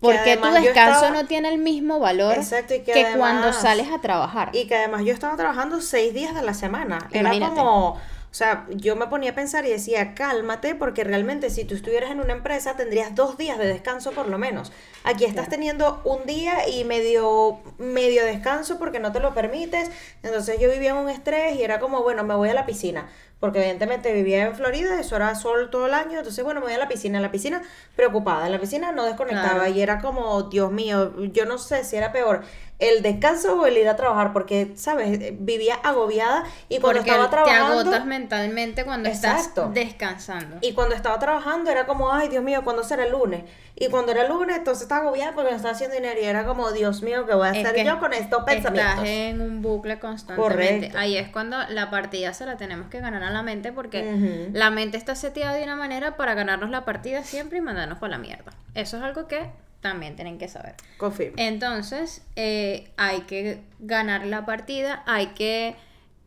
¿por 0.00 0.14
qué 0.22 0.36
tu 0.36 0.48
descanso 0.50 1.06
estaba- 1.06 1.10
no 1.10 1.26
tiene 1.26 1.48
el 1.48 1.58
mismo 1.58 1.98
valor 1.98 2.34
Exacto, 2.36 2.74
que 2.84 3.06
cuando 3.16 3.52
sales 3.52 3.88
a 3.90 4.00
trabajar? 4.00 4.50
Y 4.54 4.66
que 4.66 4.76
además 4.76 5.04
yo 5.04 5.12
estaba 5.12 5.36
trabajando 5.36 5.80
seis 5.80 6.14
días 6.14 6.34
de 6.34 6.42
la 6.42 6.54
semana. 6.54 7.08
Era 7.10 7.30
como, 7.40 7.88
o 7.94 7.98
sea, 8.30 8.66
yo 8.70 8.94
me 8.96 9.06
ponía 9.06 9.30
a 9.30 9.34
pensar 9.34 9.64
y 9.66 9.70
decía, 9.70 10.14
cálmate, 10.14 10.74
porque 10.74 11.02
realmente 11.04 11.50
si 11.50 11.64
tú 11.64 11.74
estuvieras 11.74 12.10
en 12.10 12.20
una 12.20 12.34
empresa 12.34 12.76
tendrías 12.76 13.14
dos 13.14 13.36
días 13.36 13.58
de 13.58 13.66
descanso 13.66 14.12
por 14.12 14.28
lo 14.28 14.38
menos. 14.38 14.72
Aquí 15.04 15.24
estás 15.24 15.48
teniendo 15.48 16.02
un 16.04 16.24
día 16.26 16.68
y 16.68 16.84
medio, 16.84 17.58
medio 17.78 18.24
descanso 18.24 18.78
porque 18.78 19.00
no 19.00 19.10
te 19.12 19.20
lo 19.20 19.34
permites. 19.34 19.90
Entonces 20.22 20.60
yo 20.60 20.70
vivía 20.70 20.90
en 20.90 20.96
un 20.98 21.08
estrés 21.08 21.56
y 21.56 21.62
era 21.64 21.80
como, 21.80 22.02
bueno, 22.02 22.22
me 22.24 22.34
voy 22.34 22.48
a 22.50 22.54
la 22.54 22.66
piscina. 22.66 23.08
Porque 23.38 23.58
evidentemente 23.58 24.12
vivía 24.14 24.46
en 24.46 24.54
Florida, 24.54 24.98
eso 24.98 25.14
era 25.16 25.34
sol 25.34 25.68
todo 25.70 25.86
el 25.86 25.94
año, 25.94 26.18
entonces 26.18 26.42
bueno, 26.42 26.60
me 26.60 26.66
voy 26.66 26.74
a 26.74 26.78
la 26.78 26.88
piscina, 26.88 27.18
en 27.18 27.22
la 27.22 27.30
piscina 27.30 27.62
preocupada, 27.94 28.46
en 28.46 28.52
la 28.52 28.58
piscina 28.58 28.92
no 28.92 29.04
desconectaba 29.04 29.54
Claro. 29.64 29.68
y 29.74 29.80
era 29.82 30.00
como, 30.00 30.44
Dios 30.44 30.72
mío, 30.72 31.12
yo 31.32 31.44
no 31.44 31.58
sé 31.58 31.84
si 31.84 31.96
era 31.96 32.12
peor 32.12 32.42
el 32.78 33.02
descanso 33.02 33.58
o 33.58 33.66
el 33.66 33.78
ir 33.78 33.88
a 33.88 33.96
trabajar, 33.96 34.32
porque, 34.32 34.72
¿sabes? 34.76 35.18
Vivía 35.40 35.76
agobiada 35.76 36.44
y 36.68 36.78
cuando 36.78 36.98
Porque 37.00 37.10
estaba 37.10 37.30
te 37.30 37.36
trabajando... 37.36 37.80
agotas 37.80 38.04
mentalmente 38.04 38.84
cuando 38.84 39.08
Exacto. 39.08 39.62
estás 39.62 39.74
descansando. 39.74 40.58
Y 40.60 40.74
cuando 40.74 40.94
estaba 40.94 41.18
trabajando 41.18 41.70
era 41.70 41.86
como, 41.86 42.12
ay, 42.12 42.28
Dios 42.28 42.44
mío, 42.44 42.62
¿cuándo 42.64 42.84
será 42.84 43.04
el 43.04 43.12
lunes? 43.12 43.44
Y 43.76 43.88
cuando 43.88 44.12
era 44.12 44.22
el 44.22 44.28
lunes, 44.28 44.56
entonces 44.58 44.82
estaba 44.82 45.02
agobiada 45.02 45.32
porque 45.34 45.50
no 45.50 45.56
estaba 45.56 45.74
haciendo 45.74 45.96
dinero 45.96 46.18
y 46.20 46.24
era 46.24 46.44
como, 46.44 46.70
Dios 46.72 47.02
mío, 47.02 47.26
¿qué 47.26 47.34
voy 47.34 47.48
a 47.48 47.52
Es 47.52 47.58
hacer 47.64 47.74
que 47.74 47.84
yo 47.84 47.98
con 47.98 48.12
estos 48.12 48.44
pensamientos? 48.44 48.92
Estás 48.94 49.08
en 49.08 49.40
un 49.40 49.62
bucle 49.62 49.98
constantemente. 49.98 50.54
Correcto. 50.54 50.98
Ahí 50.98 51.16
es 51.16 51.28
cuando 51.28 51.56
la 51.68 51.90
partida 51.90 52.32
se 52.34 52.44
la 52.46 52.56
tenemos 52.56 52.88
que 52.88 53.00
ganar 53.00 53.22
a 53.22 53.30
la 53.30 53.42
mente 53.42 53.72
porque 53.72 54.48
la 54.52 54.70
mente 54.70 54.96
está 54.96 55.14
seteada 55.14 55.54
de 55.54 55.64
una 55.64 55.76
manera 55.76 56.16
para 56.16 56.34
ganarnos 56.34 56.70
la 56.70 56.84
partida 56.84 57.22
siempre 57.22 57.58
y 57.58 57.60
mandarnos 57.60 57.98
por 57.98 58.10
la 58.10 58.18
mierda. 58.18 58.52
Eso 58.74 58.96
es 58.98 59.02
algo 59.02 59.26
que 59.26 59.46
también 59.86 60.16
tienen 60.16 60.36
que 60.36 60.48
saber. 60.48 60.74
Confirmo. 60.96 61.34
Entonces, 61.38 62.22
eh, 62.34 62.88
hay 62.96 63.20
que 63.22 63.60
ganar 63.78 64.26
la 64.26 64.44
partida, 64.44 65.04
hay 65.06 65.28
que 65.28 65.76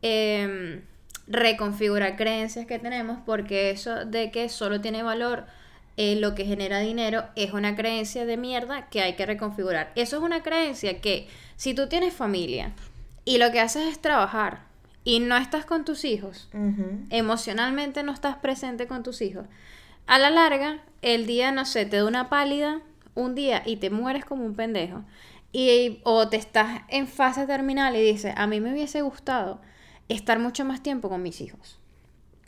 em, 0.00 0.80
reconfigurar 1.26 2.16
creencias 2.16 2.64
que 2.64 2.78
tenemos, 2.78 3.18
porque 3.26 3.70
eso 3.70 4.06
de 4.06 4.30
que 4.30 4.48
solo 4.48 4.80
tiene 4.80 5.02
valor 5.02 5.44
eh, 5.98 6.16
lo 6.16 6.34
que 6.34 6.46
genera 6.46 6.78
dinero 6.78 7.24
es 7.36 7.52
una 7.52 7.76
creencia 7.76 8.24
de 8.24 8.38
mierda 8.38 8.88
que 8.88 9.02
hay 9.02 9.14
que 9.14 9.26
reconfigurar. 9.26 9.92
Eso 9.94 10.16
es 10.16 10.22
una 10.22 10.42
creencia 10.42 11.02
que 11.02 11.28
si 11.56 11.74
tú 11.74 11.86
tienes 11.86 12.14
familia 12.14 12.72
y 13.26 13.36
lo 13.36 13.52
que 13.52 13.60
haces 13.60 13.86
es 13.88 14.00
trabajar 14.00 14.62
y 15.04 15.20
no 15.20 15.36
estás 15.36 15.66
con 15.66 15.84
tus 15.84 16.06
hijos, 16.06 16.48
emocionalmente 17.10 18.02
no 18.02 18.12
estás 18.12 18.36
presente 18.36 18.86
con 18.86 19.02
tus 19.02 19.20
hijos, 19.20 19.44
a 20.06 20.18
la 20.18 20.30
larga, 20.30 20.80
el 21.02 21.26
día, 21.26 21.52
no 21.52 21.66
sé, 21.66 21.84
te 21.84 21.98
da 21.98 22.06
una 22.06 22.30
pálida 22.30 22.80
un 23.22 23.34
día 23.34 23.62
y 23.64 23.76
te 23.76 23.90
mueres 23.90 24.24
como 24.24 24.44
un 24.44 24.54
pendejo. 24.54 25.04
Y, 25.52 26.00
o 26.04 26.28
te 26.28 26.36
estás 26.36 26.82
en 26.88 27.08
fase 27.08 27.46
terminal 27.46 27.96
y 27.96 28.02
dices, 28.02 28.34
a 28.36 28.46
mí 28.46 28.60
me 28.60 28.72
hubiese 28.72 29.02
gustado 29.02 29.60
estar 30.08 30.38
mucho 30.38 30.64
más 30.64 30.82
tiempo 30.82 31.08
con 31.08 31.22
mis 31.22 31.40
hijos. 31.40 31.78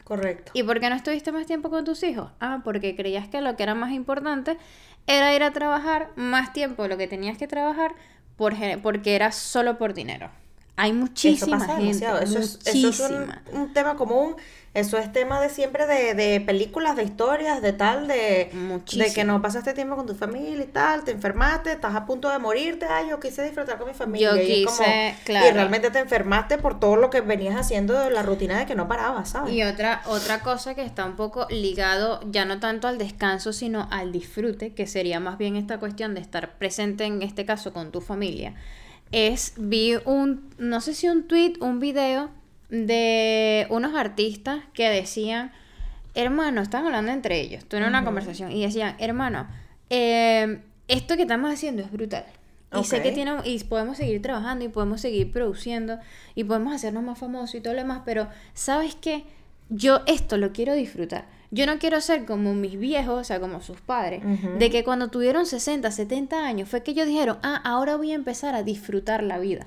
Correcto. 0.05 0.53
¿Y 0.55 0.63
por 0.63 0.81
qué 0.81 0.89
no 0.91 0.97
estuviste 0.97 1.33
más 1.33 1.47
tiempo 1.47 1.71
con 1.71 1.85
tus 1.85 2.03
hijos? 2.03 2.31
Ah, 2.41 2.61
porque 2.65 2.95
creías 2.97 3.29
que 3.29 3.41
lo 3.41 3.57
que 3.57 3.63
era 3.63 3.75
más 3.75 3.93
importante 3.93 4.59
era 5.07 5.35
ir 5.35 5.43
a 5.43 5.53
trabajar 5.53 6.11
más 6.17 6.53
tiempo 6.53 6.83
de 6.83 6.89
lo 6.91 6.97
que 6.99 7.09
tenías 7.09 7.39
que 7.39 7.47
trabajar 7.49 7.95
por, 8.37 8.55
porque 8.83 9.15
era 9.15 9.33
solo 9.33 9.79
por 9.79 9.95
dinero. 9.95 10.31
Hay 10.77 10.93
Eso 10.93 10.99
muchísima 11.01 11.59
pasa 11.59 11.77
gente, 11.77 11.81
demasiado. 11.81 12.21
Eso 12.21 12.39
es, 12.39 12.59
eso 12.65 12.89
es 12.89 13.01
un, 13.01 13.29
muchísima. 13.29 13.43
un 13.53 13.73
tema 13.73 13.97
común. 13.97 14.37
Eso 14.75 14.97
es 14.97 15.13
tema 15.13 15.39
de 15.39 15.51
siempre 15.51 15.87
de, 15.87 16.15
de 16.15 16.41
películas, 16.41 16.97
de 16.97 17.03
historias, 17.03 17.61
de 17.61 17.75
tal, 17.75 18.09
de, 18.09 18.49
de 19.05 19.13
que 19.13 19.23
no 19.25 19.43
pasaste 19.43 19.75
tiempo 19.75 19.97
con 19.97 20.07
tu 20.07 20.15
familia 20.15 20.65
y 20.65 20.67
tal, 20.67 21.05
te 21.05 21.11
enfermaste, 21.11 21.73
estás 21.73 21.95
a 21.95 22.07
punto 22.07 22.31
de 22.31 22.39
morirte, 22.39 22.87
ay, 22.87 23.11
yo 23.11 23.21
quise 23.21 23.43
disfrutar 23.45 23.77
con 23.77 23.89
mi 23.89 23.93
familia. 23.93 24.31
Yo 24.31 24.37
y 24.43 24.63
es 24.63 24.67
como- 24.67 24.83
Y 25.47 25.53
realmente 25.53 25.91
te 25.91 25.99
enfermaste 25.99 26.57
por 26.57 26.81
todo 26.81 26.97
lo 26.97 27.11
que 27.11 27.21
venías 27.21 27.55
haciendo 27.55 27.93
de 27.99 28.09
la 28.11 28.23
rutina 28.23 28.59
de 28.61 28.65
que 28.65 28.75
no 28.75 28.89
parabas, 28.89 29.29
¿sabes? 29.29 29.53
Y 29.53 29.63
otra, 29.63 30.01
otra 30.07 30.41
cosa 30.41 30.75
que 30.75 30.83
está 30.85 31.05
un 31.05 31.17
poco 31.17 31.47
ligado 31.51 32.21
ya 32.31 32.47
no 32.47 32.59
tanto 32.59 32.89
al 32.89 32.97
descanso, 32.97 33.53
sino 33.53 33.89
al 33.91 34.11
disfrute, 34.11 34.73
que 34.73 34.87
sería 34.87 35.21
más 35.21 35.37
bien 35.37 35.57
esta 35.57 35.79
cuestión 35.81 36.15
de 36.15 36.23
estar 36.23 36.57
presente 36.57 37.05
en 37.05 37.21
este 37.21 37.45
caso 37.45 37.75
con 37.75 37.93
tu 37.93 38.01
familia, 38.01 38.55
es, 39.11 39.53
vi 39.59 39.97
un, 40.07 40.49
no 40.57 40.81
sé 40.81 40.95
si 40.95 41.11
un 41.11 41.29
tweet, 41.29 41.55
un 41.61 41.79
video 41.79 42.31
de 42.73 43.67
unos 43.69 43.95
artistas 43.95 44.65
que 44.73 44.89
decían, 44.89 45.53
hermano, 46.15 46.63
estaban 46.63 46.87
hablando 46.87 47.13
entre 47.13 47.39
ellos, 47.39 47.67
tuvieron 47.67 47.91
una 47.91 48.03
conversación 48.03 48.51
y 48.51 48.63
decían, 48.63 48.97
hermano, 48.99 49.47
eh, 49.91 50.63
esto 50.89 51.17
que 51.17 51.23
estamos 51.23 51.53
haciendo 51.53 51.83
es 51.83 51.93
brutal. 51.93 52.25
Y 52.81 52.85
sé 52.85 53.03
que 53.03 53.13
tiene, 53.13 53.33
y 53.45 53.63
podemos 53.65 53.99
seguir 53.99 54.23
trabajando 54.23 54.65
y 54.65 54.69
podemos 54.69 55.03
seguir 55.03 55.31
produciendo 55.31 55.99
y 56.35 56.45
podemos 56.45 56.75
hacernos 56.75 57.03
más 57.03 57.19
famosos 57.19 57.57
y 57.57 57.61
todo 57.61 57.75
lo 57.75 57.81
demás, 57.81 58.01
pero 58.07 58.29
¿sabes 58.55 58.95
qué? 58.95 59.25
Yo 59.69 60.01
esto 60.07 60.39
lo 60.39 60.53
quiero 60.53 60.73
disfrutar. 60.73 61.27
Yo 61.51 61.67
no 61.67 61.79
quiero 61.79 62.01
ser 62.01 62.25
como 62.25 62.55
mis 62.55 62.79
viejos, 62.79 63.21
o 63.21 63.25
sea, 63.25 63.39
como 63.39 63.61
sus 63.61 63.79
padres, 63.83 64.23
de 64.59 64.71
que 64.71 64.85
cuando 64.85 65.09
tuvieron 65.09 65.45
60, 65.45 65.91
70 65.91 66.47
años 66.47 66.71
fue 66.71 66.83
que 66.83 66.93
ellos 66.93 67.07
dijeron, 67.07 67.37
ah, 67.43 67.61
ahora 67.63 67.97
voy 67.97 68.13
a 68.13 68.15
empezar 68.15 68.55
a 68.55 68.63
disfrutar 68.63 69.23
la 69.23 69.39
vida. 69.39 69.67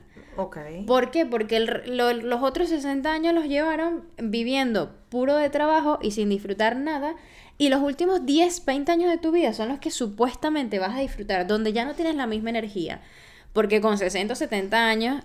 ¿Por 0.85 1.11
qué? 1.11 1.25
Porque 1.25 1.57
el- 1.57 1.97
lo- 1.97 2.13
los 2.13 2.41
otros 2.43 2.69
60 2.69 3.11
años 3.11 3.33
los 3.33 3.45
llevaron 3.45 4.03
viviendo 4.17 4.95
puro 5.09 5.35
de 5.35 5.49
trabajo 5.49 5.99
y 6.01 6.11
sin 6.11 6.29
disfrutar 6.29 6.75
nada. 6.75 7.15
Y 7.57 7.69
los 7.69 7.81
últimos 7.81 8.25
10, 8.25 8.65
20 8.65 8.91
años 8.91 9.09
de 9.09 9.17
tu 9.17 9.31
vida 9.31 9.53
son 9.53 9.69
los 9.69 9.79
que 9.79 9.91
supuestamente 9.91 10.77
vas 10.79 10.95
a 10.95 10.99
disfrutar, 10.99 11.47
donde 11.47 11.71
ya 11.73 11.85
no 11.85 11.93
tienes 11.93 12.15
la 12.15 12.27
misma 12.27 12.49
energía. 12.49 13.01
Porque 13.53 13.79
con 13.79 13.97
60 13.97 14.33
o 14.33 14.35
70 14.35 14.87
años, 14.87 15.23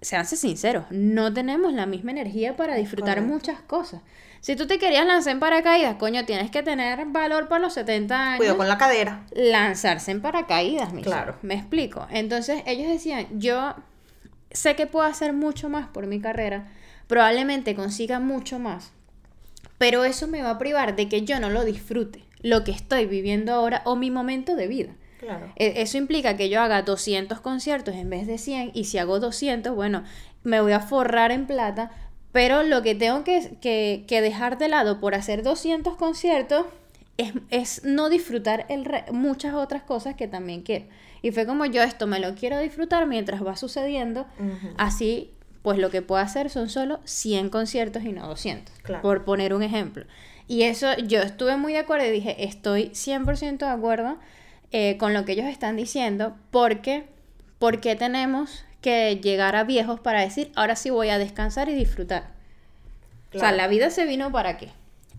seanse 0.00 0.36
sinceros, 0.36 0.86
no 0.90 1.32
tenemos 1.34 1.72
la 1.74 1.84
misma 1.84 2.12
energía 2.12 2.56
para 2.56 2.74
disfrutar 2.76 3.16
Correcto. 3.16 3.32
muchas 3.34 3.60
cosas. 3.60 4.00
Si 4.40 4.54
tú 4.56 4.66
te 4.66 4.78
querías 4.78 5.04
lanzar 5.06 5.32
en 5.32 5.40
paracaídas, 5.40 5.96
coño, 5.96 6.24
tienes 6.24 6.50
que 6.50 6.62
tener 6.62 7.04
valor 7.06 7.48
para 7.48 7.60
los 7.60 7.74
70 7.74 8.14
años 8.28 8.36
Cuidado 8.38 8.56
con 8.58 8.68
la 8.68 8.78
cadera. 8.78 9.26
lanzarse 9.34 10.12
en 10.12 10.22
paracaídas, 10.22 10.92
mi 10.92 11.02
Claro. 11.02 11.36
Me 11.42 11.54
explico. 11.54 12.06
Entonces, 12.10 12.62
ellos 12.66 12.88
decían, 12.88 13.26
yo 13.32 13.74
sé 14.56 14.74
que 14.76 14.86
puedo 14.86 15.06
hacer 15.06 15.32
mucho 15.32 15.68
más 15.68 15.86
por 15.88 16.06
mi 16.06 16.20
carrera, 16.20 16.68
probablemente 17.06 17.74
consiga 17.74 18.18
mucho 18.20 18.58
más, 18.58 18.92
pero 19.78 20.04
eso 20.04 20.26
me 20.26 20.42
va 20.42 20.50
a 20.50 20.58
privar 20.58 20.96
de 20.96 21.08
que 21.08 21.22
yo 21.22 21.38
no 21.40 21.50
lo 21.50 21.64
disfrute, 21.64 22.24
lo 22.42 22.64
que 22.64 22.70
estoy 22.72 23.06
viviendo 23.06 23.52
ahora 23.52 23.82
o 23.84 23.96
mi 23.96 24.10
momento 24.10 24.56
de 24.56 24.66
vida. 24.68 24.92
Claro. 25.20 25.52
E- 25.56 25.82
Eso 25.82 25.98
implica 25.98 26.36
que 26.36 26.48
yo 26.48 26.60
haga 26.60 26.82
200 26.82 27.40
conciertos 27.40 27.94
en 27.94 28.10
vez 28.10 28.26
de 28.26 28.38
100 28.38 28.70
y 28.74 28.84
si 28.84 28.98
hago 28.98 29.18
200, 29.20 29.74
bueno, 29.74 30.04
me 30.44 30.60
voy 30.60 30.72
a 30.72 30.80
forrar 30.80 31.32
en 31.32 31.46
plata, 31.46 31.90
pero 32.32 32.62
lo 32.62 32.82
que 32.82 32.94
tengo 32.94 33.24
que, 33.24 33.56
que- 33.60 34.04
que 34.06 34.20
dejar 34.20 34.58
de 34.58 34.68
lado 34.68 35.00
por 35.00 35.14
hacer 35.14 35.42
200 35.42 35.96
conciertos 35.96 36.66
es, 37.18 37.32
es 37.50 37.84
no 37.84 38.08
disfrutar 38.10 38.66
el 38.68 38.84
re- 38.84 39.04
muchas 39.10 39.54
otras 39.54 39.82
cosas 39.82 40.14
que 40.16 40.28
también 40.28 40.62
quiero. 40.62 40.84
Y 41.26 41.32
fue 41.32 41.44
como 41.44 41.66
yo 41.66 41.82
esto 41.82 42.06
me 42.06 42.20
lo 42.20 42.34
quiero 42.36 42.58
disfrutar 42.60 43.06
mientras 43.06 43.44
va 43.44 43.56
sucediendo, 43.56 44.26
así 44.76 45.32
pues 45.62 45.78
lo 45.78 45.90
que 45.90 46.00
puedo 46.00 46.22
hacer 46.22 46.50
son 46.50 46.68
solo 46.68 47.00
100 47.04 47.48
conciertos 47.50 48.04
y 48.04 48.12
no 48.12 48.28
200, 48.28 48.72
Claro. 48.82 49.02
por 49.02 49.24
poner 49.24 49.52
un 49.52 49.64
ejemplo. 49.64 50.04
Y 50.46 50.62
eso 50.62 50.96
yo 50.98 51.20
estuve 51.22 51.56
muy 51.56 51.72
de 51.72 51.80
acuerdo 51.80 52.06
y 52.06 52.10
dije, 52.12 52.44
estoy 52.44 52.90
100% 52.94 53.58
de 53.66 53.72
acuerdo 53.72 54.18
eh, 54.70 54.96
con 54.98 55.12
lo 55.14 55.24
que 55.24 55.32
ellos 55.32 55.46
están 55.46 55.74
diciendo, 55.76 56.36
porque 56.52 57.08
porque 57.58 57.96
tenemos 57.96 58.64
que 58.80 59.18
llegar 59.20 59.56
a 59.56 59.64
viejos 59.64 59.98
para 59.98 60.20
decir, 60.20 60.52
ahora 60.54 60.76
sí 60.76 60.90
voy 60.90 61.08
a 61.08 61.18
descansar 61.18 61.68
y 61.68 61.74
disfrutar. 61.74 62.28
O 63.34 63.38
sea, 63.40 63.50
la 63.50 63.66
vida 63.66 63.90
se 63.90 64.04
vino 64.06 64.30
para 64.30 64.58
qué? 64.58 64.68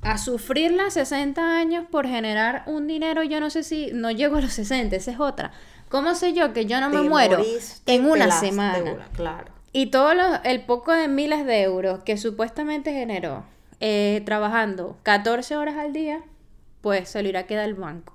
A 0.03 0.17
sufrirla 0.19 0.89
60 0.91 1.57
años 1.57 1.85
por 1.91 2.07
generar 2.07 2.63
un 2.67 2.87
dinero, 2.87 3.23
yo 3.23 3.39
no 3.41 3.49
sé 3.49 3.63
si 3.63 3.89
no 3.93 4.11
llego 4.11 4.37
a 4.37 4.41
los 4.41 4.53
60, 4.53 4.95
esa 4.95 5.11
es 5.11 5.19
otra. 5.19 5.51
¿Cómo 5.89 6.15
sé 6.15 6.34
yo 6.34 6.54
que 6.54 6.65
yo 6.65 6.80
no 6.82 6.89
me 6.89 7.02
Te 7.02 7.10
muero 7.10 7.43
en 7.86 8.06
una 8.06 8.32
semana? 8.32 9.08
Claro. 9.15 9.52
Y 9.71 9.88
todo 9.88 10.13
lo- 10.13 10.43
el 10.43 10.62
poco 10.65 10.91
de 10.91 11.08
miles 11.08 11.45
de 11.45 11.62
euros 11.62 12.04
que 12.04 12.17
supuestamente 12.17 12.91
generó 12.93 13.43
eh, 13.80 14.21
trabajando 14.26 14.97
14 15.04 15.56
horas 15.56 15.76
al 15.76 15.93
día, 15.93 16.21
pues 16.82 17.10
se 17.10 17.21
lo 17.21 17.30
irá 17.30 17.41
a 17.41 17.43
quedar 17.47 17.65
el 17.65 17.76
banco. 17.76 18.13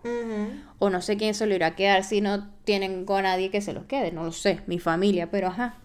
O 0.80 0.90
no 0.90 1.00
sé 1.02 1.16
quién 1.16 1.34
se 1.34 1.46
lo 1.46 1.54
irá 1.54 1.68
a 1.68 1.76
quedar 1.76 2.02
si 2.04 2.20
no 2.20 2.48
tienen 2.64 3.04
con 3.04 3.22
nadie 3.22 3.50
que 3.50 3.60
se 3.60 3.72
los 3.72 3.84
quede. 3.84 4.10
No 4.10 4.24
lo 4.24 4.32
sé, 4.32 4.60
mi 4.66 4.78
familia, 4.80 5.30
pero 5.30 5.48
ajá. 5.48 5.76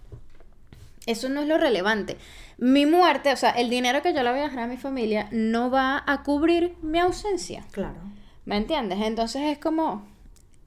Eso 1.06 1.30
no 1.30 1.42
es 1.42 1.48
lo 1.48 1.58
relevante. 1.58 2.18
Mi 2.58 2.86
muerte, 2.86 3.32
o 3.32 3.38
sea, 3.38 3.52
el 3.52 3.70
dinero 3.70 4.02
que 4.02 4.14
yo 4.14 4.24
le 4.24 4.32
voy 4.32 4.40
a 4.40 4.44
dejar 4.44 4.60
a 4.60 4.68
mi 4.68 4.78
familia 4.78 5.28
no 5.32 5.70
va 5.70 6.04
a 6.08 6.24
cubrir 6.24 6.76
mi 6.82 7.00
ausencia. 7.00 7.64
Claro. 7.72 7.96
¿Me 8.46 8.58
entiendes? 8.58 9.00
Entonces 9.02 9.44
es 9.44 9.58
como, 9.60 10.06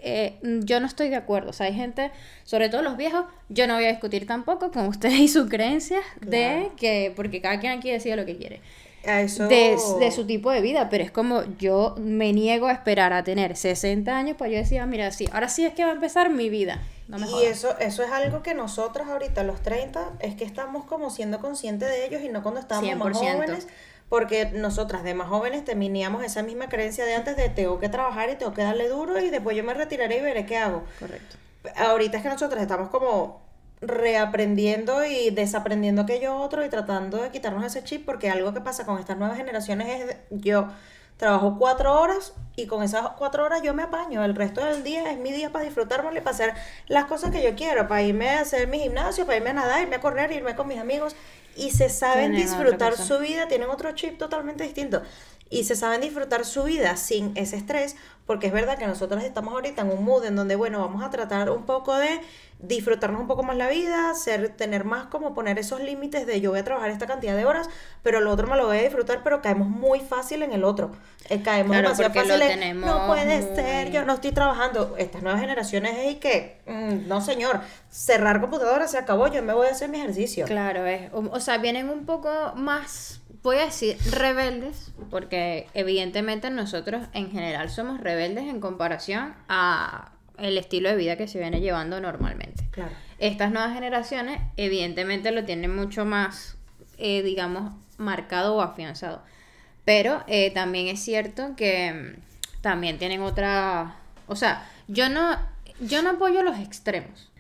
eh, 0.03 0.39
yo 0.43 0.81
no 0.81 0.87
estoy 0.87 1.09
de 1.09 1.17
acuerdo. 1.17 1.51
O 1.51 1.53
sea, 1.53 1.67
hay 1.67 1.75
gente, 1.75 2.11
sobre 2.45 2.69
todo 2.69 2.83
los 2.83 2.97
viejos, 2.97 3.25
yo 3.49 3.67
no 3.67 3.75
voy 3.75 3.85
a 3.85 3.89
discutir 3.89 4.27
tampoco 4.27 4.71
con 4.71 4.87
ustedes 4.89 5.19
y 5.19 5.29
sus 5.29 5.49
creencias 5.49 6.05
de 6.21 6.71
que, 6.77 7.13
porque 7.17 7.41
cada 7.41 7.61
quien 7.61 7.79
aquí 7.79 7.91
decide 7.91 8.17
lo 8.17 8.27
que 8.27 8.37
quiere, 8.37 8.61
eso... 9.05 9.49
de, 9.49 9.77
de 9.99 10.11
su 10.11 10.27
tipo 10.27 10.51
de 10.51 10.61
vida, 10.61 10.89
pero 10.91 11.05
es 11.05 11.11
como 11.11 11.43
yo 11.59 11.95
me 11.99 12.33
niego 12.33 12.67
a 12.67 12.73
esperar 12.73 13.13
a 13.13 13.25
tener 13.25 13.57
60 13.57 14.17
años 14.17 14.37
para 14.37 14.51
yo 14.51 14.59
decir, 14.59 14.81
ah, 14.81 14.87
mira, 14.87 15.11
sí, 15.13 15.29
ahora 15.33 15.49
sí 15.49 15.65
es 15.65 15.75
que 15.75 15.85
va 15.85 15.91
a 15.91 15.95
empezar 15.95 16.31
mi 16.31 16.51
vida. 16.51 16.83
No 17.09 17.19
me 17.19 17.27
y 17.27 17.31
jodas. 17.31 17.47
eso, 17.49 17.79
eso 17.81 18.03
es 18.05 18.11
algo 18.11 18.43
que 18.43 18.55
nosotros 18.55 19.09
ahorita, 19.09 19.43
los 19.43 19.61
30, 19.63 20.13
es 20.21 20.37
que 20.37 20.45
estamos 20.45 20.85
como 20.85 21.11
siendo 21.11 21.41
conscientes 21.41 21.89
de 21.89 22.07
ellos 22.07 22.23
y 22.23 22.29
no 22.29 22.43
cuando 22.43 22.61
estábamos 22.61 22.97
más 22.97 23.19
100%. 23.19 23.35
jóvenes, 23.35 23.67
porque 24.11 24.47
nosotras 24.47 25.05
de 25.05 25.15
más 25.15 25.29
jóvenes 25.29 25.65
teníamos 25.65 26.23
esa 26.25 26.43
misma 26.43 26.69
creencia 26.69 27.07
de 27.07 27.15
antes 27.15 27.37
de 27.37 27.49
tengo 27.49 27.79
que 27.79 27.89
trabajar 27.89 28.29
y 28.29 28.35
tengo 28.35 28.53
que 28.53 28.63
darle 28.63 28.89
duro 28.89 29.19
y 29.21 29.31
después 29.31 29.57
yo 29.57 29.65
me 29.65 29.73
retiraré 29.73 30.19
y 30.19 30.21
veré 30.21 30.45
qué 30.45 30.59
hago. 30.59 30.83
Correcto. 30.99 31.37
Ahorita 31.77 32.17
es 32.17 32.23
que 32.25 32.29
nosotros 32.29 32.61
estamos 32.61 32.89
como 32.89 33.41
reaprendiendo 33.81 35.05
y 35.05 35.31
desaprendiendo 35.31 36.03
aquello 36.03 36.37
otro 36.37 36.65
y 36.65 36.69
tratando 36.69 37.23
de 37.23 37.31
quitarnos 37.31 37.65
ese 37.65 37.85
chip 37.85 38.05
porque 38.05 38.29
algo 38.29 38.53
que 38.53 38.61
pasa 38.61 38.85
con 38.85 38.99
estas 38.99 39.17
nuevas 39.17 39.39
generaciones 39.39 40.03
es 40.03 40.17
yo 40.31 40.69
trabajo 41.17 41.57
cuatro 41.59 41.99
horas 42.01 42.35
y 42.57 42.67
con 42.67 42.83
esas 42.83 43.11
cuatro 43.11 43.45
horas 43.45 43.63
yo 43.63 43.75
me 43.75 43.85
apaño 43.85 44.25
el 44.25 44.35
resto 44.35 44.65
del 44.65 44.83
día 44.83 45.11
es 45.13 45.19
mi 45.19 45.33
día 45.33 45.51
para 45.51 45.65
disfrutármelo 45.65 46.19
y 46.19 46.21
para 46.21 46.35
hacer 46.35 46.55
las 46.89 47.05
cosas 47.05 47.31
que 47.31 47.43
yo 47.43 47.55
quiero 47.55 47.89
para 47.89 48.03
irme 48.03 48.31
a 48.31 48.41
hacer 48.41 48.69
mi 48.69 48.81
gimnasio 48.81 49.25
para 49.25 49.37
irme 49.37 49.51
a 49.51 49.55
nadar 49.55 49.83
irme 49.83 49.97
a 49.97 50.01
correr 50.01 50.33
irme 50.33 50.57
con 50.57 50.67
mis 50.67 50.79
amigos 50.79 51.15
y 51.57 51.71
se 51.71 51.89
saben 51.89 52.33
Tienen 52.33 52.49
disfrutar 52.49 52.97
su 52.97 53.19
vida 53.19 53.49
tienen 53.49 53.71
otro 53.71 53.93
chip 53.93 54.19
totalmente 54.19 54.65
distinto 54.65 55.03
y 55.51 55.65
se 55.65 55.75
saben 55.77 56.01
disfrutar 56.01 56.45
su 56.47 56.63
vida 56.63 56.97
sin 56.97 57.37
ese 57.37 57.57
estrés, 57.57 57.97
porque 58.25 58.47
es 58.47 58.53
verdad 58.53 58.79
que 58.79 58.87
nosotros 58.87 59.23
estamos 59.25 59.53
ahorita 59.53 59.83
en 59.83 59.91
un 59.91 60.05
mood 60.05 60.25
en 60.25 60.37
donde, 60.37 60.55
bueno, 60.55 60.79
vamos 60.79 61.03
a 61.03 61.11
tratar 61.11 61.51
un 61.51 61.65
poco 61.65 61.97
de 61.97 62.21
disfrutarnos 62.61 63.21
un 63.21 63.27
poco 63.27 63.43
más 63.43 63.57
la 63.57 63.69
vida, 63.69 64.15
ser, 64.15 64.51
tener 64.51 64.85
más 64.85 65.07
como 65.07 65.35
poner 65.35 65.59
esos 65.59 65.81
límites 65.81 66.27
de 66.27 66.41
yo 66.41 66.51
voy 66.51 66.61
a 66.61 66.65
trabajar 66.65 66.91
esta 66.91 67.07
cantidad 67.07 67.35
de 67.35 67.45
horas, 67.47 67.69
pero 68.03 68.21
lo 68.21 68.31
otro 68.31 68.47
me 68.47 68.57
lo 68.57 68.67
voy 68.67 68.79
a 68.79 68.83
disfrutar, 68.83 69.23
pero 69.25 69.43
caemos 69.43 69.69
muy 69.69 70.01
fácil 70.01 70.43
en 70.43 70.53
el 70.53 70.63
otro. 70.63 70.93
Eh, 71.31 71.43
caemos 71.43 71.73
Claro, 71.73 71.95
demasiado 71.95 72.13
fácil 72.15 72.43
en, 72.43 72.81
no 72.81 73.07
puede 73.07 73.41
muy- 73.43 73.57
ser, 73.57 73.91
yo 73.91 74.05
no 74.05 74.13
estoy 74.15 74.33
trabajando. 74.33 74.95
Estas 74.99 75.23
nuevas 75.23 75.41
generaciones 75.41 75.97
es 75.99 76.17
que, 76.17 76.61
mm, 76.67 77.09
no 77.09 77.21
señor, 77.23 77.61
cerrar 77.91 78.41
computadora 78.41 78.87
se 78.87 78.99
acabó, 78.99 79.27
yo 79.29 79.43
me 79.43 79.53
voy 79.55 79.67
a 79.67 79.71
hacer 79.71 79.89
mi 79.89 79.99
ejercicio. 79.99 80.45
Claro, 80.47 80.85
es, 80.87 81.11
o, 81.13 81.21
o 81.33 81.41
sea, 81.41 81.59
vienen 81.59 81.89
un 81.89 82.05
poco 82.07 82.31
más, 82.57 83.20
voy 83.43 83.57
a 83.57 83.67
decir, 83.67 83.97
rebeldes, 84.11 84.93
porque 85.11 85.67
evidentemente 85.75 86.51
nosotros 86.51 87.07
en 87.13 87.31
general 87.31 87.71
somos 87.71 88.01
rebeldes 88.01 88.45
en 88.45 88.61
comparación 88.61 89.35
a 89.49 90.13
el 90.39 90.57
estilo 90.59 90.89
de 90.89 90.97
vida 90.97 91.17
que 91.17 91.29
se 91.29 91.39
viene 91.39 91.61
llevando 91.61 92.01
normalmente. 92.01 92.65
Claro. 92.71 92.93
Estas 93.19 93.51
nuevas 93.51 93.75
generaciones 93.75 94.41
evidentemente 94.57 95.33
lo 95.33 95.45
tienen 95.45 95.75
mucho 95.75 96.05
más, 96.05 96.57
eh, 96.99 97.23
digamos, 97.23 97.75
marcado 97.99 98.57
o 98.57 98.63
afianzado. 98.63 99.23
Pero 99.85 100.23
eh, 100.27 100.51
también 100.53 100.89
es 100.89 101.01
cierto 101.01 101.55
que 101.57 101.93
mm, 101.93 102.61
también 102.63 102.99
tienen 102.99 103.23
otra... 103.23 103.97
O 104.27 104.37
sea, 104.37 104.67
yo 104.89 105.09
no, 105.09 105.37
yo 105.81 106.03
no 106.03 106.11
apoyo 106.11 106.43
los 106.43 106.59
extremos. 106.59 107.31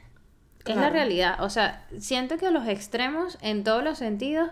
Es 0.66 0.76
la 0.76 0.90
realidad. 0.90 1.42
O 1.42 1.48
sea, 1.48 1.86
siento 1.98 2.36
que 2.36 2.50
los 2.50 2.68
extremos 2.68 3.38
en 3.40 3.64
todos 3.64 3.82
los 3.82 3.98
sentidos 3.98 4.50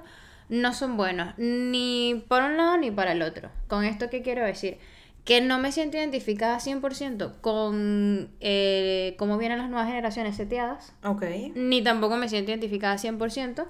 no 0.49 0.73
son 0.75 0.97
buenos. 0.97 1.35
Ni 1.39 2.25
por 2.29 2.43
un 2.43 2.57
lado 2.57 2.77
ni 2.77 2.91
para 2.91 3.13
el 3.13 3.23
otro. 3.23 3.51
¿Con 3.69 3.85
esto 3.85 4.09
qué 4.11 4.23
quiero 4.23 4.45
decir? 4.45 4.79
Que 5.25 5.41
no 5.41 5.59
me 5.59 5.73
siento 5.73 5.97
identificada 5.99 6.59
100% 6.59 7.41
con 7.41 8.31
eh, 8.41 9.15
cómo 9.19 9.37
vienen 9.39 9.59
las 9.59 9.69
nuevas 9.69 9.89
generaciones 9.89 10.37
seteadas 10.37 10.95
Ok. 11.05 11.25
ni 11.55 11.83
tampoco 11.83 12.17
me 12.17 12.29
siento 12.31 12.51
identificada 12.51 12.97
100% 12.97 13.67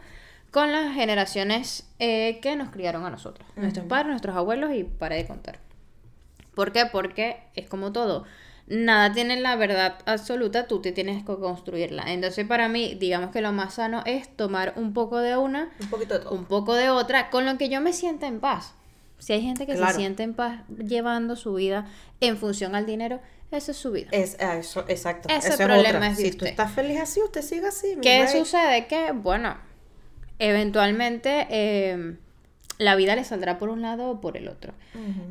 con 0.52 0.70
las 0.72 0.94
generaciones 0.94 1.90
eh, 1.98 2.38
que 2.40 2.54
nos 2.56 2.70
criaron 2.70 3.04
a 3.04 3.10
nosotros, 3.10 3.46
nuestros 3.56 3.86
padres, 3.86 4.08
nuestros 4.10 4.36
abuelos 4.36 4.72
y 4.74 4.84
para 4.84 5.16
de 5.16 5.26
contar. 5.26 5.58
¿Por 6.54 6.72
qué? 6.72 6.86
Porque 6.90 7.38
es 7.54 7.66
como 7.68 7.92
todo. 7.92 8.24
Nada 8.70 9.12
tiene 9.12 9.40
la 9.40 9.56
verdad 9.56 9.98
absoluta, 10.04 10.66
tú 10.66 10.80
te 10.82 10.92
tienes 10.92 11.18
que 11.24 11.34
construirla. 11.36 12.04
Entonces, 12.12 12.46
para 12.46 12.68
mí, 12.68 12.96
digamos 13.00 13.30
que 13.30 13.40
lo 13.40 13.50
más 13.52 13.74
sano 13.74 14.02
es 14.04 14.28
tomar 14.36 14.74
un 14.76 14.92
poco 14.92 15.18
de 15.18 15.36
una, 15.38 15.70
Un 15.80 15.88
poquito 15.88 16.14
de 16.18 16.20
todo. 16.20 16.34
un 16.34 16.44
poco 16.44 16.74
de 16.74 16.90
otra, 16.90 17.30
con 17.30 17.46
lo 17.46 17.56
que 17.56 17.68
yo 17.70 17.80
me 17.80 17.92
sienta 17.94 18.26
en 18.26 18.40
paz. 18.40 18.74
Si 19.18 19.32
hay 19.32 19.42
gente 19.42 19.66
que 19.66 19.72
Claro. 19.74 19.92
se 19.92 19.98
siente 20.00 20.22
en 20.22 20.34
paz 20.34 20.60
llevando 20.68 21.34
su 21.34 21.54
vida 21.54 21.86
en 22.20 22.36
función 22.36 22.74
al 22.74 22.84
dinero, 22.86 23.20
esa 23.50 23.70
es 23.72 23.78
su 23.78 23.90
vida. 23.90 24.08
Es, 24.12 24.36
ah, 24.38 24.56
eso, 24.58 24.84
exacto. 24.88 25.28
Ese 25.30 25.48
Eso 25.48 25.64
problema 25.64 26.08
es 26.08 26.16
de 26.18 26.22
Si 26.24 26.28
usted. 26.30 26.38
tú 26.38 26.44
estás 26.44 26.70
feliz 26.72 27.00
así, 27.00 27.20
usted 27.22 27.40
sigue 27.42 27.66
así. 27.66 27.96
¿Qué 28.02 28.28
sucede? 28.28 28.86
Que, 28.86 29.12
bueno, 29.12 29.56
eventualmente 30.38 31.46
eh, 31.50 32.16
la 32.78 32.94
vida 32.94 33.16
le 33.16 33.24
saldrá 33.24 33.58
por 33.58 33.68
un 33.68 33.82
lado 33.82 34.08
o 34.08 34.20
por 34.20 34.36
el 34.36 34.48
otro. 34.48 34.72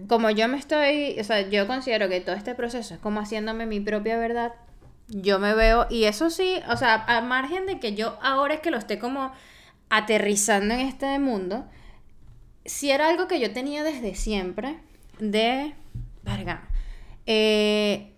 Como 0.08 0.30
yo 0.30 0.48
me 0.48 0.58
estoy, 0.58 1.18
o 1.20 1.24
sea, 1.24 1.50
yo 1.50 1.66
considero 1.66 2.10
que 2.10 2.22
todo 2.22 2.36
este 2.36 2.56
proceso 2.56 2.94
es 2.94 3.00
como 3.00 3.22
haciéndome 3.22 3.66
mi 3.66 3.80
propia 3.80 4.18
verdad. 4.18 4.54
Yo 5.08 5.40
me 5.40 5.54
veo, 5.54 5.88
y 5.90 6.04
eso 6.04 6.30
sí, 6.30 6.60
o 6.70 6.76
sea, 6.76 6.96
al 6.96 7.26
margen 7.26 7.66
de 7.66 7.80
que 7.80 7.96
yo 7.96 8.18
ahora 8.22 8.56
es 8.56 8.60
que 8.60 8.72
lo 8.72 8.78
esté 8.78 9.00
como 9.00 9.32
aterrizando 9.90 10.74
en 10.74 10.82
este 10.82 11.18
mundo, 11.20 11.66
si 12.66 12.92
era 12.92 13.08
algo 13.08 13.30
que 13.30 13.40
yo 13.40 13.54
tenía 13.54 13.84
desde 13.84 14.16
siempre, 14.16 14.78
de, 15.20 15.74
verga, 16.24 16.68
eh, 17.26 18.12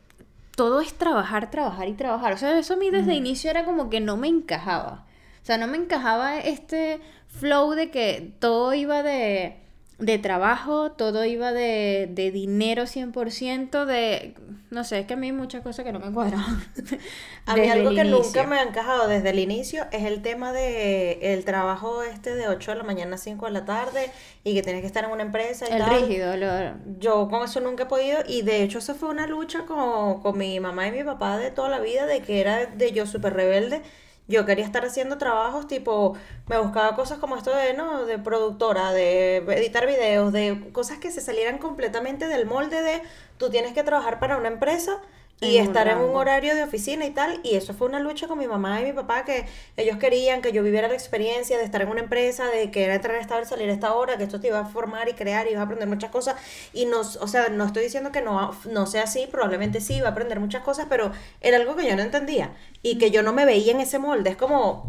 todo 0.55 0.81
es 0.81 0.93
trabajar, 0.95 1.51
trabajar 1.51 1.87
y 1.87 1.93
trabajar. 1.93 2.33
O 2.33 2.37
sea, 2.37 2.57
eso 2.57 2.73
a 2.73 2.77
mí 2.77 2.89
desde 2.89 3.13
inicio 3.13 3.51
era 3.51 3.63
como 3.63 3.91
que 3.91 3.99
no 3.99 4.17
me 4.17 4.27
encajaba. 4.27 5.05
O 5.41 5.45
sea, 5.45 5.57
no 5.57 5.67
me 5.67 5.77
encajaba 5.77 6.39
este 6.39 6.99
flow 7.29 7.71
de 7.71 7.89
que 7.91 8.31
todo 8.39 8.73
iba 8.73 9.03
de, 9.03 9.57
de 9.99 10.17
trabajo, 10.17 10.91
todo 10.91 11.25
iba 11.25 11.51
de, 11.53 12.07
de 12.11 12.31
dinero 12.31 12.83
100%, 12.87 13.85
de... 13.85 14.35
No 14.71 14.83
sé, 14.83 14.99
es 14.99 15.05
que 15.07 15.13
a 15.15 15.17
mí 15.17 15.27
hay 15.27 15.33
muchas 15.33 15.63
cosas 15.63 15.83
que 15.83 15.91
no 15.91 15.99
me 15.99 16.11
cuadraban. 16.11 16.63
A 17.47 17.55
mí 17.57 17.67
algo 17.67 17.89
que 17.95 18.01
inicio. 18.01 18.19
nunca 18.23 18.43
me 18.45 18.57
ha 18.59 18.61
encajado 18.63 19.07
desde 19.07 19.31
el 19.31 19.39
inicio 19.39 19.87
es 19.91 20.03
el 20.05 20.21
tema 20.21 20.53
de 20.53 21.33
el 21.33 21.43
trabajo 21.43 22.03
este 22.03 22.35
de 22.35 22.47
8 22.47 22.71
de 22.71 22.77
la 22.77 22.83
mañana 22.83 23.15
a 23.15 23.17
5 23.17 23.47
de 23.47 23.51
la 23.51 23.65
tarde 23.65 24.11
y 24.43 24.53
que 24.53 24.61
tienes 24.61 24.81
que 24.81 24.87
estar 24.87 25.03
en 25.05 25.09
una 25.09 25.23
empresa 25.23 25.65
y 25.67 25.73
El 25.73 25.79
tal. 25.79 26.01
rígido, 26.01 26.37
lo- 26.37 26.75
Yo 26.99 27.27
con 27.29 27.43
eso 27.43 27.59
nunca 27.61 27.83
he 27.83 27.87
podido 27.87 28.19
y 28.27 28.43
de 28.43 28.61
hecho 28.61 28.77
eso 28.77 28.93
fue 28.93 29.09
una 29.09 29.25
lucha 29.25 29.65
con, 29.65 30.21
con 30.21 30.37
mi 30.37 30.59
mamá 30.59 30.87
y 30.87 30.91
mi 30.91 31.03
papá 31.03 31.37
de 31.39 31.49
toda 31.49 31.69
la 31.69 31.79
vida, 31.79 32.05
de 32.05 32.21
que 32.21 32.39
era 32.41 32.67
de 32.67 32.91
yo 32.91 33.07
súper 33.07 33.33
rebelde. 33.33 33.81
Yo 34.29 34.45
quería 34.45 34.63
estar 34.63 34.85
haciendo 34.85 35.17
trabajos 35.17 35.67
tipo, 35.67 36.15
me 36.47 36.59
buscaba 36.59 36.95
cosas 36.95 37.17
como 37.17 37.35
esto 37.35 37.49
de, 37.53 37.73
¿no? 37.73 38.05
De 38.05 38.19
productora, 38.19 38.93
de 38.93 39.37
editar 39.37 39.87
videos, 39.87 40.31
de 40.31 40.69
cosas 40.71 40.99
que 40.99 41.09
se 41.11 41.19
salieran 41.19 41.57
completamente 41.57 42.27
del 42.27 42.45
molde 42.45 42.81
de 42.83 43.01
tú 43.37 43.49
tienes 43.49 43.73
que 43.73 43.83
trabajar 43.83 44.19
para 44.19 44.37
una 44.37 44.47
empresa 44.47 45.01
y 45.41 45.57
En 45.57 45.67
estar 45.67 45.87
en 45.87 45.99
un 45.99 46.15
horario 46.15 46.53
de 46.53 46.63
oficina 46.63 47.05
y 47.05 47.11
tal. 47.11 47.39
Y 47.43 47.55
eso 47.55 47.73
fue 47.73 47.87
una 47.87 47.99
lucha 47.99 48.27
con 48.27 48.37
mi 48.37 48.47
mamá 48.47 48.81
y 48.81 48.85
mi 48.85 48.93
papá, 48.93 49.23
que 49.23 49.45
ellos 49.77 49.97
querían 49.97 50.41
que 50.41 50.51
yo 50.51 50.63
viviera 50.63 50.87
la 50.87 50.95
experiencia 50.95 51.57
de 51.57 51.63
estar 51.63 51.81
en 51.81 51.87
una 51.87 52.01
empresa, 52.01 52.47
de 52.47 52.71
que 52.71 52.83
era 52.83 52.95
entrar 52.95 53.15
a 53.15 53.19
esta 53.19 53.35
hora, 53.35 53.45
salir 53.45 53.69
a 53.69 53.73
esta 53.73 53.93
hora, 53.93 54.17
que 54.17 54.23
esto 54.23 54.41
te 54.41 54.47
iba 54.47 54.59
a 54.59 54.65
formar 54.65 55.07
y 55.07 55.13
crear 55.13 55.47
y 55.47 55.51
ibas 55.51 55.61
a 55.61 55.63
aprender 55.63 55.87
muchas 55.87 56.11
cosas. 56.11 56.35
Y 56.73 56.85
no, 56.85 56.99
o 56.99 57.27
sea, 57.27 57.49
no 57.49 57.65
estoy 57.65 57.83
diciendo 57.83 58.11
que 58.11 58.21
no, 58.21 58.51
no 58.69 58.85
sea 58.85 59.03
así, 59.03 59.27
probablemente 59.31 59.79
sí, 59.79 59.95
iba 59.95 60.09
a 60.09 60.11
aprender 60.11 60.39
muchas 60.39 60.63
cosas, 60.63 60.87
pero 60.89 61.11
era 61.39 61.57
algo 61.57 61.75
que 61.75 61.87
yo 61.87 61.95
no 61.95 62.01
entendía 62.01 62.53
y 62.83 62.97
que 62.97 63.11
yo 63.11 63.23
no 63.23 63.31
me 63.31 63.45
veía 63.45 63.71
en 63.71 63.79
ese 63.79 63.97
molde. 63.99 64.31
Es 64.31 64.37
como, 64.37 64.87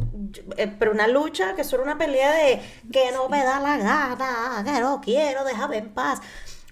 eh, 0.57 0.72
pero 0.78 0.90
una 0.90 1.07
lucha 1.07 1.55
que 1.55 1.62
solo 1.62 1.84
una 1.84 1.98
pelea 1.98 2.32
de 2.32 2.61
que 2.92 3.12
no 3.12 3.28
me 3.28 3.44
da 3.44 3.61
la 3.61 3.76
gana, 3.78 4.64
que 4.64 4.80
no 4.80 5.01
quiero, 5.01 5.44
déjame 5.44 5.78
en 5.78 5.90
paz. 5.94 6.20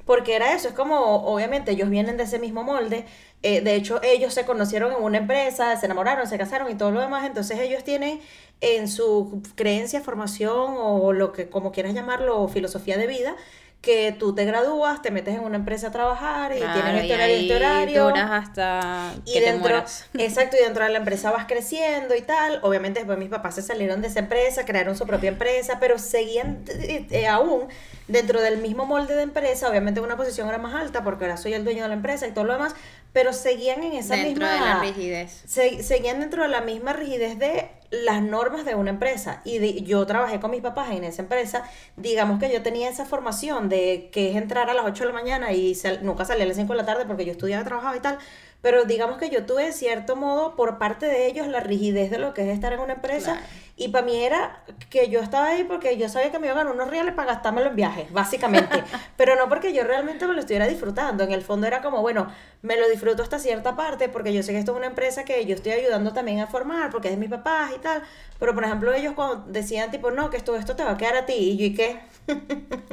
Porque 0.09 0.35
era 0.35 0.55
eso, 0.55 0.69
es 0.69 0.75
como, 0.75 0.97
obviamente, 1.27 1.73
ellos 1.73 1.91
vienen 1.91 2.17
de 2.17 2.23
ese 2.23 2.39
mismo 2.39 2.65
molde. 2.65 3.05
Eh, 3.43 3.61
de 3.61 3.75
hecho, 3.75 4.01
ellos 4.03 4.35
se 4.35 4.45
conocieron 4.45 4.93
en 4.93 5.03
una 5.03 5.19
empresa, 5.19 5.77
se 5.77 5.87
enamoraron, 5.87 6.27
se 6.27 6.39
casaron 6.39 6.71
y 6.71 6.75
todo 6.77 6.91
lo 6.91 7.01
demás. 7.01 7.25
Entonces, 7.27 7.59
ellos 7.61 7.85
tienen 7.85 8.21
en 8.61 8.89
su 8.89 9.43
creencia, 9.55 10.01
formación 10.01 10.75
o 10.79 11.13
lo 11.13 11.33
que, 11.33 11.49
como 11.49 11.71
quieras 11.73 11.95
llamarlo, 11.95 12.49
filosofía 12.49 12.97
de 12.99 13.07
vida, 13.07 13.37
que 13.81 14.11
tú 14.19 14.35
te 14.35 14.45
gradúas, 14.45 15.03
te 15.03 15.13
metes 15.13 15.37
en 15.37 15.41
una 15.45 15.57
empresa 15.57 15.87
a 15.89 15.91
trabajar 15.93 16.53
y 16.57 16.59
Claro, 16.59 16.73
tienes 16.73 17.05
y 17.05 17.13
este 17.13 17.15
horario, 17.15 17.37
este 17.37 17.55
ahí 17.55 17.55
horario. 17.55 18.05
duras 18.05 18.29
hasta 18.33 19.23
Y 19.25 19.35
que 19.35 19.41
te 19.41 19.53
dentro, 19.53 19.59
mueras. 19.59 20.11
exacto, 20.17 20.57
y 20.61 20.65
dentro 20.65 20.83
de 20.85 20.91
la 20.91 20.99
empresa 20.99 21.31
vas 21.31 21.47
creciendo 21.47 22.17
y 22.17 22.23
tal. 22.23 22.59
Obviamente 22.65 22.99
después 23.01 23.19
mis 23.19 23.29
papás 23.29 23.55
se 23.55 23.63
salieron 23.63 24.03
de 24.03 24.09
esa 24.09 24.19
empresa, 24.19 24.65
crearon 24.65 24.97
su 24.97 25.07
propia 25.07 25.29
empresa, 25.29 25.79
pero 25.79 25.99
seguían 25.99 26.65
eh, 26.69 27.07
eh, 27.11 27.27
aún 27.29 27.69
dentro 28.09 28.41
del 28.43 28.59
mismo 28.59 28.85
molde 28.85 29.15
de 29.15 29.23
empresa. 29.23 29.69
Obviamente 29.71 30.01
una 30.01 30.17
posición 30.17 30.49
era 30.49 30.59
más 30.59 30.75
alta 30.75 31.05
porque 31.05 31.27
ahora 31.27 31.37
soy 31.37 31.55
el 31.55 31.63
dueño 31.65 31.83
de 31.85 31.89
la 31.89 31.95
empresa 31.95 32.27
y 32.27 32.33
todo 32.33 32.45
lo 32.45 32.55
demás, 32.55 32.75
pero 33.19 33.33
seguían 33.33 33.83
en 33.83 33.95
esa 33.95 34.15
dentro 34.15 34.47
misma... 34.47 34.53
de 34.55 34.61
la 34.61 34.81
rigidez. 34.81 35.43
se- 35.45 35.83
seguían 35.83 36.21
dentro 36.21 36.45
de 36.45 36.49
la 36.49 36.61
misma 36.61 36.93
rigidez 36.93 37.37
de 37.37 37.69
las 37.91 38.23
normas 38.23 38.65
de 38.65 38.77
una 38.77 38.91
empresa. 38.91 39.41
Y 39.45 39.59
de- 39.59 39.83
yo 39.83 40.07
trabajé 40.07 40.39
con 40.39 40.53
mis 40.53 40.61
papás 40.61 40.93
en 40.93 41.03
esa 41.03 41.23
empresa. 41.23 41.65
Digamos 41.97 42.39
que 42.39 42.53
yo 42.53 42.63
tenía 42.63 42.89
esa 42.89 43.05
formación 43.07 43.69
de 43.69 44.09
que 44.13 44.31
es 44.31 44.37
entrar 44.37 44.71
a 44.71 44.75
las 44.75 44.85
8 44.87 45.03
de 45.03 45.09
la 45.09 45.15
mañana 45.19 45.51
y 45.53 45.75
sal- 45.75 45.99
nunca 46.03 46.25
salía 46.25 46.45
a 46.45 46.47
las 46.47 46.57
5 46.57 46.73
de 46.73 46.77
la 46.77 46.87
tarde 46.87 47.07
porque 47.07 47.25
yo 47.25 47.33
estudiaba, 47.33 47.65
trabajaba 47.65 47.97
y 47.97 48.01
tal. 48.01 48.19
Pero 48.61 48.85
digamos 48.85 49.19
que 49.19 49.31
yo 49.31 49.47
tuve, 49.47 49.67
de 49.67 49.73
cierto 49.73 50.17
modo, 50.17 50.57
por 50.57 50.79
parte 50.79 51.07
de 51.07 51.27
ellos, 51.27 51.47
la 51.47 51.61
rigidez 51.61 52.11
de 52.11 52.19
lo 52.19 52.35
que 52.35 52.43
es 52.43 52.49
estar 52.49 52.73
en 52.73 52.81
una 52.81 52.95
empresa. 52.95 53.35
Claro. 53.35 53.47
Y 53.81 53.89
para 53.89 54.05
mí 54.05 54.17
era 54.17 54.65
que 54.91 55.09
yo 55.09 55.21
estaba 55.21 55.47
ahí 55.47 55.63
porque 55.63 55.97
yo 55.97 56.09
sabía 56.09 56.33
que 56.33 56.41
me 56.41 56.49
iba 56.49 56.55
a 56.55 56.59
ganar 56.59 56.75
unos 56.75 56.91
reales 56.91 57.15
para 57.15 57.35
gastármelo 57.35 57.69
en 57.69 57.77
viajes, 57.77 58.13
básicamente. 58.13 58.83
Pero 59.17 59.37
no 59.37 59.49
porque 59.49 59.73
yo 59.73 59.85
realmente 59.85 60.27
me 60.27 60.35
lo 60.35 60.41
estuviera 60.41 60.67
disfrutando. 60.67 61.23
En 61.23 61.31
el 61.31 61.43
fondo 61.43 61.69
era 61.69 61.81
como, 61.81 62.01
bueno, 62.03 62.27
me 62.63 62.77
lo 62.77 62.89
disfruto 62.89 63.23
hasta 63.23 63.39
cierta 63.39 63.77
parte 63.77 64.09
porque 64.09 64.35
yo 64.35 64.43
sé 64.43 64.51
que 64.51 64.59
esto 64.59 64.73
es 64.73 64.79
una 64.79 64.89
empresa 64.89 65.25
que 65.25 65.47
yo 65.47 65.55
estoy 65.55 65.73
ayudando 65.73 66.13
también 66.13 66.41
a 66.41 66.49
formar 66.49 66.91
porque 66.91 67.07
es 67.07 67.15
de 67.15 67.21
mis 67.21 67.31
papás 67.31 67.71
y 67.77 67.79
tal. 67.79 68.03
Pero, 68.41 68.53
por 68.53 68.65
ejemplo, 68.65 68.93
ellos 68.93 69.15
cuando 69.15 69.45
decían, 69.47 69.93
tipo, 69.93 70.11
no, 70.11 70.29
que 70.29 70.39
esto, 70.39 70.57
esto 70.57 70.75
te 70.75 70.83
va 70.83 70.93
a 70.93 70.97
quedar 70.97 71.15
a 71.15 71.27
ti. 71.27 71.35
Y 71.35 71.57
yo, 71.57 71.67
¿y 71.67 71.75
qué? 71.75 72.01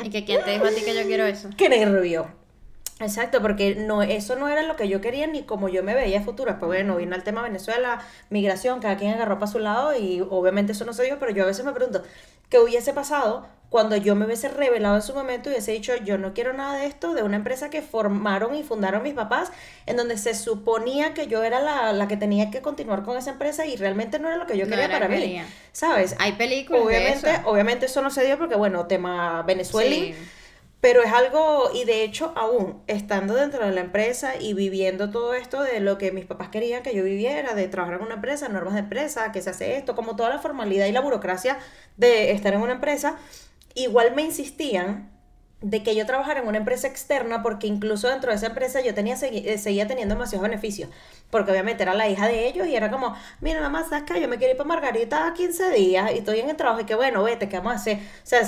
¿Y 0.04 0.12
que 0.12 0.24
quién 0.24 0.44
te 0.44 0.52
dijo 0.52 0.66
a 0.66 0.70
ti 0.70 0.84
que 0.84 0.94
yo 0.94 1.04
quiero 1.08 1.26
eso? 1.26 1.50
¡Qué 1.58 1.68
nervio! 1.68 2.45
Exacto, 3.00 3.42
porque 3.42 3.76
no, 3.76 4.02
eso 4.04 4.38
no 4.38 4.48
era 4.48 4.64
lo 4.64 4.78
que 4.78 4.88
yo 4.88 5.02
quería 5.02 5.28
ni 5.28 5.44
como 5.44 5.68
yo 5.68 5.84
me 5.84 5.94
veía 5.94 6.20
a 6.20 6.24
futuro. 6.24 6.56
Pues 6.58 6.68
bueno, 6.68 6.96
vino 6.96 7.14
el 7.16 7.24
tema 7.24 7.42
Venezuela, 7.42 8.00
migración, 8.30 8.80
cada 8.80 8.96
quien 8.96 9.14
agarró 9.14 9.38
para 9.38 9.52
su 9.52 9.60
lado 9.60 9.94
y 9.98 10.22
obviamente 10.30 10.72
eso 10.72 10.86
no 10.86 10.94
se 10.94 11.04
dio, 11.04 11.20
pero 11.20 11.32
yo 11.32 11.44
a 11.44 11.48
veces 11.48 11.66
me 11.66 11.74
pregunto, 11.74 12.04
¿qué 12.50 12.58
hubiese 12.58 12.94
pasado 12.94 13.48
cuando 13.70 13.98
yo 13.98 14.16
me 14.16 14.26
hubiese 14.26 14.48
revelado 14.48 14.96
en 14.96 15.02
su 15.02 15.14
momento 15.14 15.50
y 15.50 15.54
hubiese 15.54 15.74
dicho, 15.74 15.94
yo 15.98 16.18
no 16.18 16.34
quiero 16.34 16.54
nada 16.54 16.78
de 16.78 16.86
esto, 16.86 17.14
de 17.14 17.24
una 17.24 17.36
empresa 17.36 17.70
que 17.70 17.82
formaron 17.82 18.56
y 18.56 18.64
fundaron 18.64 19.04
mis 19.04 19.14
papás, 19.14 19.52
en 19.86 19.98
donde 19.98 20.18
se 20.18 20.34
suponía 20.34 21.14
que 21.14 21.28
yo 21.28 21.44
era 21.44 21.60
la, 21.60 21.92
la 21.92 22.08
que 22.08 22.16
tenía 22.16 22.50
que 22.50 22.62
continuar 22.62 23.04
con 23.04 23.18
esa 23.18 23.32
empresa 23.32 23.66
y 23.66 23.76
realmente 23.76 24.20
no 24.20 24.30
era 24.30 24.38
lo 24.38 24.46
que 24.48 24.58
yo 24.58 24.66
No 24.66 24.70
quería 24.72 24.88
para 24.90 25.10
mí. 25.10 25.42
¿sabes? 25.74 26.16
Hay 26.20 26.34
películas 26.34 26.88
de 26.88 26.88
Obviamente, 26.88 27.30
eso. 27.32 27.42
obviamente 27.44 27.86
eso 27.88 28.02
no 28.02 28.10
se 28.10 28.26
dio 28.26 28.38
porque, 28.38 28.56
bueno, 28.56 28.88
tema 28.88 29.42
Venezuela. 29.44 29.90
Sí. 29.90 30.16
Pero 30.82 31.02
es 31.02 31.12
algo, 31.12 31.72
y 31.74 31.86
de 31.86 32.04
hecho 32.04 32.32
aún 32.36 32.84
estando 32.88 33.34
dentro 33.36 33.66
de 33.66 33.72
la 33.72 33.82
empresa 33.82 34.36
y 34.40 34.54
viviendo 34.54 35.10
todo 35.10 35.34
esto 35.34 35.64
de 35.64 35.80
lo 35.80 35.98
que 35.98 36.12
mis 36.12 36.26
papás 36.26 36.50
querían 36.50 36.84
que 36.84 36.96
yo 36.96 37.04
viviera, 37.04 37.56
de 37.56 37.68
trabajar 37.68 37.96
en 37.96 38.06
una 38.06 38.16
empresa, 38.16 38.50
normas 38.50 38.76
de 38.76 38.82
empresa, 38.82 39.32
que 39.32 39.42
se 39.42 39.50
hace 39.50 39.78
esto, 39.78 39.96
como 39.96 40.16
toda 40.16 40.30
la 40.30 40.40
formalidad 40.40 40.86
y 40.86 40.92
la 40.92 41.02
burocracia 41.02 41.58
de 41.98 42.32
estar 42.32 42.54
en 42.54 42.62
una 42.62 42.74
empresa, 42.74 43.18
igual 43.74 44.14
me 44.16 44.22
insistían 44.22 45.16
de 45.62 45.82
que 45.82 45.96
yo 45.96 46.06
trabajara 46.06 46.42
en 46.42 46.48
una 46.48 46.58
empresa 46.58 46.88
externa 46.88 47.42
porque 47.42 47.66
incluso 47.66 48.08
dentro 48.10 48.30
de 48.30 48.38
esa 48.38 48.48
empresa 48.48 48.82
yo 48.82 48.94
tenía 48.94 49.16
eh, 49.16 49.58
seguía 49.58 49.88
teniendo 49.88 50.14
demasiados 50.14 50.48
beneficios 50.48 50.90
porque 51.36 51.52
obviamente 51.52 51.84
era 51.84 51.94
la 51.94 52.08
hija 52.08 52.30
de 52.30 52.48
ellos 52.48 52.66
y 52.66 52.78
era 52.78 52.90
como 52.90 53.14
mira 53.42 53.60
mamá 53.60 53.84
sabes 53.84 54.06
que 54.06 54.22
yo 54.22 54.30
me 54.30 54.38
quiero 54.38 54.52
ir 54.52 54.58
para 54.58 54.70
Margarita 54.70 55.34
15 55.36 55.70
días 55.72 56.10
y 56.14 56.20
estoy 56.20 56.40
en 56.40 56.50
el 56.50 56.56
trabajo 56.56 56.80
y 56.80 56.86
que 56.86 56.96
bueno 56.96 57.22
vete 57.24 57.50
qué 57.50 57.58
vamos 57.58 57.74
a 57.74 57.76
hacer 57.76 57.98
o 57.98 58.00
sea 58.24 58.46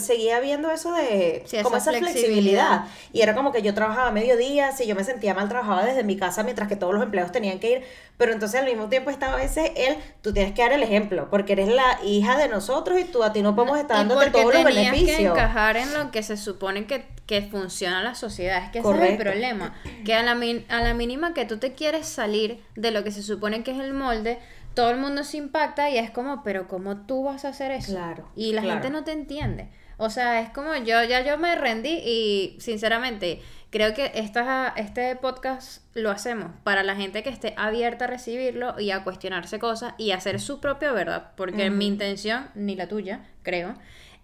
seguía 0.00 0.40
viendo 0.40 0.72
eso 0.72 0.92
de 0.92 1.44
como 1.62 1.76
esa, 1.76 1.92
flexibilidad. 1.92 2.86
y 3.12 3.20
era 3.20 3.32
como 3.36 3.52
que 3.52 3.62
yo 3.62 3.74
trabajaba 3.74 4.10
mediodía 4.10 4.72
si 4.72 4.88
yo 4.88 4.96
me 4.96 5.04
sentía 5.04 5.34
mal 5.34 5.48
trabajaba 5.48 5.84
desde 5.84 6.02
mi 6.02 6.16
casa 6.16 6.42
mientras 6.42 6.66
que 6.66 6.74
todos 6.74 6.92
los 6.94 7.02
empleados 7.04 7.30
tenían 7.30 7.60
que 7.60 7.70
ir 7.70 7.84
pero 8.16 8.32
entonces 8.32 8.58
al 8.58 8.66
mismo 8.66 8.88
tiempo 8.88 9.10
estaba 9.10 9.34
a 9.34 9.36
veces 9.36 9.70
él 9.76 9.96
tú 10.20 10.32
tienes 10.32 10.52
que 10.52 10.62
dar 10.62 10.72
el 10.72 10.82
ejemplo 10.82 11.28
porque 11.30 11.52
eres 11.52 11.68
la 11.68 12.00
hija 12.02 12.36
de 12.36 12.48
nosotros 12.48 12.98
y 12.98 13.04
tú 13.04 13.22
a 13.22 13.32
ti 13.32 13.40
no 13.40 13.54
podemos 13.54 13.78
estar 13.78 13.98
dándote 13.98 14.30
todos 14.32 14.52
los 14.52 14.64
beneficios 14.64 15.16
que 15.16 15.26
encajar 15.26 15.76
en 15.76 15.94
lo 15.94 16.10
que 16.10 16.24
se 16.24 16.36
supone 16.36 16.86
que, 16.86 17.06
que 17.26 17.42
funciona 17.42 18.02
la 18.02 18.14
sociedad. 18.14 18.64
Es 18.64 18.70
que 18.70 18.78
ese 18.78 18.90
es 18.90 19.10
el 19.10 19.18
problema. 19.18 19.74
Que 20.04 20.14
a 20.14 20.22
la, 20.22 20.38
a 20.68 20.80
la 20.80 20.94
mínima 20.94 21.34
que 21.34 21.44
tú 21.44 21.58
te 21.58 21.72
quieres 21.72 22.06
salir 22.06 22.62
de 22.76 22.90
lo 22.92 23.04
que 23.04 23.10
se 23.10 23.22
supone 23.22 23.62
que 23.62 23.72
es 23.72 23.80
el 23.80 23.92
molde, 23.92 24.38
todo 24.74 24.90
el 24.90 24.98
mundo 24.98 25.24
se 25.24 25.38
impacta 25.38 25.90
y 25.90 25.98
es 25.98 26.10
como, 26.10 26.42
pero 26.42 26.68
¿cómo 26.68 26.98
tú 27.06 27.24
vas 27.24 27.44
a 27.44 27.48
hacer 27.48 27.72
eso? 27.72 27.92
Claro. 27.92 28.28
Y 28.36 28.52
la 28.52 28.62
gente 28.62 28.90
no 28.90 29.04
te 29.04 29.12
entiende. 29.12 29.68
O 29.98 30.10
sea, 30.10 30.40
es 30.40 30.50
como 30.50 30.74
yo, 30.76 31.02
ya 31.04 31.24
yo 31.24 31.38
me 31.38 31.56
rendí 31.56 32.02
y 32.04 32.56
sinceramente 32.60 33.40
creo 33.70 33.94
que 33.94 34.12
esta, 34.14 34.74
este 34.76 35.16
podcast 35.16 35.82
lo 35.94 36.10
hacemos 36.10 36.50
para 36.64 36.82
la 36.82 36.94
gente 36.94 37.22
que 37.22 37.30
esté 37.30 37.54
abierta 37.56 38.04
a 38.04 38.08
recibirlo 38.08 38.78
y 38.78 38.90
a 38.90 39.02
cuestionarse 39.04 39.58
cosas 39.58 39.94
y 39.96 40.10
a 40.10 40.16
hacer 40.16 40.38
su 40.38 40.60
propia 40.60 40.92
verdad. 40.92 41.32
Porque 41.36 41.70
mi 41.70 41.86
intención, 41.86 42.50
ni 42.54 42.76
la 42.76 42.88
tuya, 42.88 43.24
creo, 43.42 43.74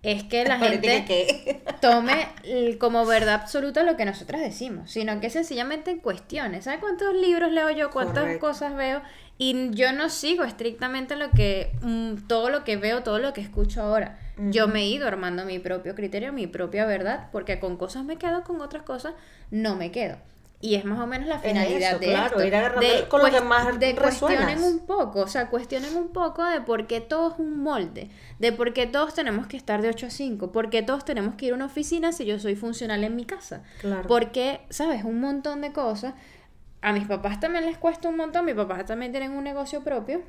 es 0.02 0.24
que 0.24 0.44
la 0.44 0.58
gente 0.58 1.62
tome 1.80 2.28
como 2.78 3.06
verdad 3.06 3.34
absoluta 3.34 3.84
lo 3.84 3.96
que 3.96 4.04
nosotras 4.04 4.40
decimos, 4.40 4.90
sino 4.90 5.20
que 5.20 5.30
sencillamente 5.30 5.98
cuestione. 5.98 6.60
¿Sabes 6.60 6.80
cuántos 6.80 7.14
libros 7.14 7.52
leo 7.52 7.70
yo? 7.70 7.90
¿Cuántas 7.90 8.38
cosas 8.38 8.74
veo? 8.74 9.00
Y 9.38 9.70
yo 9.70 9.92
no 9.92 10.08
sigo 10.08 10.44
estrictamente 10.44 11.16
lo 11.16 11.30
que, 11.30 11.72
mm, 11.82 12.26
todo 12.26 12.50
lo 12.50 12.64
que 12.64 12.76
veo, 12.76 13.02
todo 13.02 13.18
lo 13.18 13.32
que 13.32 13.40
escucho 13.40 13.82
ahora. 13.82 14.18
Yo 14.36 14.66
me 14.66 14.80
he 14.80 14.86
ido 14.86 15.06
armando 15.06 15.44
mi 15.44 15.58
propio 15.58 15.94
criterio, 15.94 16.32
mi 16.32 16.46
propia 16.46 16.84
verdad, 16.84 17.28
porque 17.32 17.60
con 17.60 17.76
cosas 17.76 18.04
me 18.04 18.16
quedo, 18.16 18.42
con 18.44 18.60
otras 18.60 18.82
cosas 18.82 19.14
no 19.50 19.76
me 19.76 19.90
quedo. 19.90 20.16
Y 20.64 20.76
es 20.76 20.84
más 20.84 21.00
o 21.00 21.08
menos 21.08 21.26
la 21.26 21.40
finalidad 21.40 21.98
de 21.98 22.06
claro, 22.06 22.40
esto. 22.40 22.80
De, 22.80 23.08
con 23.08 23.20
lo 23.20 23.30
que 23.32 23.40
más 23.40 23.80
de 23.80 23.96
cuestionen 23.96 24.62
un 24.62 24.86
poco, 24.86 25.22
o 25.22 25.26
sea, 25.26 25.50
cuestionen 25.50 25.96
un 25.96 26.12
poco 26.12 26.44
de 26.44 26.60
por 26.60 26.86
qué 26.86 27.00
todo 27.00 27.32
es 27.32 27.38
un 27.40 27.64
molde, 27.64 28.10
de 28.38 28.52
por 28.52 28.72
qué 28.72 28.86
todos 28.86 29.12
tenemos 29.12 29.48
que 29.48 29.56
estar 29.56 29.82
de 29.82 29.88
8 29.88 30.06
a 30.06 30.10
5, 30.10 30.52
por 30.52 30.70
qué 30.70 30.84
todos 30.84 31.04
tenemos 31.04 31.34
que 31.34 31.46
ir 31.46 31.52
a 31.52 31.56
una 31.56 31.64
oficina 31.64 32.12
si 32.12 32.26
yo 32.26 32.38
soy 32.38 32.54
funcional 32.54 33.02
en 33.02 33.16
mi 33.16 33.24
casa. 33.24 33.64
Claro. 33.80 34.06
Porque, 34.06 34.60
¿sabes? 34.70 35.02
Un 35.02 35.20
montón 35.20 35.62
de 35.62 35.72
cosas. 35.72 36.14
A 36.80 36.92
mis 36.92 37.08
papás 37.08 37.40
también 37.40 37.66
les 37.66 37.76
cuesta 37.76 38.08
un 38.08 38.16
montón, 38.16 38.44
mis 38.44 38.54
papás 38.54 38.86
también 38.86 39.10
tienen 39.10 39.32
un 39.32 39.42
negocio 39.42 39.82
propio. 39.82 40.22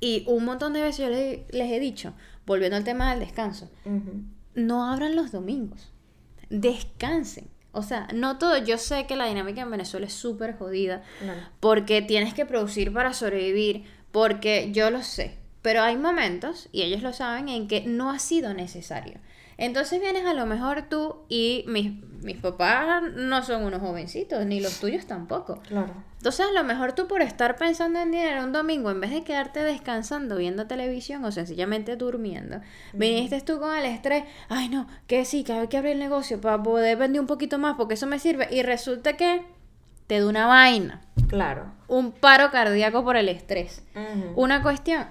Y 0.00 0.24
un 0.26 0.44
montón 0.44 0.72
de 0.72 0.82
veces 0.82 1.06
yo 1.06 1.08
les, 1.08 1.72
he 1.72 1.78
dicho, 1.78 2.12
volviendo 2.44 2.76
al 2.76 2.82
tema 2.82 3.12
del 3.12 3.20
descanso, 3.20 3.70
no 4.56 4.90
abran 4.92 5.14
los 5.14 5.30
domingos, 5.30 5.92
descansen 6.50 7.53
o 7.74 7.82
sea, 7.82 8.08
no 8.14 8.38
todo, 8.38 8.56
yo 8.58 8.78
sé 8.78 9.06
que 9.06 9.16
la 9.16 9.26
dinámica 9.26 9.60
en 9.60 9.70
Venezuela 9.70 10.06
es 10.06 10.12
súper 10.12 10.56
jodida, 10.56 11.02
porque 11.60 12.02
tienes 12.02 12.32
que 12.34 12.46
producir 12.46 12.92
para 12.92 13.12
sobrevivir, 13.12 13.84
porque 14.12 14.70
yo 14.72 14.90
lo 14.90 15.02
sé, 15.02 15.38
pero 15.60 15.82
hay 15.82 15.96
momentos, 15.96 16.68
y 16.72 16.82
ellos 16.82 17.02
lo 17.02 17.12
saben, 17.12 17.48
en 17.48 17.68
que 17.68 17.82
no 17.86 18.10
ha 18.10 18.18
sido 18.18 18.54
necesario. 18.54 19.18
Entonces 19.56 20.00
vienes 20.00 20.26
a 20.26 20.34
lo 20.34 20.46
mejor 20.46 20.88
tú 20.88 21.24
y 21.28 21.64
mis, 21.68 21.92
mis 22.22 22.36
papás 22.38 23.02
no 23.14 23.42
son 23.44 23.64
unos 23.64 23.80
jovencitos, 23.80 24.44
ni 24.46 24.60
los 24.60 24.80
tuyos 24.80 25.06
tampoco. 25.06 25.60
Claro. 25.68 25.94
Entonces 26.24 26.46
a 26.46 26.52
lo 26.52 26.64
mejor 26.64 26.94
tú 26.94 27.06
por 27.06 27.20
estar 27.20 27.54
pensando 27.56 28.00
en 28.00 28.10
dinero 28.10 28.44
un 28.44 28.52
domingo, 28.52 28.90
en 28.90 28.98
vez 28.98 29.10
de 29.10 29.24
quedarte 29.24 29.62
descansando 29.62 30.36
viendo 30.36 30.66
televisión 30.66 31.22
o 31.26 31.30
sencillamente 31.30 31.96
durmiendo, 31.96 32.62
viniste 32.94 33.42
tú 33.42 33.60
con 33.60 33.76
el 33.76 33.84
estrés, 33.84 34.24
ay 34.48 34.70
no, 34.70 34.86
que 35.06 35.26
sí, 35.26 35.44
que 35.44 35.52
hay 35.52 35.68
que 35.68 35.76
abrir 35.76 35.92
el 35.92 35.98
negocio 35.98 36.40
para 36.40 36.62
poder 36.62 36.96
vender 36.96 37.20
un 37.20 37.26
poquito 37.26 37.58
más 37.58 37.76
porque 37.76 37.92
eso 37.92 38.06
me 38.06 38.18
sirve. 38.18 38.48
Y 38.50 38.62
resulta 38.62 39.18
que 39.18 39.44
te 40.06 40.18
da 40.18 40.26
una 40.26 40.46
vaina. 40.46 41.02
Claro. 41.28 41.66
Un 41.88 42.12
paro 42.12 42.50
cardíaco 42.50 43.04
por 43.04 43.18
el 43.18 43.28
estrés. 43.28 43.84
Una 44.34 44.62
cuestión 44.62 45.04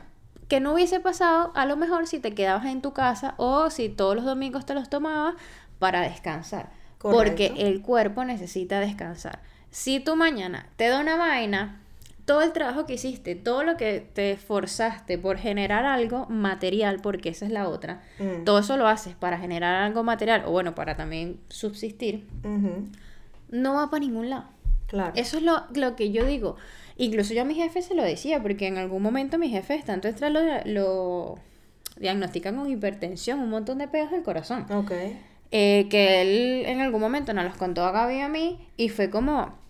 que 0.48 0.62
no 0.62 0.74
hubiese 0.74 1.00
pasado 1.00 1.52
a 1.54 1.68
lo 1.68 1.78
mejor 1.78 2.08
si 2.08 2.18
te 2.18 2.34
quedabas 2.34 2.66
en 2.66 2.82
tu 2.82 2.92
casa 2.92 3.36
o 3.38 3.70
si 3.70 3.88
todos 3.88 4.16
los 4.16 4.26
domingos 4.26 4.66
te 4.66 4.74
los 4.74 4.90
tomabas 4.90 5.36
para 5.78 6.02
descansar. 6.02 6.72
Porque 6.98 7.54
el 7.58 7.84
cuerpo 7.84 8.26
necesita 8.26 8.80
descansar. 8.80 9.53
Si 9.74 10.00
tú 10.00 10.16
mañana 10.16 10.68
te 10.76 10.88
da 10.88 11.02
una 11.02 11.16
vaina, 11.16 11.82
todo 12.26 12.44
el 12.44 12.54
trabajo 12.54 12.86
que 12.86 12.94
hiciste, 12.94 13.34
todo 13.34 13.64
lo 13.64 13.76
que 13.76 14.08
te 14.14 14.32
esforzaste 14.32 15.18
por 15.18 15.40
generar 15.40 15.84
algo 15.86 16.28
material, 16.28 17.00
porque 17.02 17.30
esa 17.30 17.48
es 17.48 17.52
la 17.52 17.68
otra, 17.68 18.04
mm. 18.20 18.44
todo 18.44 18.60
eso 18.60 18.78
lo 18.78 18.88
haces 18.88 19.16
para 19.16 19.40
generar 19.40 19.82
algo 19.82 20.04
material, 20.04 20.44
o 20.46 20.52
bueno, 20.52 20.76
para 20.76 20.96
también 20.96 21.40
subsistir, 21.50 22.28
no 23.50 23.74
va 23.74 23.90
para 23.90 24.02
ningún 24.02 24.30
lado. 24.30 24.46
Claro. 24.86 25.12
Eso 25.16 25.38
es 25.38 25.44
lo, 25.44 25.64
lo 25.74 25.96
que 25.96 26.12
yo 26.12 26.24
digo. 26.24 26.56
Incluso 26.98 27.34
yo 27.34 27.42
a 27.42 27.46
mi 27.46 27.56
jefe 27.56 27.82
se 27.82 27.96
lo 27.96 28.04
decía, 28.04 28.44
porque 28.44 28.68
en 28.68 28.78
algún 28.78 29.02
momento 29.02 29.40
mis 29.40 29.50
jefes, 29.50 29.84
tanto 29.86 30.08
extra 30.08 30.30
lo, 30.30 30.40
lo 30.66 31.40
diagnostican 31.98 32.56
con 32.58 32.70
hipertensión, 32.70 33.40
un 33.40 33.50
montón 33.50 33.80
de 33.80 33.88
pedos 33.88 34.12
del 34.12 34.22
corazón. 34.22 34.68
Ok. 34.72 34.92
Eh, 35.50 35.88
que 35.90 36.22
él 36.22 36.66
en 36.68 36.80
algún 36.80 37.02
momento 37.02 37.34
nos 37.34 37.46
los 37.46 37.58
contó 37.58 37.84
a 37.86 37.92
Gaby 37.92 38.16
y 38.16 38.22
a 38.22 38.30
mí, 38.30 38.68
y 38.78 38.90
fue 38.90 39.10
como, 39.10 39.63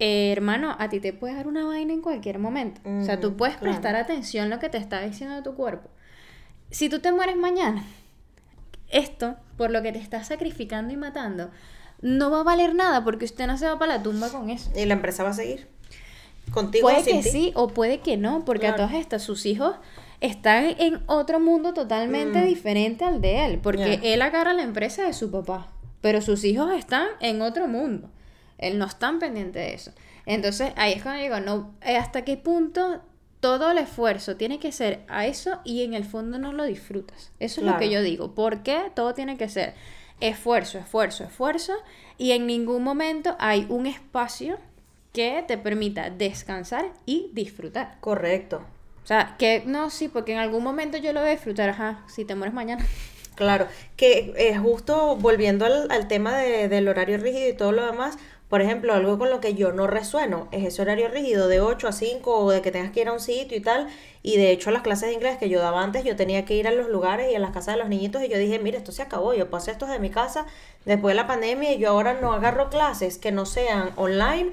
eh, 0.00 0.32
hermano, 0.32 0.74
a 0.78 0.88
ti 0.88 0.98
te 0.98 1.12
puede 1.12 1.34
dar 1.34 1.46
una 1.46 1.66
vaina 1.66 1.92
en 1.92 2.00
cualquier 2.00 2.38
momento. 2.38 2.80
o 2.84 3.04
sea, 3.04 3.20
tú 3.20 3.36
puedes 3.36 3.56
prestar 3.58 3.96
atención 3.96 4.46
a 4.46 4.48
lo 4.48 4.58
que 4.58 4.70
te 4.70 4.78
está 4.78 5.02
diciendo 5.02 5.42
tu 5.42 5.54
cuerpo. 5.54 5.90
Si 6.70 6.88
tú 6.88 7.00
te 7.00 7.12
mueres 7.12 7.36
mañana, 7.36 7.84
esto, 8.88 9.36
por 9.58 9.70
lo 9.70 9.82
que 9.82 9.92
te 9.92 9.98
estás 9.98 10.28
sacrificando 10.28 10.92
y 10.94 10.96
matando, 10.96 11.50
no 12.00 12.30
va 12.30 12.40
a 12.40 12.44
valer 12.44 12.74
nada 12.74 13.04
porque 13.04 13.26
usted 13.26 13.46
no 13.46 13.58
se 13.58 13.66
va 13.66 13.78
para 13.78 13.98
la 13.98 14.02
tumba 14.02 14.30
con 14.30 14.48
eso. 14.48 14.70
Y 14.74 14.86
la 14.86 14.94
empresa 14.94 15.22
va 15.22 15.30
a 15.30 15.34
seguir. 15.34 15.68
Contigo 16.50 16.88
puede 16.88 17.04
que 17.04 17.22
sí 17.22 17.52
o 17.54 17.68
puede 17.68 18.00
que 18.00 18.16
no, 18.16 18.44
porque 18.46 18.68
a 18.68 18.76
todas 18.76 18.94
estas 18.94 19.22
sus 19.22 19.44
hijos 19.44 19.76
están 20.20 20.76
en 20.78 21.02
otro 21.06 21.40
mundo 21.40 21.74
totalmente 21.74 22.40
mm. 22.40 22.46
diferente 22.46 23.04
al 23.04 23.20
de 23.20 23.44
él, 23.44 23.58
porque 23.62 24.00
él 24.02 24.22
agarra 24.22 24.54
la 24.54 24.62
empresa 24.62 25.04
de 25.04 25.12
su 25.12 25.30
papá, 25.30 25.68
pero 26.00 26.22
sus 26.22 26.42
hijos 26.44 26.72
están 26.72 27.06
en 27.20 27.42
otro 27.42 27.68
mundo. 27.68 28.08
Él 28.60 28.78
no 28.78 28.86
está 28.86 29.12
pendiente 29.18 29.58
de 29.58 29.74
eso. 29.74 29.92
Entonces, 30.26 30.72
ahí 30.76 30.92
es 30.92 31.02
cuando 31.02 31.22
digo, 31.22 31.40
no, 31.40 31.74
eh, 31.82 31.96
¿hasta 31.96 32.24
qué 32.24 32.36
punto 32.36 33.00
todo 33.40 33.72
el 33.72 33.78
esfuerzo 33.78 34.36
tiene 34.36 34.60
que 34.60 34.70
ser 34.70 35.00
a 35.08 35.26
eso 35.26 35.60
y 35.64 35.82
en 35.82 35.94
el 35.94 36.04
fondo 36.04 36.38
no 36.38 36.52
lo 36.52 36.64
disfrutas? 36.64 37.32
Eso 37.40 37.60
es 37.60 37.66
lo 37.66 37.78
que 37.78 37.90
yo 37.90 38.02
digo. 38.02 38.34
¿Por 38.34 38.62
qué 38.62 38.92
todo 38.94 39.14
tiene 39.14 39.36
que 39.36 39.48
ser 39.48 39.74
esfuerzo, 40.20 40.78
esfuerzo, 40.78 41.24
esfuerzo 41.24 41.72
y 42.18 42.32
en 42.32 42.46
ningún 42.46 42.84
momento 42.84 43.34
hay 43.38 43.66
un 43.68 43.86
espacio 43.86 44.58
que 45.12 45.44
te 45.46 45.58
permita 45.58 46.10
descansar 46.10 46.92
y 47.06 47.30
disfrutar. 47.32 47.96
Correcto. 48.00 48.64
O 49.02 49.06
sea, 49.06 49.34
que 49.38 49.64
no, 49.66 49.90
sí, 49.90 50.08
porque 50.08 50.32
en 50.32 50.38
algún 50.38 50.62
momento 50.62 50.98
yo 50.98 51.12
lo 51.12 51.20
voy 51.20 51.30
a 51.30 51.32
disfrutar, 51.32 51.70
ajá, 51.70 52.04
si 52.06 52.24
te 52.24 52.34
mueres 52.34 52.54
mañana. 52.54 52.86
Claro, 53.34 53.66
que 53.96 54.34
es 54.36 54.58
justo 54.58 55.16
volviendo 55.16 55.64
al, 55.64 56.08
tema 56.08 56.36
del 56.36 56.88
horario 56.88 57.16
rígido 57.16 57.48
y 57.48 57.56
todo 57.56 57.72
lo 57.72 57.86
demás, 57.86 58.18
por 58.50 58.60
ejemplo, 58.60 58.92
algo 58.94 59.16
con 59.16 59.30
lo 59.30 59.40
que 59.40 59.54
yo 59.54 59.70
no 59.70 59.86
resueno 59.86 60.48
es 60.50 60.64
ese 60.64 60.82
horario 60.82 61.06
rígido 61.06 61.46
de 61.46 61.60
8 61.60 61.86
a 61.86 61.92
5 61.92 62.36
o 62.36 62.50
de 62.50 62.60
que 62.62 62.72
tengas 62.72 62.90
que 62.90 63.00
ir 63.00 63.06
a 63.06 63.12
un 63.12 63.20
sitio 63.20 63.56
y 63.56 63.60
tal. 63.60 63.86
Y 64.24 64.38
de 64.38 64.50
hecho, 64.50 64.72
las 64.72 64.82
clases 64.82 65.08
de 65.08 65.14
inglés 65.14 65.38
que 65.38 65.48
yo 65.48 65.60
daba 65.60 65.84
antes, 65.84 66.02
yo 66.02 66.16
tenía 66.16 66.44
que 66.44 66.54
ir 66.56 66.66
a 66.66 66.72
los 66.72 66.88
lugares 66.88 67.30
y 67.30 67.36
a 67.36 67.38
las 67.38 67.52
casas 67.52 67.76
de 67.76 67.80
los 67.80 67.88
niñitos 67.88 68.24
y 68.24 68.28
yo 68.28 68.36
dije, 68.38 68.58
mire, 68.58 68.76
esto 68.76 68.90
se 68.90 69.02
acabó, 69.02 69.34
yo 69.34 69.48
pasé 69.50 69.70
esto 69.70 69.86
de 69.86 70.00
mi 70.00 70.10
casa 70.10 70.46
después 70.84 71.12
de 71.12 71.16
la 71.16 71.28
pandemia 71.28 71.72
y 71.72 71.78
yo 71.78 71.90
ahora 71.90 72.14
no 72.20 72.32
agarro 72.32 72.70
clases 72.70 73.18
que 73.18 73.30
no 73.30 73.46
sean 73.46 73.92
online 73.94 74.50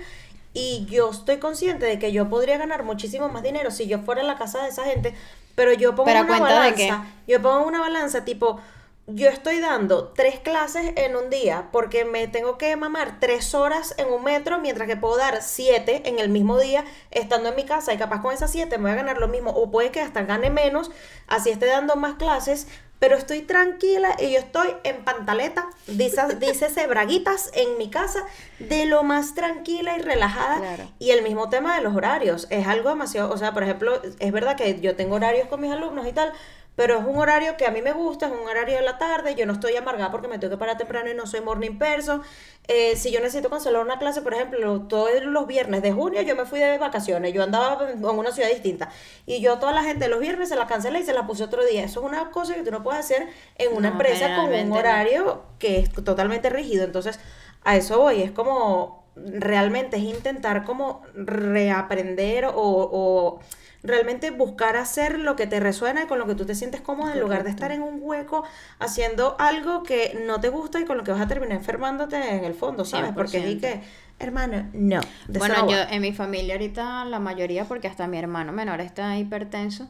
y 0.54 0.86
yo 0.86 1.10
estoy 1.10 1.38
consciente 1.38 1.88
de 1.88 1.98
que 1.98 2.12
yo 2.12 2.30
podría 2.30 2.60
ganar 2.60 2.84
muchísimo 2.84 3.30
más 3.30 3.42
dinero 3.42 3.72
si 3.72 3.88
yo 3.88 4.00
fuera 4.00 4.22
a 4.22 4.26
la 4.26 4.38
casa 4.38 4.62
de 4.62 4.70
esa 4.70 4.84
gente, 4.84 5.16
pero 5.56 5.74
yo 5.74 5.96
pongo 5.96 6.12
una 6.12 6.24
balanza, 6.24 7.08
yo 7.28 7.42
pongo 7.42 7.66
una 7.66 7.80
balanza 7.80 8.26
tipo 8.26 8.60
yo 9.08 9.30
estoy 9.30 9.62
dando 9.62 10.10
tres 10.10 10.38
clases 10.40 10.92
en 10.98 11.16
un 11.16 11.30
día 11.30 11.70
porque 11.72 12.04
me 12.04 12.28
tengo 12.28 12.58
que 12.58 12.76
mamar 12.76 13.22
tres 13.22 13.56
horas 13.56 13.96
en 13.98 14.10
un 14.12 14.24
metro, 14.24 14.60
mientras 14.60 14.86
que 14.86 14.98
puedo 14.98 15.16
dar 15.16 15.42
siete 15.42 16.02
en 16.10 16.20
el 16.20 16.28
mismo 16.28 16.60
día 16.60 16.84
estando 17.10 17.50
en 17.50 17.56
mi 17.56 17.64
casa. 17.64 17.94
Y 17.94 17.98
capaz 17.98 18.22
con 18.22 18.34
esas 18.34 18.52
siete 18.52 18.78
me 18.78 18.84
voy 18.84 18.92
a 18.92 18.96
ganar 18.96 19.18
lo 19.18 19.30
mismo. 19.30 19.52
O 19.52 19.72
puede 19.72 19.92
que 19.92 20.02
hasta 20.02 20.24
gane 20.24 20.50
menos, 20.50 20.92
así 21.28 21.52
esté 21.52 21.68
dando 21.68 21.96
más 21.96 22.16
clases, 22.16 22.68
pero 23.00 23.16
estoy 23.16 23.44
tranquila 23.44 24.16
y 24.20 24.32
yo 24.32 24.40
estoy 24.40 24.76
en 24.84 25.06
pantaleta, 25.06 25.70
dice, 25.86 26.22
dice 26.40 26.88
braguitas 26.88 27.52
en 27.54 27.78
mi 27.78 27.90
casa, 27.90 28.26
de 28.60 28.88
lo 28.88 29.04
más 29.04 29.36
tranquila 29.36 29.96
y 29.98 30.02
relajada. 30.02 30.90
Y 31.00 31.12
el 31.12 31.22
mismo 31.22 31.50
tema 31.50 31.76
de 31.76 31.82
los 31.82 31.96
horarios, 31.96 32.48
es 32.50 32.68
algo 32.68 32.90
demasiado, 32.90 33.32
o 33.32 33.38
sea, 33.38 33.54
por 33.54 33.64
ejemplo, 33.64 34.02
es 34.20 34.32
verdad 34.32 34.58
que 34.58 34.80
yo 34.82 34.96
tengo 34.96 35.16
horarios 35.16 35.48
con 35.48 35.62
mis 35.62 35.72
alumnos 35.72 36.08
y 36.08 36.12
tal, 36.12 36.34
pero 36.78 37.00
es 37.00 37.06
un 37.06 37.18
horario 37.18 37.58
que 37.58 37.66
a 37.66 37.72
mí 37.72 37.82
me 37.82 37.92
gusta, 37.92 38.28
es 38.28 38.32
un 38.32 38.48
horario 38.48 38.76
de 38.76 38.84
la 38.84 39.00
tarde, 39.00 39.34
yo 39.34 39.48
no 39.48 39.54
estoy 39.54 39.76
amargada 39.76 40.12
porque 40.12 40.28
me 40.28 40.38
tengo 40.38 40.52
que 40.52 40.60
parar 40.60 40.78
temprano 40.78 41.10
y 41.10 41.16
no 41.16 41.26
soy 41.26 41.42
morning 41.42 41.80
person. 41.80 42.22
Eh, 42.68 42.96
si 42.96 43.12
yo 43.12 43.20
necesito 43.20 43.50
cancelar 43.50 43.84
una 43.84 43.98
clase, 43.98 44.22
por 44.22 44.36
ejemplo, 44.36 44.82
todos 44.82 45.24
los 45.24 45.48
viernes 45.48 45.82
de 45.82 45.92
junio 45.92 46.22
yo 46.22 46.36
me 46.36 46.46
fui 46.46 46.60
de 46.60 46.78
vacaciones, 46.78 47.34
yo 47.34 47.42
andaba 47.42 47.90
en 47.90 48.06
una 48.06 48.32
ciudad 48.32 48.50
distinta 48.50 48.90
y 49.26 49.42
yo 49.42 49.58
toda 49.58 49.72
la 49.72 49.84
gente 49.84 50.08
los 50.08 50.20
viernes 50.20 50.50
se 50.50 50.56
la 50.56 50.68
cancelé 50.68 51.00
y 51.00 51.04
se 51.04 51.14
la 51.14 51.26
puse 51.26 51.44
otro 51.44 51.66
día. 51.66 51.84
Eso 51.84 52.02
es 52.02 52.06
una 52.06 52.30
cosa 52.30 52.54
que 52.54 52.62
tú 52.62 52.70
no 52.70 52.84
puedes 52.84 53.00
hacer 53.00 53.28
en 53.56 53.76
una 53.76 53.88
empresa 53.88 54.36
con 54.36 54.54
un 54.54 54.72
horario 54.72 55.46
que 55.58 55.80
es 55.80 55.92
totalmente 55.92 56.52
rígido. 56.52 56.84
Entonces, 56.84 57.20
a 57.64 57.76
eso 57.76 57.98
voy, 57.98 58.22
es 58.22 58.30
como 58.30 59.08
realmente 59.16 59.98
es 59.98 60.04
intentar 60.04 60.64
como 60.64 61.02
reaprender 61.16 62.46
o, 62.46 62.54
o 62.56 63.40
realmente 63.88 64.32
buscar 64.32 64.76
hacer 64.76 65.20
lo 65.20 65.36
que 65.36 65.48
te 65.48 65.60
resuena 65.60 66.04
y 66.04 66.08
con 66.08 66.20
lo 66.20 66.28
que 66.28 66.36
tú 66.36 66.46
te 66.46 66.56
sientes 66.56 66.82
cómodo 66.82 67.12
en 67.12 67.20
lugar 67.20 67.44
de 67.44 67.50
estar 67.50 67.72
en 67.72 67.82
un 67.82 68.00
hueco 68.02 68.44
haciendo 68.80 69.36
algo 69.40 69.84
que 69.84 70.20
no 70.26 70.40
te 70.40 70.50
gusta 70.50 70.80
y 70.80 70.86
con 70.86 70.98
lo 70.98 71.04
que 71.04 71.12
vas 71.12 71.22
a 71.22 71.28
terminar 71.28 71.58
enfermándote 71.58 72.18
en 72.36 72.44
el 72.44 72.54
fondo, 72.54 72.86
¿sabes? 72.86 73.12
Porque 73.14 73.40
di 73.40 73.58
que, 73.58 73.82
hermano, 74.20 74.70
no. 74.74 75.00
Bueno, 75.28 75.70
yo 75.70 75.78
en 75.90 76.02
mi 76.02 76.14
familia 76.14 76.56
ahorita 76.56 77.06
la 77.06 77.20
mayoría, 77.20 77.66
porque 77.66 77.88
hasta 77.88 78.08
mi 78.08 78.18
hermano 78.18 78.52
menor 78.52 78.82
está 78.82 79.18
hipertenso. 79.18 79.90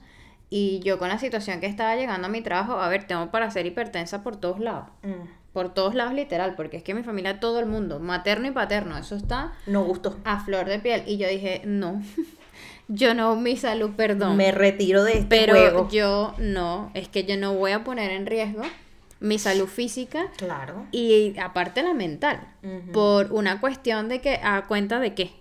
Y 0.49 0.79
yo 0.79 0.97
con 0.97 1.09
la 1.09 1.19
situación 1.19 1.59
que 1.59 1.65
estaba 1.65 1.95
llegando 1.95 2.27
a 2.27 2.29
mi 2.29 2.41
trabajo, 2.41 2.79
a 2.79 2.87
ver, 2.87 3.05
tengo 3.05 3.31
para 3.31 3.51
ser 3.51 3.65
hipertensa 3.65 4.23
por 4.23 4.37
todos 4.37 4.59
lados. 4.59 4.87
Mm. 5.03 5.27
Por 5.51 5.73
todos 5.73 5.95
lados, 5.95 6.13
literal, 6.13 6.55
porque 6.55 6.77
es 6.77 6.83
que 6.83 6.93
mi 6.93 7.03
familia, 7.03 7.39
todo 7.39 7.59
el 7.59 7.65
mundo, 7.65 7.99
materno 7.99 8.47
y 8.47 8.51
paterno, 8.51 8.97
eso 8.97 9.15
está. 9.15 9.53
No 9.65 9.83
gusto. 9.83 10.17
A 10.23 10.39
flor 10.39 10.67
de 10.67 10.79
piel. 10.79 11.03
Y 11.07 11.17
yo 11.17 11.27
dije, 11.27 11.63
no. 11.65 12.01
Yo 12.87 13.13
no, 13.13 13.35
mi 13.35 13.57
salud, 13.57 13.91
perdón. 13.95 14.37
Me 14.37 14.51
retiro 14.51 15.03
de 15.03 15.19
este 15.19 15.27
Pero 15.27 15.89
yo 15.89 16.33
no, 16.37 16.91
es 16.93 17.07
que 17.07 17.25
yo 17.25 17.37
no 17.37 17.53
voy 17.53 17.71
a 17.71 17.83
poner 17.83 18.11
en 18.11 18.25
riesgo 18.25 18.63
mi 19.19 19.39
salud 19.39 19.67
física. 19.67 20.27
Claro. 20.37 20.85
Y 20.91 21.37
aparte 21.39 21.81
la 21.83 21.93
mental. 21.93 22.39
Por 22.93 23.31
una 23.31 23.59
cuestión 23.59 24.09
de 24.09 24.21
que, 24.21 24.39
¿a 24.43 24.65
cuenta 24.67 24.99
de 24.99 25.13
qué? 25.15 25.33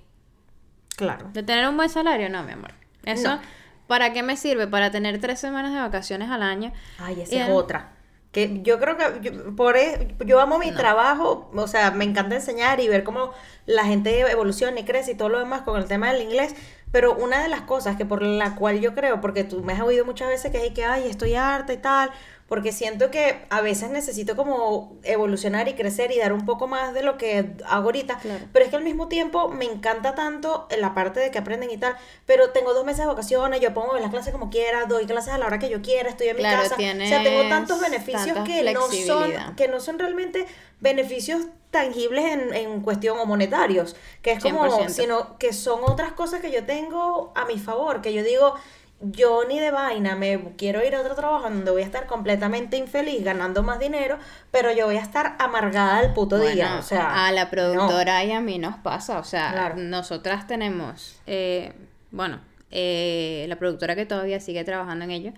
Claro. 0.97 1.31
¿De 1.33 1.43
tener 1.43 1.69
un 1.69 1.77
buen 1.77 1.89
salario? 1.89 2.29
No, 2.29 2.43
mi 2.43 2.53
amor. 2.53 2.73
Eso, 3.05 3.39
¿para 3.87 4.13
qué 4.13 4.23
me 4.23 4.37
sirve? 4.37 4.67
Para 4.67 4.91
tener 4.91 5.21
tres 5.21 5.39
semanas 5.39 5.73
de 5.73 5.81
vacaciones 5.81 6.31
al 6.31 6.43
año. 6.43 6.73
Ay, 6.99 7.21
esa 7.21 7.47
es 7.47 7.51
otra. 7.51 7.93
Que 8.33 8.61
yo 8.63 8.79
creo 8.79 8.97
que 8.97 9.21
yo, 9.23 9.57
por 9.57 9.77
e, 9.77 10.15
yo 10.27 10.41
amo 10.41 10.59
mi 10.59 10.73
trabajo, 10.73 11.51
o 11.55 11.69
sea, 11.69 11.91
me 11.93 12.05
encanta 12.05 12.35
enseñar 12.35 12.81
y 12.81 12.89
ver 12.89 13.03
cómo 13.03 13.33
la 13.65 13.85
gente 13.85 14.21
evoluciona 14.21 14.79
y 14.81 14.85
crece 14.85 15.13
y 15.13 15.15
todo 15.15 15.29
lo 15.29 15.39
demás 15.39 15.63
con 15.63 15.81
el 15.81 15.87
tema 15.87 16.13
del 16.13 16.23
inglés, 16.23 16.55
pero 16.93 17.15
una 17.15 17.43
de 17.43 17.49
las 17.49 17.63
cosas 17.63 17.97
que 17.97 18.07
por 18.07 18.23
la 18.23 18.55
cual 18.55 18.81
yo 18.81 18.95
creo, 18.95 19.21
porque 19.21 19.45
tú 19.45 19.63
me 19.63 19.73
has 19.73 19.81
oído 19.81 20.05
muchas 20.05 20.29
veces 20.29 20.51
que 20.51 20.59
hay 20.59 20.71
que, 20.73 20.85
ay, 20.85 21.09
estoy 21.09 21.35
harta 21.35 21.73
y 21.73 21.79
tal, 21.79 22.11
porque 22.49 22.71
siento 22.71 23.11
que 23.11 23.45
a 23.51 23.61
veces 23.61 23.91
necesito 23.91 24.37
como 24.37 24.97
evolucionar 25.03 25.67
y 25.69 25.75
crecer 25.75 26.13
y 26.13 26.19
dar 26.19 26.33
un 26.33 26.45
poco 26.45 26.69
más 26.69 26.95
de 26.95 27.03
lo 27.03 27.19
que 27.19 27.57
hago 27.67 27.87
ahorita, 27.87 28.21
pero 28.53 28.65
es 28.65 28.71
que 28.71 28.77
al 28.77 28.85
mismo 28.85 29.09
tiempo 29.09 29.49
me 29.49 29.65
encanta 29.65 30.15
tanto 30.15 30.69
la 30.79 30.95
parte 30.95 31.19
de 31.19 31.31
que 31.31 31.39
aprenden 31.39 31.71
y 31.71 31.77
tal, 31.77 31.97
pero 32.25 32.51
tengo 32.51 32.73
dos 32.73 32.85
meses 32.85 33.01
de 33.01 33.07
vacaciones, 33.07 33.61
yo 33.61 33.75
pongo 33.75 33.99
las 33.99 34.11
clases 34.11 34.33
como 34.33 34.49
quiera, 34.49 34.85
doy 34.87 35.07
clases 35.07 35.33
a 35.33 35.39
la 35.39 35.47
hora 35.47 35.59
que 35.59 35.69
yo 35.69 35.83
quiera, 35.83 36.09
estoy 36.09 36.29
en 36.29 36.37
mi 36.37 36.43
casa, 36.43 36.75
o 36.75 36.79
sea, 36.79 37.23
tengo 37.23 37.49
tantos 37.49 37.81
beneficios 37.81 38.39
que 38.45 38.73
no 38.73 38.83
son 38.91 39.33
que 39.57 39.69
no 39.69 39.81
son 39.81 39.99
realmente 39.99 40.47
beneficios 40.81 41.47
tangibles 41.71 42.25
en, 42.25 42.55
en 42.55 42.81
cuestión 42.81 43.19
o 43.19 43.27
monetarios, 43.27 43.97
que 44.23 44.33
es 44.33 44.43
como, 44.43 44.89
sino 44.89 45.37
que 45.39 45.53
son 45.53 45.81
otras 45.85 46.13
cosas 46.13 46.41
que 46.41 46.51
yo 46.51 46.65
tengo 46.65 47.33
a 47.35 47.45
mi 47.45 47.59
favor, 47.59 48.01
que 48.01 48.13
yo 48.13 48.23
digo, 48.23 48.55
yo 49.01 49.45
ni 49.47 49.61
de 49.61 49.71
vaina 49.71 50.17
me 50.17 50.53
quiero 50.57 50.85
ir 50.85 50.95
a 50.95 51.01
otro 51.01 51.15
trabajo 51.15 51.45
donde 51.45 51.71
voy 51.71 51.83
a 51.83 51.85
estar 51.85 52.07
completamente 52.07 52.77
infeliz 52.77 53.23
ganando 53.23 53.63
más 53.63 53.79
dinero, 53.79 54.19
pero 54.51 54.73
yo 54.73 54.87
voy 54.87 54.97
a 54.97 55.03
estar 55.03 55.37
amargada 55.39 56.01
el 56.01 56.13
puto 56.15 56.39
día. 56.39 56.77
O 56.79 56.83
sea, 56.83 57.27
a 57.27 57.33
la 57.33 57.51
productora 57.51 58.25
y 58.25 58.33
a 58.33 58.41
mí 58.41 58.59
nos 58.59 58.77
pasa. 58.77 59.19
O 59.19 59.25
sea, 59.25 59.75
nosotras 59.77 60.47
tenemos, 60.47 61.21
eh, 61.27 61.73
bueno, 62.11 62.41
eh, 62.71 63.45
la 63.49 63.57
productora 63.57 63.95
que 63.95 64.07
todavía 64.07 64.41
sigue 64.41 64.65
trabajando 64.65 65.05
en 65.05 65.11
ello. 65.11 65.33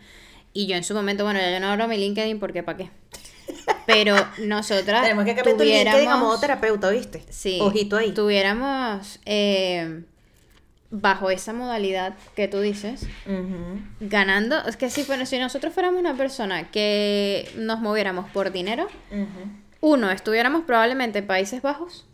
Y 0.52 0.66
yo 0.66 0.76
en 0.76 0.84
su 0.84 0.94
momento, 0.94 1.24
bueno, 1.24 1.40
ya 1.40 1.50
yo 1.50 1.60
no 1.60 1.68
abro 1.68 1.88
mi 1.88 1.98
LinkedIn 1.98 2.38
porque 2.38 2.62
¿para 2.62 2.78
qué? 2.78 2.90
Pero 3.86 4.14
nosotras. 4.38 5.02
Tenemos 5.02 5.24
que 5.24 5.34
cambiar 5.34 5.56
tu 5.56 5.64
LinkedIn 5.64 6.08
a 6.08 6.16
modo 6.16 6.38
terapeuta, 6.38 6.90
¿viste? 6.90 7.24
Sí. 7.28 7.58
Ojito 7.60 7.96
ahí. 7.96 8.12
Tuviéramos. 8.12 9.20
Eh, 9.24 10.04
bajo 10.90 11.30
esa 11.30 11.52
modalidad 11.52 12.14
que 12.34 12.48
tú 12.48 12.60
dices, 12.60 13.06
ganando, 14.00 14.64
es 14.66 14.76
que 14.76 14.90
si, 14.90 15.02
bueno, 15.04 15.26
si 15.26 15.38
nosotros 15.38 15.74
fuéramos 15.74 16.00
una 16.00 16.14
persona 16.14 16.70
que 16.70 17.50
nos 17.56 17.80
moviéramos 17.80 18.30
por 18.30 18.52
dinero, 18.52 18.88
uno, 19.80 20.10
estuviéramos 20.10 20.64
probablemente 20.64 21.18
en 21.18 21.26
Países 21.26 21.62
Bajos, 21.62 22.06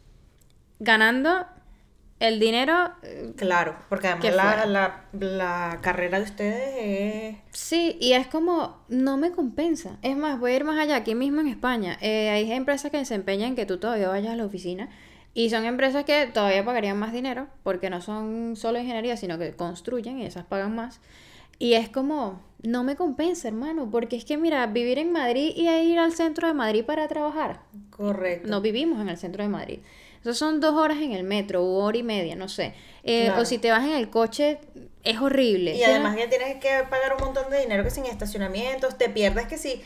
ganando 0.81 1.47
el 2.21 2.41
dinero. 2.41 2.93
Eh, 3.03 3.33
claro, 3.37 3.77
porque 3.89 4.09
además 4.09 4.69
la, 4.69 5.05
la, 5.13 5.79
carrera 5.81 6.19
de 6.19 6.25
ustedes 6.25 6.75
es... 6.79 7.37
Sí, 7.53 7.97
y 8.01 8.13
es 8.13 8.27
como, 8.27 8.85
no 8.89 9.17
me 9.17 9.31
compensa. 9.31 9.99
Es 10.03 10.17
más, 10.17 10.39
voy 10.39 10.53
a 10.53 10.57
ir 10.57 10.65
más 10.65 10.79
allá, 10.79 10.97
aquí 10.97 11.15
mismo 11.15 11.41
en 11.41 11.49
España. 11.49 11.97
Eh, 12.01 12.31
hay 12.31 12.51
empresas 12.53 12.91
que 12.91 12.99
desempeñan 12.99 13.55
que 13.57 13.67
tú 13.67 13.79
todavía 13.79 14.09
vayas 14.09 14.33
a 14.33 14.37
la 14.37 14.45
oficina 14.45 14.89
y 15.35 15.51
son 15.51 15.65
empresas 15.65 16.05
que 16.05 16.27
todavía 16.27 16.65
pagarían 16.65 16.99
más 16.99 17.13
dinero, 17.13 17.49
porque 17.65 17.91
no 17.91 18.01
son 18.01 18.55
solo 18.57 18.79
ingeniería, 18.79 19.17
sino 19.17 19.39
que 19.39 19.53
construyen 19.53 20.19
y 20.19 20.25
esas 20.25 20.45
pagan 20.45 20.75
más. 20.75 21.01
Y 21.59 21.75
es 21.75 21.89
como, 21.89 22.41
no 22.63 22.85
me 22.85 22.97
compensa, 22.97 23.49
hermano, 23.49 23.91
porque 23.91 24.17
es 24.17 24.25
que 24.25 24.37
mira, 24.37 24.67
vivir 24.67 24.99
en 24.99 25.13
Madrid 25.13 25.53
y 25.55 25.69
ir 25.69 25.99
al 25.99 26.13
centro 26.13 26.49
de 26.49 26.55
Madrid 26.55 26.85
para 26.85 27.09
trabajar. 27.09 27.61
Correcto. 27.91 28.49
No 28.49 28.61
vivimos 28.61 29.01
en 29.01 29.09
el 29.09 29.17
centro 29.17 29.43
de 29.43 29.49
Madrid. 29.49 29.79
Eso 30.25 30.33
son 30.33 30.59
dos 30.59 30.75
horas 30.75 30.99
en 31.03 31.13
el 31.13 31.23
metro, 31.23 31.63
o 31.63 31.85
hora 31.85 31.99
y 31.99 32.03
media, 32.03 32.35
no 32.35 32.49
sé. 32.49 32.75
Eh, 33.03 33.31
o 33.39 33.45
si 33.45 33.59
te 33.59 33.71
vas 33.71 33.85
en 33.85 33.93
el 33.93 34.09
coche, 34.09 34.59
es 35.03 35.21
horrible. 35.21 35.77
Y 35.77 35.85
además 35.85 36.17
ya 36.17 36.31
tienes 36.31 36.57
que 36.57 36.71
pagar 36.89 37.15
un 37.19 37.23
montón 37.23 37.51
de 37.51 37.61
dinero 37.61 37.85
que 37.85 37.91
sin 37.91 38.07
estacionamientos, 38.07 38.97
te 38.97 39.11
pierdes 39.11 39.47
que 39.47 39.59
si 39.59 39.83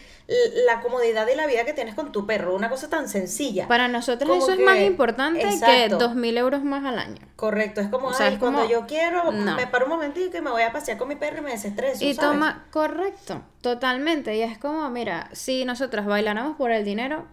la 0.66 0.80
comodidad 0.80 1.26
de 1.26 1.34
la 1.34 1.48
vida 1.48 1.64
que 1.64 1.72
tienes 1.72 1.96
con 1.96 2.12
tu 2.12 2.24
perro, 2.24 2.54
una 2.54 2.68
cosa 2.68 2.88
tan 2.88 3.08
sencilla. 3.08 3.66
Para 3.66 3.88
nosotros 3.88 4.36
eso 4.36 4.52
es 4.52 4.60
más 4.60 4.78
importante 4.78 5.40
que 5.40 5.88
dos 5.88 6.14
mil 6.14 6.38
euros 6.38 6.62
más 6.62 6.84
al 6.84 7.00
año. 7.00 7.20
Correcto, 7.34 7.80
es 7.80 7.88
como, 7.88 8.10
cuando 8.38 8.68
yo 8.68 8.86
quiero, 8.86 9.32
me 9.32 9.66
paro 9.66 9.86
un 9.86 9.90
momentito 9.90 10.36
y 10.36 10.40
me 10.40 10.50
voy 10.50 10.62
a 10.62 10.70
pasear 10.70 10.98
con 10.98 11.08
mi 11.08 11.16
perro 11.16 11.38
y 11.38 11.40
me 11.40 11.50
desestreso. 11.50 12.04
Y 12.04 12.14
toma, 12.14 12.68
correcto, 12.70 13.42
totalmente. 13.60 14.36
Y 14.36 14.42
es 14.42 14.56
como, 14.58 14.88
mira, 14.90 15.28
si 15.32 15.64
nosotros 15.64 16.06
bailáramos 16.06 16.56
por 16.56 16.70
el 16.70 16.84
dinero, 16.84 17.26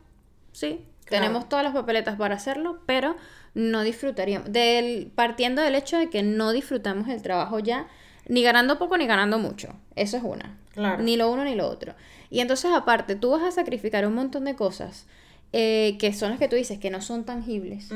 sí, 0.53 0.87
tenemos 1.09 1.47
todas 1.49 1.63
las 1.63 1.73
papeletas 1.73 2.17
para 2.17 2.35
hacerlo, 2.35 2.79
pero 2.85 3.15
no 3.53 3.83
disfrutaríamos. 3.83 4.51
Del, 4.51 5.11
partiendo 5.13 5.61
del 5.61 5.75
hecho 5.75 5.97
de 5.97 6.09
que 6.09 6.23
no 6.23 6.51
disfrutamos 6.51 7.07
el 7.07 7.21
trabajo 7.21 7.59
ya, 7.59 7.87
ni 8.27 8.43
ganando 8.43 8.77
poco 8.77 8.97
ni 8.97 9.05
ganando 9.07 9.39
mucho. 9.39 9.69
Eso 9.95 10.17
es 10.17 10.23
una. 10.23 10.57
Ni 10.99 11.15
lo 11.15 11.31
uno 11.31 11.43
ni 11.43 11.55
lo 11.55 11.67
otro. 11.67 11.93
Y 12.29 12.41
entonces, 12.41 12.71
aparte, 12.73 13.15
tú 13.15 13.31
vas 13.31 13.43
a 13.43 13.51
sacrificar 13.51 14.05
un 14.05 14.15
montón 14.15 14.45
de 14.45 14.55
cosas 14.55 15.05
eh, 15.57 15.95
que 15.99 16.11
son 16.11 16.31
las 16.31 16.39
que 16.39 16.49
tú 16.49 16.57
dices 16.57 16.79
que 16.79 16.89
no 16.89 16.99
son 16.99 17.23
tangibles 17.23 17.89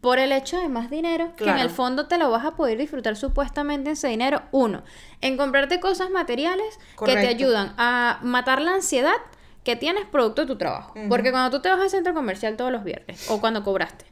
por 0.00 0.18
el 0.18 0.32
hecho 0.32 0.58
de 0.58 0.68
más 0.68 0.90
dinero 0.90 1.36
que 1.36 1.44
en 1.44 1.58
el 1.58 1.70
fondo 1.70 2.08
te 2.08 2.18
lo 2.18 2.30
vas 2.32 2.44
a 2.44 2.56
poder 2.56 2.78
disfrutar 2.78 3.14
supuestamente 3.14 3.92
ese 3.92 4.08
dinero. 4.08 4.42
Uno, 4.50 4.82
en 5.20 5.36
comprarte 5.36 5.78
cosas 5.78 6.10
materiales 6.10 6.80
que 7.04 7.12
te 7.12 7.28
ayudan 7.28 7.74
a 7.76 8.18
matar 8.22 8.60
la 8.60 8.74
ansiedad 8.74 9.14
que 9.66 9.74
tienes 9.74 10.04
producto 10.06 10.42
de 10.42 10.46
tu 10.46 10.56
trabajo. 10.56 10.94
Porque 11.08 11.32
cuando 11.32 11.50
tú 11.50 11.60
te 11.60 11.68
vas 11.68 11.80
al 11.80 11.90
centro 11.90 12.14
comercial 12.14 12.56
todos 12.56 12.70
los 12.70 12.84
viernes, 12.84 13.28
o 13.28 13.40
cuando 13.40 13.64
cobraste, 13.64 14.04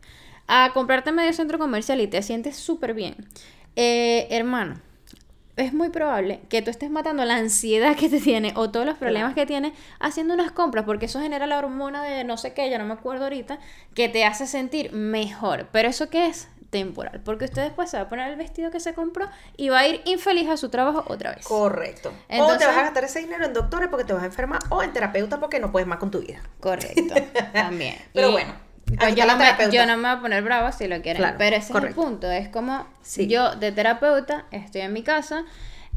a 0.49 0.73
comprarte 0.75 1.13
medio 1.13 1.33
centro 1.33 1.61
comercial 1.61 2.01
y 2.01 2.09
te 2.09 2.21
sientes 2.23 2.57
súper 2.57 2.93
bien, 2.93 3.15
eh, 3.77 4.27
hermano, 4.31 4.81
es 5.57 5.73
muy 5.73 5.91
probable 5.91 6.41
que 6.49 6.61
tú 6.61 6.73
estés 6.73 6.91
matando 6.91 7.25
la 7.25 7.37
ansiedad 7.37 7.95
que 7.95 8.09
te 8.09 8.21
tiene 8.21 8.53
o 8.57 8.73
todos 8.73 8.85
los 8.85 8.99
problemas 8.99 9.35
que 9.35 9.47
tienes 9.47 9.75
haciendo 10.01 10.35
unas 10.35 10.51
compras, 10.51 10.87
porque 10.87 11.07
eso 11.07 11.21
genera 11.21 11.47
la 11.47 11.59
hormona 11.59 12.03
de 12.03 12.25
no 12.25 12.37
sé 12.37 12.53
qué, 12.53 12.69
ya 12.69 12.79
no 12.79 12.85
me 12.85 12.95
acuerdo 12.95 13.23
ahorita, 13.23 13.61
que 13.95 14.09
te 14.09 14.25
hace 14.25 14.49
sentir 14.49 14.93
mejor. 14.93 15.69
Pero 15.71 15.89
eso 15.89 16.11
qué 16.11 16.27
es? 16.27 16.49
Temporal, 16.75 17.21
porque 17.25 17.45
usted 17.45 17.63
después 17.63 17.89
se 17.89 17.99
va 17.99 18.03
a 18.03 18.09
poner 18.09 18.31
el 18.31 18.37
vestido 18.37 18.73
que 18.73 18.81
se 18.81 18.95
compró 18.95 19.29
y 19.57 19.69
va 19.69 19.79
a 19.79 19.87
ir 19.87 20.03
infeliz 20.07 20.49
a 20.49 20.57
su 20.57 20.71
trabajo 20.71 21.05
otra 21.07 21.33
vez. 21.33 21.47
Correcto. 21.47 22.13
o 22.29 22.57
te 22.57 22.67
vas 22.67 22.77
a 22.77 22.83
gastar 22.83 23.05
ese 23.05 23.21
dinero 23.21 23.45
en 23.45 23.53
doctores 23.53 23.89
porque 23.89 24.05
te 24.05 24.13
vas 24.13 24.25
a 24.25 24.27
enfermar 24.27 24.59
o 24.71 24.83
en 24.83 24.93
terapeuta 24.93 25.39
porque 25.39 25.61
no 25.61 25.71
puedes 25.71 25.87
más 25.87 25.99
con 25.99 26.11
tu 26.11 26.19
vida. 26.19 26.41
Correcto, 26.59 27.15
también. 27.53 27.95
Pero 28.13 28.33
bueno. 28.33 28.55
Pues 28.87 29.15
yo, 29.15 29.25
no 29.25 29.37
me, 29.37 29.45
yo, 29.71 29.87
no 29.87 29.97
me, 29.97 30.03
voy 30.03 30.19
a 30.19 30.21
poner 30.21 30.43
brava 30.43 30.73
si 30.73 30.89
lo 30.89 31.01
quieren, 31.01 31.37
pero 31.39 31.57
ese 31.57 31.73
es 31.73 31.85
el 31.85 31.95
punto, 31.95 32.31
es 32.31 32.49
como 32.49 32.87
yo 33.17 33.55
de 33.55 33.73
terapeuta 33.73 34.45
estoy 34.51 34.83
en 34.83 34.93
mi 34.93 35.03
casa, 35.03 35.45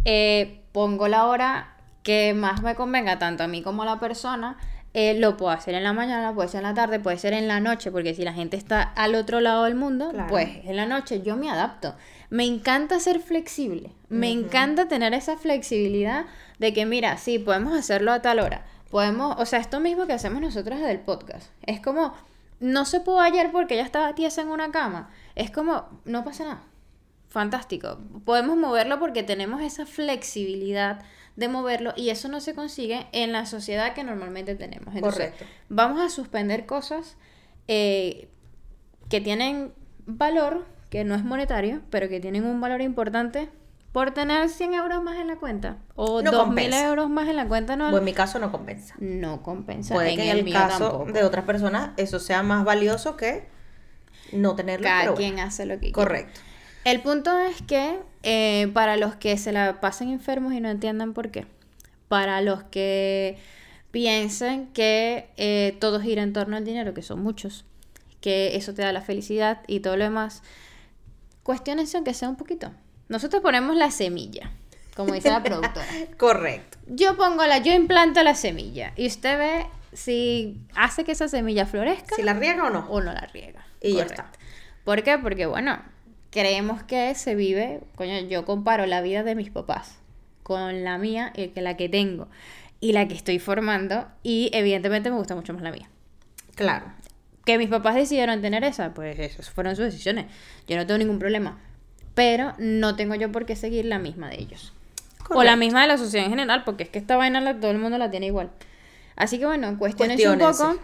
eh, 0.06 0.62
pongo 0.72 1.08
la 1.08 1.26
hora 1.26 1.76
que 2.04 2.34
más 2.34 2.62
me 2.62 2.76
convenga 2.76 3.20
tanto 3.20 3.44
a 3.44 3.48
mí 3.48 3.62
como 3.62 3.82
a 3.82 3.86
la 3.86 4.00
persona, 4.00 4.58
eh, 5.00 5.14
lo 5.20 5.38
puedo 5.38 5.52
hacer 5.52 5.76
en 5.76 5.84
la 5.84 5.94
mañana, 5.94 6.34
puede 6.34 6.50
ser 6.50 6.60
en 6.60 6.64
la 6.64 6.74
tarde, 6.74 7.00
puede 7.00 7.20
ser 7.20 7.34
en 7.34 7.48
la 7.48 7.60
noche, 7.60 7.92
porque 7.92 8.16
si 8.16 8.24
la 8.24 8.34
gente 8.34 8.58
está 8.58 8.82
al 8.82 9.14
otro 9.14 9.42
lado 9.42 9.66
del 9.66 9.76
mundo, 9.76 10.10
Claro. 10.10 10.28
pues 10.30 10.50
en 10.66 10.76
la 10.76 10.88
noche 10.88 11.22
yo 11.22 11.36
me 11.36 11.52
adapto. 11.52 11.94
Me 12.32 12.46
encanta 12.46 13.00
ser 13.00 13.20
flexible, 13.20 13.92
me 14.10 14.32
encanta 14.32 14.88
tener 14.88 15.14
esa 15.14 15.38
flexibilidad 15.38 16.26
de 16.58 16.74
que, 16.74 16.86
mira, 16.88 17.18
sí, 17.18 17.38
podemos 17.38 17.78
hacerlo 17.78 18.12
a 18.12 18.22
tal 18.24 18.40
hora. 18.40 18.66
Podemos, 18.90 19.36
o 19.38 19.46
sea, 19.46 19.60
esto 19.60 19.80
mismo 19.80 20.08
que 20.08 20.14
hacemos 20.14 20.42
nosotros 20.42 20.80
del 20.80 21.00
podcast. 21.00 21.52
Es 21.62 21.80
como, 21.80 22.14
no 22.60 22.86
se 22.86 23.00
pudo 23.00 23.20
ayer 23.20 23.52
porque 23.52 23.76
ella 23.76 23.84
estaba 23.84 24.16
tiesa 24.16 24.42
en 24.42 24.48
una 24.48 24.72
cama. 24.72 25.10
Es 25.36 25.52
como, 25.52 25.88
no 26.06 26.24
pasa 26.24 26.44
nada. 26.46 26.64
Fantástico. 27.30 28.00
Podemos 28.26 28.58
moverlo 28.58 29.00
porque 29.00 29.22
tenemos 29.22 29.62
esa 29.62 29.86
flexibilidad 29.86 31.02
de 31.38 31.48
moverlo 31.48 31.94
y 31.96 32.10
eso 32.10 32.28
no 32.28 32.42
se 32.42 32.54
consigue 32.54 33.08
en 33.14 33.32
la 33.32 33.46
sociedad 33.46 33.94
que 33.94 34.04
normalmente 34.04 34.56
tenemos. 34.56 34.94
Entonces, 34.96 35.32
Correcto. 35.32 35.46
vamos 35.70 36.02
a 36.02 36.10
suspender 36.10 36.66
cosas 36.66 37.16
eh, 37.70 38.28
que 39.10 39.22
tienen 39.22 39.72
valor, 40.06 40.66
que 40.90 41.04
no 41.06 41.16
es 41.16 41.24
monetario, 41.24 41.82
pero 41.90 42.10
que 42.10 42.20
tienen 42.20 42.44
un 42.46 42.60
valor 42.60 42.82
importante 42.82 43.50
por 43.92 44.12
tener 44.12 44.50
100 44.50 44.74
euros 44.76 45.02
más 45.02 45.18
en 45.18 45.28
la 45.28 45.38
cuenta 45.38 45.78
o 45.96 46.22
No 46.22 46.32
2.000 46.32 46.38
compensa. 46.38 46.88
euros 46.88 47.10
más 47.10 47.28
en 47.30 47.36
la 47.36 47.48
cuenta. 47.48 47.76
No, 47.76 47.90
O 47.90 47.98
en 47.98 48.04
mi 48.04 48.14
caso 48.14 48.38
no 48.40 48.52
compensa. 48.52 48.96
no 49.00 49.42
compensa. 49.44 49.94
Puede 49.94 50.12
en 50.12 50.16
que 50.18 50.32
en 50.32 50.38
el 50.48 50.54
caso 50.54 50.90
tampoco. 50.90 51.12
de 51.14 51.24
otras 51.24 51.46
personas 51.46 51.92
eso 51.98 52.20
sea 52.20 52.44
más 52.44 52.64
valioso 52.66 53.16
que 53.16 53.48
no 54.34 54.56
tenerlo. 54.56 54.84
Cada 54.86 55.02
pero 55.04 55.16
quien 55.16 55.34
bueno. 55.34 55.48
hace 55.48 55.66
lo 55.66 55.76
que 55.76 55.80
quiere. 55.80 55.94
Correcto. 55.94 56.42
El 56.88 57.02
punto 57.02 57.38
es 57.38 57.62
que 57.64 58.00
eh, 58.24 58.72
para 58.74 58.96
los 58.96 59.14
que 59.18 59.38
se 59.38 59.52
la 59.52 59.82
pasen 59.82 60.08
enfermos 60.08 60.54
y 60.54 60.62
no 60.62 60.70
entiendan 60.70 61.14
por 61.14 61.32
qué, 61.32 61.46
para 62.08 62.40
los 62.40 62.64
que 62.64 63.38
piensen 63.92 64.68
que 64.68 65.30
eh, 65.36 65.76
todo 65.82 66.00
gira 66.00 66.24
en 66.24 66.32
torno 66.32 66.56
al 66.56 66.64
dinero, 66.64 66.94
que 66.94 67.02
son 67.02 67.22
muchos, 67.22 67.66
que 68.22 68.56
eso 68.56 68.74
te 68.74 68.84
da 68.84 68.94
la 68.94 69.02
felicidad 69.02 69.64
y 69.68 69.82
todo 69.82 69.98
lo 69.98 70.06
demás, 70.06 70.44
cuestionense 71.44 71.98
aunque 71.98 72.14
sea 72.14 72.30
un 72.30 72.38
poquito. 72.38 72.72
Nosotros 73.10 73.42
ponemos 73.42 73.76
la 73.76 73.92
semilla, 73.92 74.50
como 74.96 75.14
dice 75.14 75.30
la 75.30 75.44
productora. 75.44 75.86
Correcto. 76.18 76.78
Yo 76.88 77.18
pongo 77.18 77.46
la, 77.46 77.58
yo 77.58 77.74
implanto 77.74 78.24
la 78.24 78.34
semilla 78.34 78.94
y 78.96 79.08
usted 79.08 79.38
ve 79.38 79.66
si 79.92 80.62
hace 80.74 81.04
que 81.04 81.12
esa 81.12 81.28
semilla 81.28 81.66
florezca 81.66 82.16
Si 82.16 82.24
la 82.24 82.34
riega 82.34 82.64
o 82.64 82.70
no. 82.70 82.88
o 82.90 83.02
no 83.02 83.12
la 83.12 83.28
riega. 83.34 83.66
Y 83.82 83.96
ya 83.96 84.04
está. 84.04 84.32
¿Por 84.86 85.04
qué? 85.04 85.18
Porque, 85.18 85.48
bueno, 85.48 85.82
creemos 86.32 86.84
que 86.84 87.14
se 87.16 87.36
vive, 87.36 87.82
coño, 87.96 88.20
yo 88.22 88.46
comparo 88.46 88.86
la 88.86 89.02
vida 89.02 89.24
de 89.24 89.36
mis 89.36 89.50
papás 89.50 89.98
con 90.44 90.84
la 90.84 90.98
mía, 90.98 91.34
y 91.36 91.50
que 91.50 91.62
la 91.62 91.76
que 91.78 91.90
tengo 91.90 92.28
y 92.80 92.92
la 92.94 93.08
que 93.08 93.16
estoy 93.16 93.40
formando, 93.40 94.08
y 94.24 94.50
evidentemente 94.54 95.10
me 95.10 95.18
gusta 95.18 95.36
mucho 95.36 95.52
más 95.54 95.64
la 95.64 95.72
mía. 95.72 95.90
Claro. 96.56 96.86
Que 97.44 97.58
mis 97.58 97.70
papás 97.70 97.96
decidieron 97.96 98.42
tener 98.42 98.64
esa, 98.64 98.94
pues 98.94 99.18
esas 99.20 99.50
fueron 99.50 99.76
sus 99.76 99.86
decisiones. 99.86 100.26
Yo 100.68 100.76
no 100.76 100.86
tengo 100.86 100.98
ningún 101.00 101.18
problema. 101.18 101.60
Pero 102.14 102.54
no 102.58 102.96
tengo 102.96 103.16
yo 103.16 103.32
por 103.32 103.46
qué 103.46 103.56
seguir 103.56 103.86
la 103.86 104.00
misma 104.00 104.30
de 104.30 104.40
ellos. 104.40 104.74
O 105.30 105.44
la 105.44 105.56
misma 105.56 105.82
de 105.82 105.88
la 105.88 105.98
sociedad 105.98 106.26
en 106.26 106.32
general, 106.32 106.64
porque 106.66 106.84
es 106.84 106.90
que 106.90 107.00
esta 107.00 107.18
vaina 107.18 107.42
la- 107.42 107.60
todo 107.60 107.72
el 107.72 107.80
mundo 107.80 107.98
la 107.98 108.10
tiene 108.12 108.28
igual. 108.28 108.50
Así 109.16 109.40
que 109.40 109.46
bueno, 109.46 109.78
cuestionense 109.78 110.30
un 110.30 110.40
poco, 110.40 110.80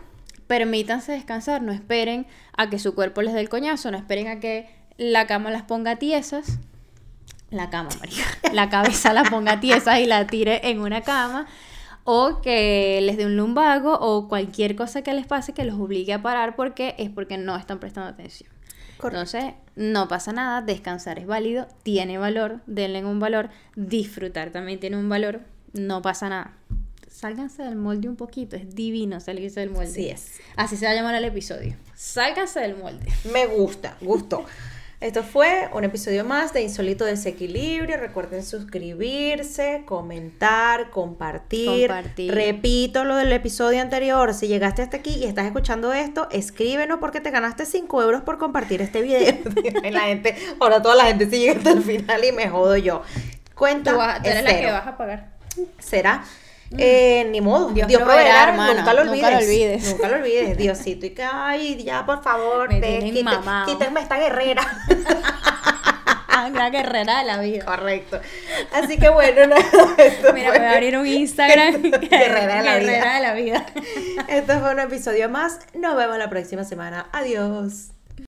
permítanse 0.48 1.12
descansar, 1.12 1.62
no 1.62 1.72
esperen 1.72 2.26
a 2.58 2.70
que 2.70 2.80
su 2.80 2.96
cuerpo 2.96 3.22
les 3.22 3.34
dé 3.34 3.40
el 3.40 3.50
coñazo, 3.50 3.92
no 3.92 3.98
esperen 3.98 4.28
a 4.28 4.40
que 4.40 4.68
la 4.98 5.28
cama 5.28 5.52
las 5.52 5.64
ponga 5.64 5.98
tiesas. 5.98 6.60
La 7.50 7.70
cama, 7.70 7.90
María. 8.00 8.26
La 8.54 8.70
cabeza 8.70 9.14
la 9.14 9.24
ponga 9.24 9.60
tiesa 9.60 10.00
y 10.00 10.06
la 10.06 10.26
tire 10.28 10.70
en 10.70 10.80
una 10.80 11.02
cama. 11.02 11.48
O 12.04 12.42
que 12.42 13.00
les 13.02 13.16
dé 13.16 13.26
un 13.26 13.38
lumbago 13.38 13.94
o 13.94 14.28
cualquier 14.28 14.76
cosa 14.76 15.04
que 15.04 15.14
les 15.14 15.26
pase 15.26 15.54
que 15.54 15.64
los 15.64 15.80
obligue 15.80 16.14
a 16.14 16.22
parar 16.22 16.56
porque 16.56 16.96
es 16.98 17.10
porque 17.10 17.38
no 17.38 17.56
están 17.56 17.80
prestando 17.80 18.10
atención. 18.10 18.50
Correcto. 18.98 19.20
Entonces, 19.20 19.54
no 19.76 20.08
pasa 20.08 20.34
nada, 20.34 20.62
descansar 20.62 21.20
es 21.20 21.26
válido, 21.26 21.68
tiene 21.84 22.18
valor, 22.18 22.62
denle 22.66 23.06
un 23.06 23.20
valor, 23.20 23.50
disfrutar 23.76 24.52
también 24.52 24.80
tiene 24.80 24.98
un 24.98 25.10
valor, 25.10 25.42
no 25.74 26.02
pasa 26.02 26.30
nada. 26.30 26.54
Sálganse 27.10 27.64
del 27.64 27.76
molde 27.76 28.10
un 28.10 28.16
poquito, 28.16 28.56
es 28.56 28.76
divino 28.76 29.20
salirse 29.20 29.60
del 29.62 29.70
molde. 29.70 29.90
Así 29.90 30.10
es. 30.10 30.40
Así 30.58 30.78
se 30.78 30.86
va 30.86 30.92
a 30.92 30.96
llamar 30.96 31.16
el 31.16 31.26
episodio. 31.26 31.76
Sálganse 31.96 32.60
del 32.60 32.76
molde. 32.76 33.06
Me 33.32 33.46
gusta, 33.46 33.98
gustó. 34.02 34.46
Esto 35.04 35.22
fue 35.22 35.68
un 35.74 35.84
episodio 35.84 36.24
más 36.24 36.54
de 36.54 36.62
Insólito 36.62 37.04
Desequilibrio. 37.04 37.98
Recuerden 37.98 38.42
suscribirse, 38.42 39.84
comentar, 39.86 40.92
compartir. 40.92 41.90
Compartir. 41.90 42.34
Repito 42.34 43.04
lo 43.04 43.18
del 43.18 43.34
episodio 43.34 43.82
anterior. 43.82 44.34
Si 44.34 44.48
llegaste 44.48 44.82
hasta 44.82 44.96
aquí 44.96 45.16
y 45.16 45.26
estás 45.26 45.46
escuchando 45.46 45.92
esto, 45.92 46.30
escríbenos 46.32 47.00
porque 47.00 47.20
te 47.20 47.32
ganaste 47.32 47.66
5 47.66 48.02
euros 48.02 48.22
por 48.22 48.38
compartir 48.38 48.82
este 48.82 49.02
video. 49.02 49.34
Y 49.84 49.90
la 49.92 50.02
gente, 50.04 50.38
ahora 50.62 50.82
toda 50.82 50.96
la 50.96 51.04
gente 51.08 51.30
sigue 51.30 51.52
hasta 51.52 51.72
el 51.72 51.84
final 51.84 52.24
y 52.24 52.32
me 52.32 52.48
jodo 52.48 52.78
yo. 52.78 53.02
Cuenta, 53.56 53.92
Tú, 53.92 53.98
vas- 53.98 54.24
tú 54.24 54.30
es 54.30 54.36
eres 54.38 54.44
la 54.46 54.60
que 54.62 54.72
vas 54.72 54.88
a 54.88 54.96
pagar. 54.98 55.34
será. 55.80 56.24
Eh, 56.78 57.28
ni 57.30 57.42
modo, 57.42 57.70
Dios, 57.70 57.88
Dios 57.88 58.02
proveerá, 58.02 58.52
nunca 58.52 58.94
lo 58.94 59.02
olvides. 59.02 59.16
Nunca 59.22 59.30
lo 59.32 59.38
olvides. 59.38 59.92
Nunca 59.92 60.08
lo 60.10 60.16
olvides, 60.16 60.58
Diosito. 60.58 61.06
Y 61.06 61.10
que, 61.12 61.24
ay, 61.24 61.84
ya, 61.84 62.06
por 62.06 62.24
favor, 62.24 62.70
Me 62.70 62.80
te- 62.80 63.24
mamao. 63.24 63.66
quítenme 63.66 64.02
esta 64.02 64.18
guerrera. 64.18 64.64
la 66.54 66.70
guerrera 66.70 67.20
de 67.20 67.26
la 67.26 67.40
vida. 67.40 67.66
Correcto. 67.66 68.20
Así 68.74 68.98
que 68.98 69.10
bueno, 69.10 69.48
nada, 69.48 69.62
esto, 69.98 70.34
Mira, 70.34 70.50
fue, 70.50 70.60
voy 70.60 70.68
a 70.68 70.72
abrir 70.74 70.98
un 70.98 71.08
Instagram. 71.08 71.82
Guerrera 72.10 72.58
de 72.58 72.64
la 72.64 72.78
vida. 72.78 72.80
Guerrera 72.80 73.16
de 73.16 73.22
la 73.22 73.34
vida. 73.34 73.66
esto 74.28 74.60
fue 74.60 74.72
un 74.72 74.80
episodio 74.80 75.30
más. 75.30 75.60
Nos 75.74 75.96
vemos 75.96 76.18
la 76.18 76.30
próxima 76.30 76.64
semana. 76.64 77.08
Adiós. 77.12 77.93